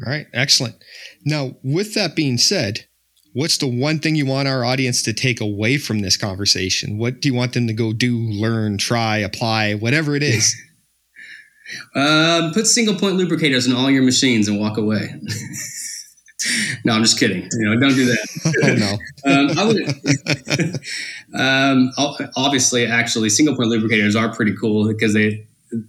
All 0.04 0.12
right, 0.12 0.26
excellent. 0.32 0.76
Now, 1.24 1.56
with 1.62 1.94
that 1.94 2.14
being 2.14 2.38
said, 2.38 2.86
what's 3.32 3.58
the 3.58 3.66
one 3.66 3.98
thing 3.98 4.14
you 4.14 4.26
want 4.26 4.48
our 4.48 4.64
audience 4.64 5.02
to 5.02 5.12
take 5.12 5.40
away 5.40 5.76
from 5.76 6.00
this 6.00 6.16
conversation? 6.16 6.98
What 6.98 7.20
do 7.20 7.28
you 7.28 7.34
want 7.34 7.52
them 7.52 7.66
to 7.66 7.72
go 7.72 7.92
do, 7.92 8.16
learn, 8.16 8.78
try, 8.78 9.18
apply, 9.18 9.74
whatever 9.74 10.14
it 10.14 10.22
is? 10.22 10.54
um, 11.94 12.52
put 12.52 12.66
single 12.66 12.94
point 12.94 13.16
lubricators 13.16 13.66
in 13.66 13.72
all 13.72 13.90
your 13.90 14.04
machines 14.04 14.46
and 14.46 14.60
walk 14.60 14.76
away. 14.76 15.14
no, 16.84 16.92
I'm 16.92 17.02
just 17.02 17.18
kidding. 17.18 17.48
You 17.52 17.64
know, 17.64 17.80
don't 17.80 17.94
do 17.94 18.06
that. 18.06 18.18
no. 19.24 19.32
um, 19.32 19.58
I 19.58 19.64
would, 19.64 20.80
um, 21.40 22.30
obviously, 22.36 22.86
actually, 22.86 23.28
single 23.28 23.56
point 23.56 23.70
lubricators 23.70 24.14
are 24.16 24.34
pretty 24.34 24.54
cool 24.56 24.86
because 24.86 25.14
they 25.14 25.46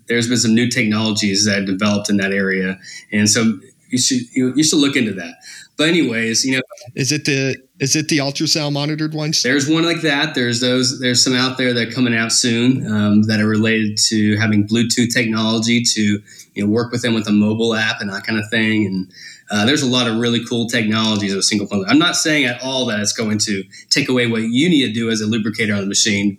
there's 0.07 0.27
been 0.27 0.38
some 0.38 0.53
new 0.53 0.69
technologies 0.69 1.45
that 1.45 1.65
developed 1.65 2.09
in 2.09 2.17
that 2.17 2.33
area, 2.33 2.79
and 3.12 3.29
so 3.29 3.59
you 3.89 3.97
should 3.97 4.21
you, 4.33 4.53
you 4.55 4.63
should 4.63 4.79
look 4.79 4.95
into 4.95 5.13
that. 5.13 5.35
But 5.77 5.88
anyways, 5.88 6.43
you 6.43 6.57
know, 6.57 6.62
is 6.95 7.12
it 7.12 7.25
the 7.25 7.55
is 7.79 7.95
it 7.95 8.09
the 8.09 8.17
ultrasound 8.17 8.73
monitored 8.73 9.13
ones? 9.13 9.41
There's 9.43 9.69
one 9.69 9.85
like 9.85 10.01
that. 10.01 10.35
There's 10.35 10.59
those. 10.59 10.99
There's 10.99 11.23
some 11.23 11.33
out 11.33 11.57
there 11.57 11.73
that 11.73 11.88
are 11.88 11.91
coming 11.91 12.15
out 12.15 12.33
soon 12.33 12.85
um, 12.91 13.23
that 13.23 13.39
are 13.39 13.47
related 13.47 13.97
to 14.09 14.35
having 14.38 14.67
Bluetooth 14.67 15.13
technology 15.13 15.83
to 15.83 16.21
you 16.53 16.65
know 16.65 16.69
work 16.69 16.91
with 16.91 17.01
them 17.01 17.13
with 17.13 17.27
a 17.27 17.31
mobile 17.31 17.75
app 17.75 18.01
and 18.01 18.12
that 18.12 18.25
kind 18.25 18.38
of 18.38 18.49
thing. 18.49 18.85
And 18.88 19.12
uh, 19.51 19.65
there's 19.65 19.81
a 19.81 19.89
lot 19.89 20.07
of 20.07 20.17
really 20.17 20.43
cool 20.45 20.67
technologies 20.67 21.33
of 21.33 21.43
single 21.43 21.67
point. 21.67 21.85
I'm 21.88 21.99
not 21.99 22.15
saying 22.15 22.45
at 22.45 22.62
all 22.62 22.85
that 22.88 22.99
it's 22.99 23.13
going 23.13 23.39
to 23.39 23.63
take 23.89 24.09
away 24.09 24.27
what 24.27 24.41
you 24.41 24.69
need 24.69 24.85
to 24.88 24.93
do 24.93 25.09
as 25.09 25.21
a 25.21 25.25
lubricator 25.25 25.73
on 25.73 25.81
the 25.81 25.88
machine, 25.88 26.38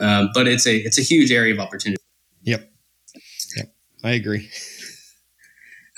um, 0.00 0.30
but 0.34 0.46
it's 0.46 0.66
a 0.66 0.76
it's 0.76 0.98
a 0.98 1.02
huge 1.02 1.32
area 1.32 1.52
of 1.52 1.60
opportunity. 1.60 2.02
Yep. 2.42 2.70
Yep. 3.56 3.74
I 4.04 4.10
agree. 4.12 4.50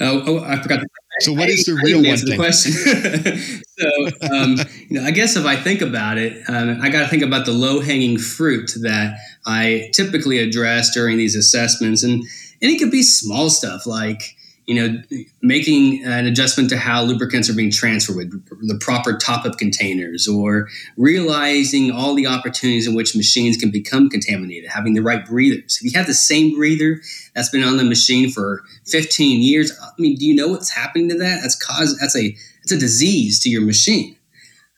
Oh, 0.00 0.22
oh 0.26 0.44
I 0.44 0.60
forgot. 0.60 0.80
So, 1.20 1.32
what 1.32 1.44
I, 1.44 1.52
is 1.52 1.64
the 1.64 1.80
real 1.84 2.02
one 2.02 2.16
thing? 2.16 2.36
question. 2.36 2.72
so, 3.78 4.34
um, 4.34 4.56
you 4.88 5.00
know, 5.00 5.06
I 5.06 5.12
guess 5.12 5.36
if 5.36 5.44
I 5.44 5.54
think 5.54 5.80
about 5.80 6.18
it, 6.18 6.42
um, 6.48 6.80
I 6.82 6.88
got 6.88 7.02
to 7.02 7.08
think 7.08 7.22
about 7.22 7.46
the 7.46 7.52
low 7.52 7.80
hanging 7.80 8.18
fruit 8.18 8.72
that 8.80 9.16
I 9.46 9.90
typically 9.92 10.38
address 10.38 10.92
during 10.92 11.16
these 11.16 11.36
assessments, 11.36 12.02
and 12.02 12.22
and 12.62 12.72
it 12.72 12.78
could 12.78 12.90
be 12.90 13.02
small 13.02 13.50
stuff 13.50 13.86
like 13.86 14.36
you 14.66 14.74
know, 14.74 15.02
making 15.42 16.04
an 16.04 16.26
adjustment 16.26 16.70
to 16.70 16.78
how 16.78 17.02
lubricants 17.02 17.50
are 17.50 17.54
being 17.54 17.70
transferred 17.70 18.16
with 18.16 18.30
the 18.66 18.78
proper 18.78 19.16
top 19.16 19.44
up 19.44 19.58
containers, 19.58 20.26
or 20.26 20.68
realizing 20.96 21.90
all 21.90 22.14
the 22.14 22.26
opportunities 22.26 22.86
in 22.86 22.94
which 22.94 23.14
machines 23.14 23.56
can 23.56 23.70
become 23.70 24.08
contaminated, 24.08 24.70
having 24.70 24.94
the 24.94 25.02
right 25.02 25.26
breathers. 25.26 25.78
If 25.80 25.92
you 25.92 25.98
have 25.98 26.06
the 26.06 26.14
same 26.14 26.56
breather 26.56 27.00
that's 27.34 27.50
been 27.50 27.62
on 27.62 27.76
the 27.76 27.84
machine 27.84 28.30
for 28.30 28.62
15 28.86 29.42
years, 29.42 29.72
I 29.80 29.90
mean, 29.98 30.16
do 30.16 30.26
you 30.26 30.34
know 30.34 30.48
what's 30.48 30.70
happening 30.70 31.08
to 31.10 31.18
that? 31.18 31.40
That's 31.42 31.56
cause 31.56 31.98
that's 31.98 32.16
a 32.16 32.34
it's 32.62 32.72
a 32.72 32.78
disease 32.78 33.40
to 33.40 33.50
your 33.50 33.62
machine. 33.62 34.16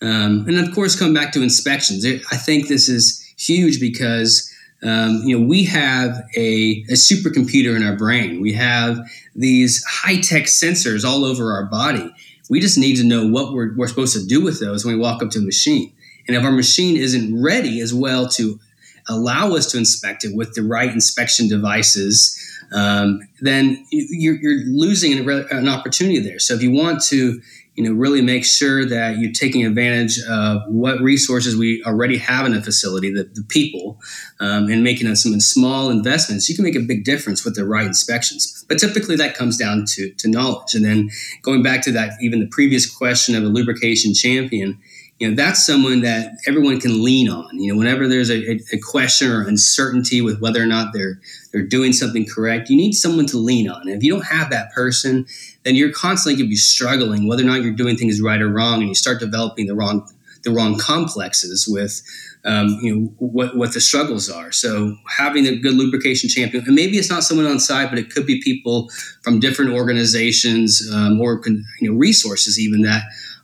Um, 0.03 0.45
and 0.49 0.59
of 0.59 0.75
course, 0.75 0.99
come 0.99 1.15
back 1.15 1.33
to 1.33 1.43
inspections. 1.43 2.05
I 2.05 2.37
think 2.37 2.69
this 2.69 2.89
is 2.89 3.23
huge 3.39 3.81
because 3.81 4.53
um, 4.83 5.23
you 5.25 5.39
know, 5.39 5.47
we 5.47 5.65
have 5.65 6.23
a, 6.37 6.85
a 6.89 6.93
supercomputer 6.93 7.75
in 7.77 7.83
our 7.83 7.97
brain. 7.97 8.41
We 8.41 8.53
have 8.55 8.99
these 9.35 9.85
high 9.85 10.21
tech 10.21 10.45
sensors 10.45 11.05
all 11.05 11.25
over 11.25 11.53
our 11.53 11.65
body. 11.65 12.13
We 12.51 12.61
just 12.61 12.79
need 12.79 12.97
to 12.97 13.05
know 13.05 13.27
what 13.27 13.53
we're, 13.53 13.75
we're 13.77 13.89
supposed 13.89 14.15
to 14.15 14.25
do 14.25 14.43
with 14.43 14.61
those 14.61 14.85
when 14.85 14.95
we 14.95 15.01
walk 15.01 15.23
up 15.23 15.31
to 15.31 15.39
a 15.39 15.43
machine. 15.43 15.93
And 16.29 16.37
if 16.37 16.45
our 16.45 16.53
machine 16.53 16.97
isn't 16.97 17.43
ready 17.43 17.81
as 17.81 17.95
well 17.95 18.29
to 18.31 18.61
allow 19.09 19.55
us 19.55 19.71
to 19.73 19.79
inspect 19.79 20.25
it 20.25 20.35
with 20.35 20.55
the 20.55 20.63
right 20.63 20.91
inspection 20.91 21.49
devices, 21.49 22.39
um, 22.73 23.21
then 23.41 23.85
you're, 23.91 24.35
you're 24.35 24.65
losing 24.67 25.19
an, 25.19 25.47
an 25.51 25.69
opportunity 25.69 26.19
there. 26.19 26.39
So 26.39 26.55
if 26.55 26.63
you 26.63 26.73
want 26.73 27.03
to 27.05 27.41
you 27.77 27.85
know, 27.85 27.93
really 27.93 28.23
make 28.23 28.45
sure 28.45 28.87
that 28.87 29.19
you're 29.19 29.33
taking 29.33 29.65
advantage 29.67 30.19
of 30.31 30.63
what 30.67 30.99
resources 31.01 31.57
we 31.57 31.85
already 31.85 32.17
have 32.17 32.47
in 32.47 32.55
a 32.55 32.63
facility, 32.63 33.13
the, 33.13 33.25
the 33.35 33.45
people, 33.49 34.01
um, 34.41 34.69
and 34.69 34.83
making 34.83 35.15
some 35.15 35.39
small 35.41 35.91
investments, 35.91 36.49
you 36.49 36.55
can 36.55 36.65
make 36.65 36.75
a 36.75 36.81
big 36.81 37.05
difference 37.05 37.45
with 37.45 37.55
the 37.55 37.67
right 37.67 37.87
inspections. 37.87 38.65
But 38.67 38.79
typically 38.79 39.15
that 39.17 39.37
comes 39.37 39.59
down 39.59 39.85
to, 39.89 40.11
to 40.11 40.29
knowledge. 40.29 40.75
And 40.75 40.85
then 40.85 41.11
going 41.43 41.63
back 41.63 41.83
to 41.83 41.93
that, 41.93 42.13
even 42.21 42.41
the 42.41 42.49
previous 42.49 42.91
question 42.91 43.35
of 43.35 43.43
a 43.43 43.49
lubrication 43.49 44.15
champion, 44.15 44.79
you 45.19 45.29
know 45.29 45.35
that's 45.35 45.65
someone 45.65 46.03
that 46.03 46.33
everyone 46.47 46.79
can 46.81 47.03
lean 47.03 47.29
on. 47.29 47.59
You 47.59 47.73
know 47.73 47.79
whenever 47.79 48.07
there's 48.07 48.31
a, 48.31 48.61
a, 48.73 48.79
question 48.79 49.31
or 49.31 49.47
uncertainty 49.47 50.21
with 50.21 50.41
whether 50.41 50.63
or 50.63 50.67
not 50.67 50.93
they're 50.93 51.21
they're 51.53 51.63
doing 51.63 51.93
something 51.93 52.27
correct 52.27 52.69
you 52.69 52.77
need 52.77 52.93
someone 52.93 53.27
to 53.27 53.39
lean 53.39 53.69
on. 53.69 53.83
And 53.83 53.91
if 53.91 54.03
you 54.03 54.13
don't 54.13 54.27
have 54.27 54.51
that 54.51 54.73
person 54.73 55.27
then 55.65 55.75
you're 55.75 55.93
constantly 55.93 56.41
going 56.41 56.49
to 56.49 56.51
be 56.51 56.57
struggling 56.57 57.27
whether 57.27 57.43
or 57.43 57.47
not 57.47 57.63
you're 57.63 57.73
doing 57.73 57.97
things 57.97 58.21
right 58.21 58.41
or 58.41 58.49
wrong 58.49 58.81
and 58.81 58.89
you 58.89 58.95
start 58.95 59.21
developing 59.21 59.67
the 59.67 59.75
wrong 59.75 60.09
the 60.43 60.53
wrong 60.53 60.79
complexes 60.79 61.67
with 61.69 62.03
um, 62.45 62.69
you 62.81 62.95
know 62.95 63.07
what 63.19 63.57
what 63.57 63.75
the 63.75 63.81
struggles 63.81 64.31
are. 64.31 64.53
So 64.53 64.97
having 65.09 65.47
a 65.47 65.57
good 65.57 65.75
lubrication 65.75 66.29
champion 66.29 66.65
and 66.67 66.75
maybe 66.75 66.99
it's 66.99 67.11
not 67.11 67.25
someone 67.25 67.47
on 67.47 67.59
site 67.59 67.89
but 67.89 67.99
it 67.99 68.11
could 68.11 68.27
be 68.27 68.41
people 68.43 68.91
from 69.23 69.41
different 69.41 69.73
organizations 69.73 70.89
um, 70.93 71.21
or 71.21 71.43
you 71.47 71.91
know 71.91 71.97
resources 71.97 72.61
even 72.61 72.83
that 72.83 73.03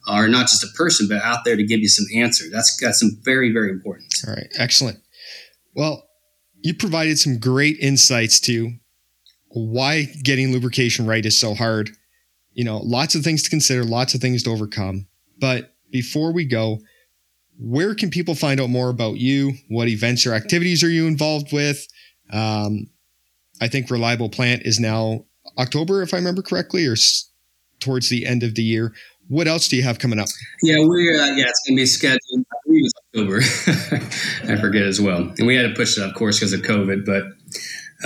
are 0.08 0.28
not 0.28 0.48
just 0.48 0.64
a 0.64 0.68
person, 0.76 1.06
but 1.08 1.22
out 1.22 1.44
there 1.44 1.56
to 1.56 1.64
give 1.64 1.80
you 1.80 1.88
some 1.88 2.06
answer. 2.14 2.44
That's 2.50 2.76
got 2.80 2.94
some 2.94 3.10
very, 3.22 3.52
very 3.52 3.70
important. 3.70 4.12
All 4.26 4.34
right. 4.34 4.48
Excellent. 4.58 4.98
Well, 5.74 6.04
you 6.62 6.74
provided 6.74 7.18
some 7.18 7.38
great 7.38 7.78
insights 7.78 8.40
to 8.40 8.72
why 9.48 10.04
getting 10.22 10.52
lubrication 10.52 11.06
right 11.06 11.24
is 11.24 11.38
so 11.38 11.54
hard. 11.54 11.90
You 12.52 12.64
know, 12.64 12.78
lots 12.78 13.14
of 13.14 13.22
things 13.22 13.42
to 13.44 13.50
consider, 13.50 13.84
lots 13.84 14.14
of 14.14 14.20
things 14.20 14.42
to 14.44 14.50
overcome. 14.50 15.06
But 15.40 15.74
before 15.90 16.32
we 16.32 16.44
go, 16.44 16.78
where 17.58 17.94
can 17.94 18.10
people 18.10 18.34
find 18.34 18.60
out 18.60 18.70
more 18.70 18.90
about 18.90 19.16
you? 19.18 19.52
What 19.68 19.88
events 19.88 20.26
or 20.26 20.34
activities 20.34 20.82
are 20.82 20.88
you 20.90 21.06
involved 21.06 21.52
with? 21.52 21.86
Um, 22.32 22.88
I 23.60 23.68
think 23.68 23.90
Reliable 23.90 24.28
Plant 24.28 24.62
is 24.64 24.80
now 24.80 25.24
October, 25.58 26.02
if 26.02 26.14
I 26.14 26.16
remember 26.16 26.42
correctly, 26.42 26.86
or 26.86 26.92
s- 26.92 27.30
towards 27.80 28.08
the 28.08 28.26
end 28.26 28.42
of 28.42 28.54
the 28.54 28.62
year. 28.62 28.94
What 29.32 29.48
else 29.48 29.66
do 29.66 29.76
you 29.76 29.82
have 29.82 29.98
coming 29.98 30.18
up? 30.18 30.28
Yeah, 30.62 30.76
we're 30.80 31.18
uh, 31.18 31.34
yeah, 31.34 31.46
it's 31.48 31.62
gonna 31.66 31.76
be 31.76 31.86
scheduled. 31.86 32.20
I 32.52 32.56
believe 32.66 32.84
it's 32.84 32.94
October. 33.16 34.02
I 34.52 34.60
forget 34.60 34.82
as 34.82 35.00
well, 35.00 35.32
and 35.38 35.46
we 35.46 35.56
had 35.56 35.62
to 35.62 35.74
push 35.74 35.96
it, 35.96 36.02
of 36.02 36.14
course, 36.14 36.38
because 36.38 36.52
of 36.52 36.60
COVID. 36.60 37.06
But 37.06 37.22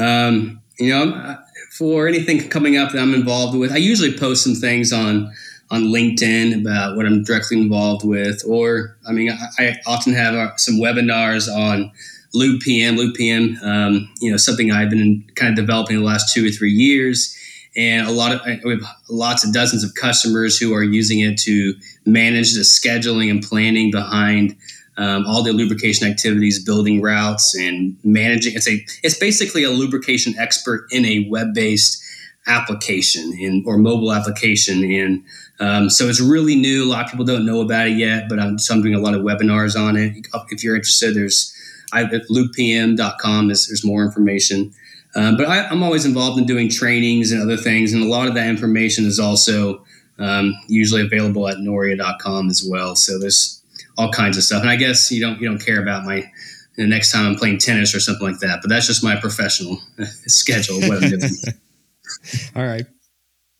um, 0.00 0.60
you 0.78 0.90
know, 0.90 1.36
for 1.72 2.06
anything 2.06 2.48
coming 2.48 2.76
up 2.76 2.92
that 2.92 3.02
I'm 3.02 3.12
involved 3.12 3.58
with, 3.58 3.72
I 3.72 3.78
usually 3.78 4.16
post 4.16 4.44
some 4.44 4.54
things 4.54 4.92
on 4.92 5.32
on 5.68 5.86
LinkedIn 5.86 6.60
about 6.60 6.94
what 6.94 7.06
I'm 7.06 7.24
directly 7.24 7.60
involved 7.60 8.06
with, 8.06 8.44
or 8.46 8.96
I 9.04 9.10
mean, 9.10 9.32
I, 9.32 9.48
I 9.58 9.76
often 9.84 10.12
have 10.14 10.34
uh, 10.34 10.54
some 10.58 10.76
webinars 10.76 11.52
on 11.52 11.90
Lube 12.34 12.60
PM. 12.60 12.94
Lube 12.94 13.16
PM, 13.16 13.58
um, 13.64 14.08
you 14.20 14.30
know, 14.30 14.36
something 14.36 14.70
I've 14.70 14.90
been 14.90 15.28
kind 15.34 15.50
of 15.50 15.56
developing 15.56 15.96
the 15.96 16.04
last 16.04 16.32
two 16.32 16.46
or 16.46 16.50
three 16.50 16.70
years 16.70 17.36
and 17.76 18.06
a 18.06 18.10
lot 18.10 18.32
of 18.32 18.40
we 18.64 18.72
have 18.72 18.84
lots 19.08 19.44
of 19.44 19.52
dozens 19.52 19.84
of 19.84 19.94
customers 19.94 20.56
who 20.58 20.74
are 20.74 20.82
using 20.82 21.20
it 21.20 21.38
to 21.40 21.74
manage 22.04 22.54
the 22.54 22.60
scheduling 22.60 23.30
and 23.30 23.42
planning 23.42 23.90
behind 23.90 24.56
um, 24.96 25.26
all 25.26 25.42
the 25.42 25.52
lubrication 25.52 26.08
activities, 26.08 26.62
building 26.62 27.02
routes, 27.02 27.54
and 27.54 27.96
managing. 28.02 28.54
It's 28.54 28.68
a 28.68 28.84
it's 29.02 29.18
basically 29.18 29.62
a 29.64 29.70
lubrication 29.70 30.34
expert 30.38 30.86
in 30.90 31.04
a 31.04 31.28
web 31.28 31.54
based 31.54 32.02
application 32.46 33.32
in, 33.38 33.64
or 33.66 33.76
mobile 33.76 34.12
application, 34.12 34.84
and 34.84 35.24
um, 35.60 35.90
so 35.90 36.08
it's 36.08 36.20
really 36.20 36.54
new. 36.54 36.84
A 36.84 36.88
lot 36.88 37.04
of 37.04 37.10
people 37.10 37.26
don't 37.26 37.44
know 37.44 37.60
about 37.60 37.88
it 37.88 37.96
yet, 37.96 38.28
but 38.28 38.38
I'm, 38.38 38.58
so 38.58 38.74
I'm 38.74 38.82
doing 38.82 38.94
a 38.94 39.00
lot 39.00 39.14
of 39.14 39.22
webinars 39.22 39.78
on 39.78 39.96
it. 39.96 40.26
If 40.50 40.64
you're 40.64 40.76
interested, 40.76 41.14
there's 41.14 41.52
I, 41.92 42.04
at 42.04 42.28
lubepm.com 42.28 43.50
is 43.50 43.68
there's 43.68 43.84
more 43.84 44.02
information. 44.02 44.72
Uh, 45.16 45.34
but 45.34 45.48
I, 45.48 45.72
am 45.72 45.82
always 45.82 46.04
involved 46.04 46.38
in 46.38 46.44
doing 46.44 46.68
trainings 46.68 47.32
and 47.32 47.42
other 47.42 47.56
things, 47.56 47.94
and 47.94 48.02
a 48.02 48.06
lot 48.06 48.28
of 48.28 48.34
that 48.34 48.48
information 48.48 49.06
is 49.06 49.18
also 49.18 49.82
um, 50.18 50.54
usually 50.68 51.02
available 51.02 51.48
at 51.48 51.58
noria.com 51.58 52.50
as 52.50 52.66
well. 52.68 52.94
So 52.94 53.18
there's 53.18 53.62
all 53.96 54.12
kinds 54.12 54.36
of 54.36 54.44
stuff. 54.44 54.60
And 54.60 54.70
I 54.70 54.76
guess 54.76 55.10
you 55.10 55.20
don't 55.20 55.40
you 55.40 55.48
don't 55.48 55.58
care 55.58 55.80
about 55.80 56.04
my 56.04 56.30
the 56.76 56.86
next 56.86 57.10
time 57.10 57.26
I'm 57.26 57.36
playing 57.36 57.58
tennis 57.58 57.94
or 57.94 58.00
something 58.00 58.26
like 58.26 58.40
that, 58.40 58.58
but 58.60 58.68
that's 58.68 58.86
just 58.86 59.02
my 59.02 59.16
professional 59.16 59.80
schedule. 60.26 60.76
What 60.80 61.02
I'm 61.02 61.10
doing. 61.10 61.30
all 62.56 62.64
right. 62.64 62.84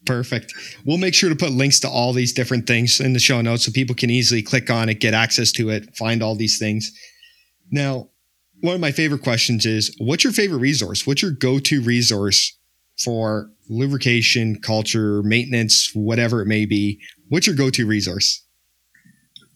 Perfect. 0.05 0.53
We'll 0.85 0.99
make 0.99 1.15
sure 1.15 1.31
to 1.31 1.37
put 1.37 1.51
links 1.51 1.81
to 1.81 1.89
all 1.89 2.13
these 2.13 2.33
different 2.33 2.67
things 2.67 3.01
in 3.01 3.13
the 3.13 3.19
show 3.19 3.41
notes 3.41 3.65
so 3.65 3.73
people 3.73 3.97
can 3.97 4.11
easily 4.11 4.41
click 4.41 4.71
on 4.71 4.89
it, 4.89 5.01
get 5.01 5.15
access 5.15 5.51
to 5.53 5.71
it, 5.71 5.97
find 5.97 6.23
all 6.23 6.37
these 6.37 6.59
things. 6.59 6.93
Now, 7.73 8.11
one 8.61 8.75
of 8.75 8.81
my 8.81 8.93
favorite 8.93 9.23
questions 9.23 9.67
is 9.67 9.95
what's 9.99 10.25
your 10.25 10.33
favorite 10.33 10.59
resource? 10.59 11.07
What's 11.07 11.23
your 11.23 11.31
go 11.31 11.59
to 11.59 11.81
resource 11.83 12.57
for 13.03 13.51
lubrication, 13.69 14.61
culture, 14.61 15.23
maintenance, 15.23 15.91
whatever 15.95 16.41
it 16.41 16.47
may 16.47 16.67
be? 16.67 17.01
What's 17.29 17.47
your 17.47 17.57
go 17.57 17.71
to 17.71 17.87
resource? 17.87 18.43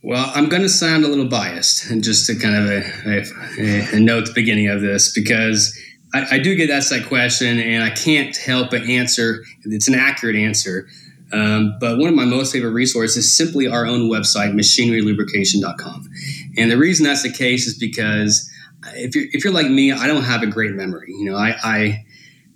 Well, 0.03 0.31
I'm 0.35 0.49
going 0.49 0.63
to 0.63 0.69
sound 0.69 1.05
a 1.05 1.09
little 1.09 1.29
biased, 1.29 1.91
and 1.91 2.03
just 2.05 2.27
to 2.27 2.35
kind 2.37 2.57
of 2.57 2.71
a, 2.71 3.25
a, 3.59 3.97
a 3.97 4.01
note 4.01 4.21
at 4.21 4.27
the 4.27 4.33
beginning 4.35 4.69
of 4.69 4.81
this, 4.81 5.13
because 5.13 5.79
I, 6.15 6.37
I, 6.37 6.39
do 6.39 6.55
get 6.55 6.71
asked 6.71 6.91
that 6.91 7.07
question, 7.07 7.59
and 7.61 7.85
I 7.85 7.91
can't 7.91 8.35
help 8.37 8.71
but 8.71 8.83
answer. 8.83 9.45
It's 9.65 9.89
an 9.89 9.95
accurate 9.95 10.37
answer. 10.37 10.89
Um, 11.33 11.77
but 11.81 11.99
one 11.99 12.09
of 12.09 12.15
my 12.15 12.25
most 12.25 12.53
favorite 12.53 12.73
resources 12.73 13.19
is 13.19 13.37
simply 13.37 13.69
our 13.69 13.87
own 13.87 14.11
website, 14.11 14.53
machinerylubrication.com. 14.53 16.11
And 16.57 16.71
the 16.71 16.77
reason 16.77 17.07
that's 17.07 17.23
the 17.23 17.33
case 17.33 17.69
is 17.69 17.79
because 17.79 18.50
if 18.95 19.15
you're 19.15 19.25
if 19.33 19.45
you're 19.45 19.53
like 19.53 19.69
me, 19.69 19.93
I 19.93 20.07
don't 20.07 20.25
have 20.25 20.43
a 20.43 20.47
great 20.47 20.73
memory. 20.73 21.13
You 21.13 21.31
know, 21.31 21.37
I, 21.37 21.57
I 21.63 22.05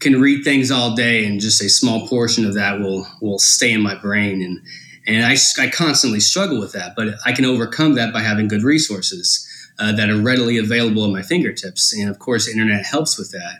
can 0.00 0.20
read 0.20 0.44
things 0.44 0.70
all 0.70 0.94
day, 0.94 1.24
and 1.26 1.40
just 1.40 1.62
a 1.62 1.68
small 1.68 2.06
portion 2.08 2.44
of 2.44 2.54
that 2.54 2.80
will 2.80 3.06
will 3.20 3.38
stay 3.38 3.72
in 3.72 3.80
my 3.80 3.94
brain, 3.94 4.42
and 4.42 4.60
and 5.06 5.24
I, 5.24 5.36
I 5.58 5.68
constantly 5.68 6.20
struggle 6.20 6.58
with 6.58 6.72
that. 6.72 6.94
But 6.96 7.14
I 7.24 7.32
can 7.32 7.44
overcome 7.44 7.94
that 7.94 8.12
by 8.12 8.20
having 8.20 8.48
good 8.48 8.62
resources 8.62 9.46
uh, 9.78 9.92
that 9.92 10.10
are 10.10 10.20
readily 10.20 10.58
available 10.58 11.04
at 11.04 11.10
my 11.10 11.22
fingertips, 11.22 11.92
and 11.92 12.08
of 12.08 12.18
course, 12.18 12.48
internet 12.48 12.84
helps 12.84 13.18
with 13.18 13.30
that. 13.32 13.58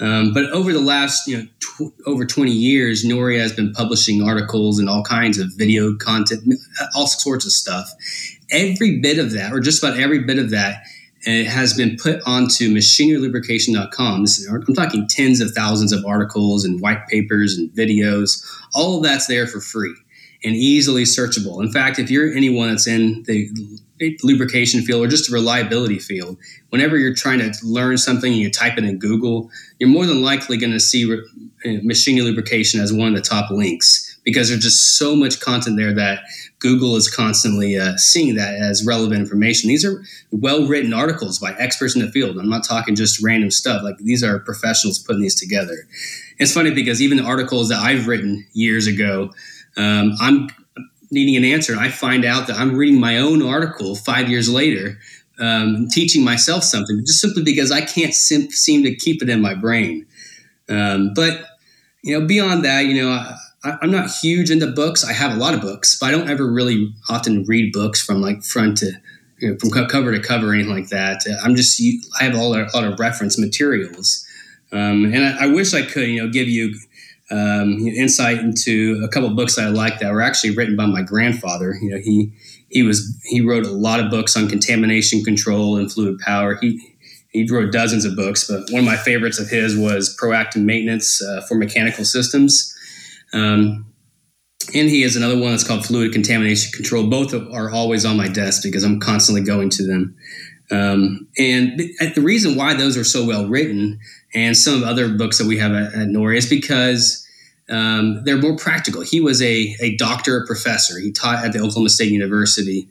Um, 0.00 0.34
but 0.34 0.50
over 0.50 0.72
the 0.72 0.80
last, 0.80 1.28
you 1.28 1.38
know, 1.38 1.46
tw- 1.60 1.94
over 2.06 2.26
20 2.26 2.50
years, 2.50 3.04
Noria 3.04 3.40
has 3.40 3.52
been 3.52 3.72
publishing 3.72 4.22
articles 4.22 4.80
and 4.80 4.88
all 4.88 5.04
kinds 5.04 5.38
of 5.38 5.52
video 5.54 5.94
content, 5.96 6.42
all 6.96 7.06
sorts 7.06 7.46
of 7.46 7.52
stuff. 7.52 7.88
Every 8.50 8.98
bit 9.00 9.18
of 9.18 9.32
that, 9.32 9.52
or 9.52 9.60
just 9.60 9.82
about 9.82 9.98
every 9.98 10.18
bit 10.24 10.38
of 10.38 10.50
that, 10.50 10.82
it 11.26 11.46
has 11.46 11.74
been 11.74 11.96
put 11.96 12.20
onto 12.26 12.68
machinerylubrication.com. 12.70 14.24
I'm 14.50 14.74
talking 14.74 15.06
tens 15.08 15.40
of 15.40 15.52
thousands 15.52 15.92
of 15.92 16.04
articles 16.04 16.64
and 16.64 16.80
white 16.80 17.06
papers 17.06 17.56
and 17.56 17.70
videos. 17.70 18.44
All 18.74 18.98
of 18.98 19.02
that's 19.02 19.26
there 19.26 19.46
for 19.46 19.60
free 19.60 19.94
and 20.44 20.54
easily 20.54 21.04
searchable. 21.04 21.62
In 21.62 21.72
fact, 21.72 21.98
if 21.98 22.10
you're 22.10 22.32
anyone 22.32 22.68
that's 22.68 22.86
in 22.86 23.22
the 23.22 23.50
lubrication 24.22 24.82
field 24.82 25.02
or 25.02 25.08
just 25.08 25.30
a 25.30 25.32
reliability 25.32 25.98
field, 25.98 26.36
whenever 26.68 26.98
you're 26.98 27.14
trying 27.14 27.38
to 27.38 27.52
learn 27.62 27.96
something 27.96 28.30
and 28.30 28.40
you 28.40 28.50
type 28.50 28.76
it 28.76 28.84
in 28.84 28.98
Google, 28.98 29.50
you're 29.78 29.88
more 29.88 30.04
than 30.04 30.22
likely 30.22 30.58
going 30.58 30.72
to 30.72 30.80
see 30.80 31.10
uh, 31.10 31.16
machine 31.82 32.22
lubrication 32.22 32.80
as 32.80 32.92
one 32.92 33.08
of 33.08 33.14
the 33.14 33.22
top 33.22 33.50
links 33.50 34.13
because 34.24 34.48
there's 34.48 34.62
just 34.62 34.98
so 34.98 35.14
much 35.14 35.40
content 35.40 35.76
there 35.76 35.92
that 35.94 36.24
Google 36.58 36.96
is 36.96 37.14
constantly 37.14 37.78
uh, 37.78 37.96
seeing 37.96 38.36
that 38.36 38.54
as 38.54 38.86
relevant 38.86 39.20
information. 39.20 39.68
These 39.68 39.84
are 39.84 40.02
well 40.30 40.66
written 40.66 40.94
articles 40.94 41.38
by 41.38 41.52
experts 41.58 41.94
in 41.94 42.00
the 42.00 42.10
field. 42.10 42.38
I'm 42.38 42.48
not 42.48 42.64
talking 42.64 42.94
just 42.94 43.22
random 43.22 43.50
stuff. 43.50 43.82
Like 43.82 43.98
these 43.98 44.24
are 44.24 44.38
professionals 44.38 44.98
putting 44.98 45.22
these 45.22 45.38
together. 45.38 45.86
It's 46.38 46.52
funny 46.52 46.70
because 46.70 47.02
even 47.02 47.18
the 47.18 47.24
articles 47.24 47.68
that 47.68 47.80
I've 47.80 48.06
written 48.06 48.46
years 48.54 48.86
ago, 48.86 49.30
um, 49.76 50.14
I'm 50.20 50.48
needing 51.10 51.36
an 51.36 51.44
answer. 51.44 51.76
I 51.76 51.90
find 51.90 52.24
out 52.24 52.46
that 52.46 52.56
I'm 52.56 52.76
reading 52.76 52.98
my 52.98 53.18
own 53.18 53.42
article 53.42 53.94
five 53.94 54.30
years 54.30 54.48
later, 54.48 54.98
um, 55.38 55.88
teaching 55.90 56.24
myself 56.24 56.64
something 56.64 57.04
just 57.04 57.20
simply 57.20 57.42
because 57.42 57.70
I 57.70 57.82
can't 57.82 58.14
sim- 58.14 58.50
seem 58.50 58.84
to 58.84 58.94
keep 58.94 59.22
it 59.22 59.28
in 59.28 59.42
my 59.42 59.54
brain. 59.54 60.06
Um, 60.68 61.12
but 61.14 61.44
you 62.02 62.18
know, 62.18 62.26
beyond 62.26 62.64
that, 62.64 62.86
you 62.86 63.02
know. 63.02 63.34
I, 63.64 63.78
am 63.82 63.90
not 63.90 64.10
huge 64.10 64.50
into 64.50 64.66
books. 64.66 65.04
I 65.04 65.12
have 65.12 65.32
a 65.32 65.36
lot 65.36 65.54
of 65.54 65.60
books, 65.60 65.98
but 65.98 66.06
I 66.06 66.10
don't 66.12 66.28
ever 66.28 66.46
really 66.46 66.92
often 67.08 67.44
read 67.44 67.72
books 67.72 68.04
from 68.04 68.20
like 68.20 68.42
front 68.42 68.78
to 68.78 68.92
you 69.38 69.50
know, 69.50 69.56
from 69.58 69.70
cover 69.70 70.12
to 70.12 70.20
cover 70.20 70.50
or 70.50 70.54
anything 70.54 70.72
like 70.72 70.88
that. 70.88 71.22
I'm 71.42 71.56
just 71.56 71.80
I 72.20 72.24
have 72.24 72.34
a 72.34 72.42
lot 72.42 72.84
of 72.84 73.00
reference 73.00 73.38
materials, 73.38 74.24
um, 74.72 75.06
and 75.06 75.24
I, 75.24 75.44
I, 75.44 75.46
wish 75.46 75.74
I 75.74 75.82
could 75.82 76.08
you 76.08 76.22
know 76.22 76.30
give 76.30 76.48
you 76.48 76.74
um, 77.30 77.78
insight 77.86 78.38
into 78.38 79.02
a 79.04 79.08
couple 79.08 79.30
books 79.30 79.58
I 79.58 79.68
like 79.68 79.98
that 79.98 80.12
were 80.12 80.22
actually 80.22 80.54
written 80.54 80.76
by 80.76 80.86
my 80.86 81.02
grandfather. 81.02 81.76
You 81.80 81.90
know, 81.90 81.98
he 81.98 82.32
he 82.68 82.82
was 82.82 83.18
he 83.24 83.40
wrote 83.40 83.64
a 83.64 83.70
lot 83.70 84.00
of 84.00 84.10
books 84.10 84.36
on 84.36 84.48
contamination 84.48 85.24
control 85.24 85.76
and 85.76 85.90
fluid 85.90 86.18
power. 86.20 86.56
He 86.60 86.94
he 87.30 87.46
wrote 87.50 87.72
dozens 87.72 88.04
of 88.04 88.14
books, 88.14 88.46
but 88.46 88.70
one 88.70 88.80
of 88.80 88.86
my 88.86 88.96
favorites 88.96 89.40
of 89.40 89.48
his 89.48 89.76
was 89.76 90.16
proactive 90.20 90.62
maintenance 90.62 91.22
uh, 91.22 91.40
for 91.48 91.56
mechanical 91.56 92.04
systems. 92.04 92.73
Um, 93.34 93.86
and 94.74 94.88
he 94.88 95.02
has 95.02 95.16
another 95.16 95.38
one 95.38 95.50
that's 95.50 95.66
called 95.66 95.84
fluid 95.84 96.12
contamination 96.12 96.72
control. 96.72 97.08
Both 97.08 97.34
are 97.34 97.70
always 97.70 98.04
on 98.04 98.16
my 98.16 98.28
desk 98.28 98.62
because 98.62 98.84
I'm 98.84 99.00
constantly 99.00 99.42
going 99.42 99.68
to 99.70 99.86
them. 99.86 100.16
Um, 100.70 101.28
and 101.36 101.78
the 102.14 102.22
reason 102.22 102.56
why 102.56 102.74
those 102.74 102.96
are 102.96 103.04
so 103.04 103.26
well 103.26 103.46
written, 103.46 104.00
and 104.34 104.56
some 104.56 104.74
of 104.74 104.80
the 104.80 104.86
other 104.86 105.08
books 105.10 105.36
that 105.38 105.46
we 105.46 105.58
have 105.58 105.72
at, 105.72 105.92
at 105.94 106.08
Noria, 106.08 106.38
is 106.38 106.48
because 106.48 107.26
um, 107.68 108.24
they're 108.24 108.40
more 108.40 108.56
practical. 108.56 109.02
He 109.02 109.20
was 109.20 109.42
a, 109.42 109.76
a 109.80 109.96
doctor, 109.96 110.38
a 110.38 110.46
professor. 110.46 110.98
He 110.98 111.12
taught 111.12 111.44
at 111.44 111.52
the 111.52 111.58
Oklahoma 111.58 111.90
State 111.90 112.10
University, 112.10 112.88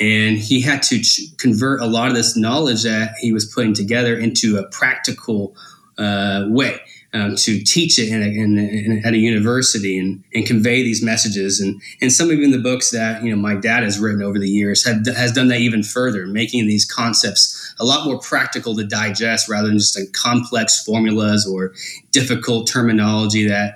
and 0.00 0.38
he 0.38 0.60
had 0.60 0.82
to 0.84 1.00
ch- 1.00 1.36
convert 1.38 1.80
a 1.80 1.86
lot 1.86 2.08
of 2.08 2.14
this 2.14 2.36
knowledge 2.36 2.84
that 2.84 3.14
he 3.20 3.32
was 3.32 3.44
putting 3.44 3.74
together 3.74 4.16
into 4.16 4.58
a 4.58 4.68
practical 4.68 5.56
uh, 5.98 6.44
way 6.48 6.80
um, 7.12 7.36
to 7.36 7.62
teach 7.62 7.98
it 7.98 8.08
in 8.08 8.22
a, 8.22 8.26
in, 8.26 8.58
in, 8.58 9.02
at 9.04 9.14
a 9.14 9.18
university 9.18 9.98
and, 9.98 10.22
and 10.34 10.46
convey 10.46 10.82
these 10.82 11.02
messages. 11.02 11.60
And, 11.60 11.80
and 12.00 12.12
some 12.12 12.30
of 12.30 12.34
even 12.34 12.50
the 12.50 12.58
books 12.58 12.90
that 12.90 13.22
you 13.22 13.30
know 13.30 13.40
my 13.40 13.54
dad 13.54 13.82
has 13.82 13.98
written 13.98 14.22
over 14.22 14.38
the 14.38 14.48
years 14.48 14.84
have, 14.86 15.06
has 15.06 15.32
done 15.32 15.48
that 15.48 15.60
even 15.60 15.82
further, 15.82 16.26
making 16.26 16.66
these 16.66 16.84
concepts 16.84 17.74
a 17.78 17.84
lot 17.84 18.04
more 18.04 18.18
practical 18.18 18.74
to 18.76 18.84
digest 18.84 19.48
rather 19.48 19.68
than 19.68 19.78
just 19.78 19.98
like 19.98 20.12
complex 20.12 20.82
formulas 20.84 21.46
or 21.46 21.72
difficult 22.10 22.68
terminology 22.68 23.46
that 23.46 23.74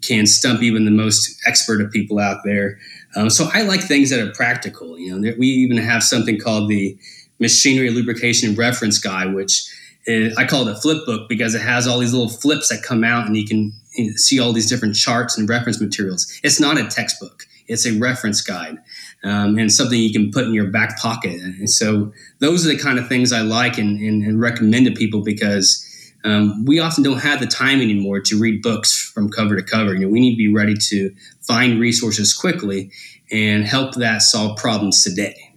can 0.00 0.26
stump 0.26 0.62
even 0.62 0.84
the 0.84 0.90
most 0.90 1.40
expert 1.46 1.80
of 1.80 1.90
people 1.90 2.18
out 2.18 2.38
there. 2.44 2.78
Um, 3.14 3.28
so 3.28 3.50
I 3.52 3.62
like 3.62 3.82
things 3.82 4.10
that 4.10 4.20
are 4.20 4.32
practical. 4.32 4.98
You 4.98 5.18
know, 5.18 5.34
we 5.38 5.48
even 5.48 5.76
have 5.76 6.02
something 6.02 6.38
called 6.38 6.68
the 6.68 6.96
Machinery 7.38 7.90
Lubrication 7.90 8.54
Reference 8.54 8.98
Guide, 8.98 9.34
which 9.34 9.70
I 10.08 10.44
call 10.46 10.66
it 10.66 10.72
a 10.72 10.80
flip 10.80 11.06
book 11.06 11.28
because 11.28 11.54
it 11.54 11.60
has 11.60 11.86
all 11.86 11.98
these 11.98 12.12
little 12.12 12.28
flips 12.28 12.68
that 12.70 12.82
come 12.82 13.04
out 13.04 13.26
and 13.26 13.36
you 13.36 13.46
can 13.46 13.72
see 14.16 14.40
all 14.40 14.52
these 14.52 14.68
different 14.68 14.96
charts 14.96 15.38
and 15.38 15.48
reference 15.48 15.80
materials. 15.80 16.40
It's 16.42 16.60
not 16.60 16.78
a 16.78 16.88
textbook, 16.88 17.46
it's 17.68 17.86
a 17.86 17.98
reference 17.98 18.40
guide 18.40 18.78
um, 19.22 19.58
and 19.58 19.72
something 19.72 19.98
you 19.98 20.12
can 20.12 20.30
put 20.32 20.44
in 20.44 20.54
your 20.54 20.70
back 20.70 20.98
pocket. 20.98 21.40
And 21.40 21.70
so 21.70 22.12
those 22.40 22.66
are 22.66 22.70
the 22.70 22.78
kind 22.78 22.98
of 22.98 23.08
things 23.08 23.32
I 23.32 23.42
like 23.42 23.78
and, 23.78 24.00
and, 24.00 24.24
and 24.24 24.40
recommend 24.40 24.86
to 24.86 24.92
people 24.92 25.22
because 25.22 25.88
um, 26.24 26.64
we 26.64 26.80
often 26.80 27.04
don't 27.04 27.20
have 27.20 27.40
the 27.40 27.46
time 27.46 27.80
anymore 27.80 28.20
to 28.20 28.38
read 28.38 28.62
books 28.62 29.10
from 29.14 29.28
cover 29.28 29.56
to 29.56 29.62
cover. 29.62 29.94
You 29.94 30.00
know, 30.00 30.08
we 30.08 30.20
need 30.20 30.32
to 30.32 30.36
be 30.36 30.52
ready 30.52 30.74
to 30.88 31.14
find 31.40 31.80
resources 31.80 32.34
quickly 32.34 32.90
and 33.30 33.64
help 33.64 33.94
that 33.94 34.22
solve 34.22 34.58
problems 34.58 35.02
today. 35.02 35.54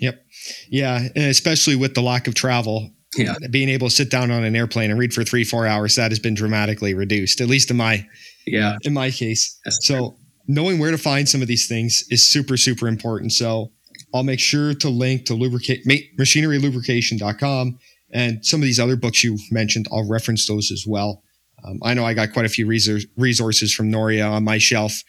Yep. 0.00 0.24
Yeah, 0.68 1.08
especially 1.16 1.74
with 1.74 1.94
the 1.94 2.02
lack 2.02 2.28
of 2.28 2.34
travel 2.34 2.90
yeah. 3.16 3.34
being 3.50 3.68
able 3.68 3.88
to 3.88 3.94
sit 3.94 4.10
down 4.10 4.30
on 4.30 4.44
an 4.44 4.56
airplane 4.56 4.90
and 4.90 4.98
read 4.98 5.12
for 5.12 5.24
three 5.24 5.44
four 5.44 5.66
hours 5.66 5.94
that 5.96 6.10
has 6.10 6.18
been 6.18 6.34
dramatically 6.34 6.94
reduced 6.94 7.40
at 7.40 7.48
least 7.48 7.70
in 7.70 7.76
my 7.76 8.06
yeah. 8.46 8.76
in 8.82 8.92
my 8.92 9.10
case. 9.10 9.58
That's 9.64 9.86
so 9.86 9.96
true. 9.96 10.16
knowing 10.48 10.78
where 10.78 10.90
to 10.90 10.98
find 10.98 11.28
some 11.28 11.42
of 11.42 11.48
these 11.48 11.66
things 11.68 12.04
is 12.10 12.26
super 12.26 12.56
super 12.56 12.88
important. 12.88 13.32
So 13.32 13.72
i'll 14.14 14.22
make 14.22 14.40
sure 14.40 14.74
to 14.74 14.88
link 14.88 15.26
to 15.26 15.34
lubricate 15.34 15.84
machinerylubrication.com 15.86 17.78
and 18.12 18.46
some 18.46 18.60
of 18.60 18.64
these 18.64 18.78
other 18.80 18.96
books 18.96 19.24
you 19.24 19.38
mentioned. 19.50 19.88
I'll 19.92 20.08
reference 20.08 20.46
those 20.46 20.70
as 20.70 20.84
well. 20.86 21.22
Um, 21.64 21.78
i 21.82 21.94
know 21.94 22.04
i 22.04 22.14
got 22.14 22.32
quite 22.32 22.46
a 22.46 22.50
few 22.50 22.66
resources 22.66 23.74
from 23.74 23.90
noria 23.90 24.26
on 24.26 24.44
my 24.44 24.58
shelf. 24.58 25.02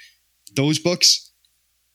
Those 0.55 0.79
books 0.79 1.26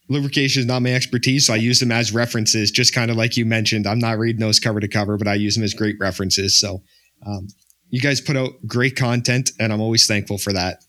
lubrication 0.08 0.60
is 0.60 0.66
not 0.66 0.82
my 0.82 0.92
expertise, 0.92 1.46
so 1.46 1.54
I 1.54 1.56
use 1.56 1.80
them 1.80 1.92
as 1.92 2.12
references, 2.12 2.70
just 2.70 2.94
kind 2.94 3.10
of 3.10 3.16
like 3.16 3.36
you 3.36 3.46
mentioned. 3.46 3.86
I'm 3.86 3.98
not 3.98 4.18
reading 4.18 4.40
those 4.40 4.60
cover 4.60 4.80
to 4.80 4.88
cover, 4.88 5.16
but 5.16 5.28
I 5.28 5.34
use 5.34 5.54
them 5.54 5.64
as 5.64 5.74
great 5.74 5.96
references. 5.98 6.58
So 6.58 6.82
um, 7.26 7.48
you 7.90 8.00
guys 8.00 8.20
put 8.20 8.36
out 8.36 8.52
great 8.66 8.96
content, 8.96 9.52
and 9.58 9.72
I'm 9.72 9.80
always 9.80 10.06
thankful 10.06 10.38
for 10.38 10.52
that. 10.52 10.84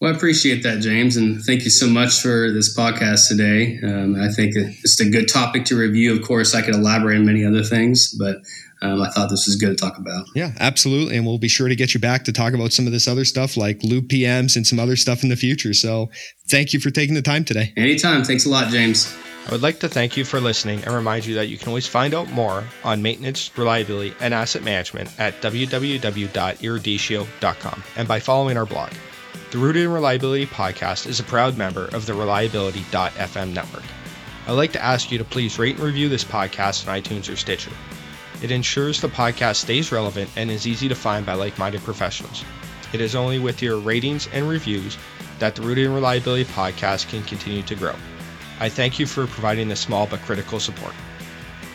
Well, 0.00 0.12
I 0.12 0.16
appreciate 0.16 0.62
that, 0.62 0.80
James, 0.80 1.16
and 1.16 1.42
thank 1.42 1.64
you 1.64 1.70
so 1.70 1.88
much 1.88 2.20
for 2.20 2.52
this 2.52 2.76
podcast 2.76 3.26
today. 3.26 3.80
Um, 3.82 4.14
I 4.14 4.28
think 4.32 4.52
it's 4.54 5.00
a 5.00 5.10
good 5.10 5.28
topic 5.28 5.64
to 5.66 5.76
review. 5.76 6.14
Of 6.14 6.22
course, 6.22 6.54
I 6.54 6.62
could 6.62 6.76
elaborate 6.76 7.18
on 7.18 7.26
many 7.26 7.44
other 7.44 7.64
things, 7.64 8.14
but 8.16 8.36
um, 8.80 9.02
I 9.02 9.10
thought 9.10 9.30
this 9.30 9.46
was 9.46 9.56
good 9.56 9.70
to 9.70 9.76
talk 9.76 9.98
about. 9.98 10.26
Yeah, 10.34 10.52
absolutely. 10.60 11.16
And 11.16 11.26
we'll 11.26 11.38
be 11.38 11.48
sure 11.48 11.68
to 11.68 11.76
get 11.76 11.94
you 11.94 12.00
back 12.00 12.24
to 12.24 12.32
talk 12.32 12.54
about 12.54 12.72
some 12.72 12.86
of 12.86 12.92
this 12.92 13.08
other 13.08 13.24
stuff 13.24 13.56
like 13.56 13.82
Lube 13.82 14.08
PMs 14.08 14.54
and 14.56 14.66
some 14.66 14.78
other 14.78 14.96
stuff 14.96 15.22
in 15.22 15.28
the 15.28 15.36
future. 15.36 15.74
So 15.74 16.10
thank 16.48 16.72
you 16.72 16.80
for 16.80 16.90
taking 16.90 17.14
the 17.14 17.22
time 17.22 17.44
today. 17.44 17.72
Anytime. 17.76 18.24
Thanks 18.24 18.46
a 18.46 18.48
lot, 18.48 18.70
James. 18.70 19.14
I 19.46 19.52
would 19.52 19.62
like 19.62 19.78
to 19.80 19.88
thank 19.88 20.16
you 20.16 20.24
for 20.24 20.40
listening 20.40 20.82
and 20.84 20.94
remind 20.94 21.24
you 21.24 21.36
that 21.36 21.48
you 21.48 21.56
can 21.56 21.68
always 21.68 21.86
find 21.86 22.12
out 22.12 22.30
more 22.30 22.64
on 22.84 23.00
maintenance, 23.00 23.56
reliability, 23.56 24.12
and 24.20 24.34
asset 24.34 24.62
management 24.62 25.08
at 25.18 25.40
www.eruditio.com 25.40 27.82
and 27.96 28.06
by 28.06 28.20
following 28.20 28.58
our 28.58 28.66
blog. 28.66 28.90
The 29.50 29.56
Rooted 29.56 29.84
in 29.84 29.90
Reliability 29.90 30.44
podcast 30.46 31.06
is 31.06 31.18
a 31.18 31.24
proud 31.24 31.56
member 31.56 31.86
of 31.86 32.04
the 32.04 32.12
Reliability.fm 32.12 33.54
network. 33.54 33.84
I'd 34.46 34.52
like 34.52 34.72
to 34.72 34.84
ask 34.84 35.10
you 35.10 35.16
to 35.16 35.24
please 35.24 35.58
rate 35.58 35.76
and 35.76 35.84
review 35.84 36.10
this 36.10 36.24
podcast 36.24 36.86
on 36.86 37.00
iTunes 37.00 37.32
or 37.32 37.36
Stitcher. 37.36 37.70
It 38.40 38.50
ensures 38.50 39.00
the 39.00 39.08
podcast 39.08 39.56
stays 39.56 39.90
relevant 39.90 40.30
and 40.36 40.50
is 40.50 40.66
easy 40.66 40.88
to 40.88 40.94
find 40.94 41.26
by 41.26 41.34
like 41.34 41.58
minded 41.58 41.82
professionals. 41.82 42.44
It 42.92 43.00
is 43.00 43.14
only 43.14 43.38
with 43.38 43.62
your 43.62 43.78
ratings 43.78 44.28
and 44.32 44.48
reviews 44.48 44.96
that 45.38 45.54
the 45.54 45.62
Rooted 45.62 45.86
in 45.86 45.94
Reliability 45.94 46.44
podcast 46.44 47.08
can 47.08 47.22
continue 47.24 47.62
to 47.62 47.74
grow. 47.74 47.94
I 48.60 48.68
thank 48.68 48.98
you 48.98 49.06
for 49.06 49.26
providing 49.26 49.68
this 49.68 49.80
small 49.80 50.06
but 50.06 50.20
critical 50.22 50.60
support. 50.60 50.94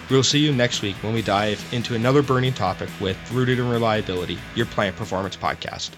We'll 0.09 0.24
see 0.24 0.39
you 0.39 0.51
next 0.51 0.82
week 0.82 0.95
when 0.97 1.14
we 1.14 1.22
dive 1.22 1.64
into 1.74 1.95
another 1.95 2.22
burning 2.22 2.53
topic 2.53 2.89
with 2.99 3.18
Rooted 3.32 3.59
in 3.59 3.70
Reliability, 3.70 4.38
your 4.55 4.66
plant 4.66 4.95
performance 4.95 5.36
podcast. 5.36 5.91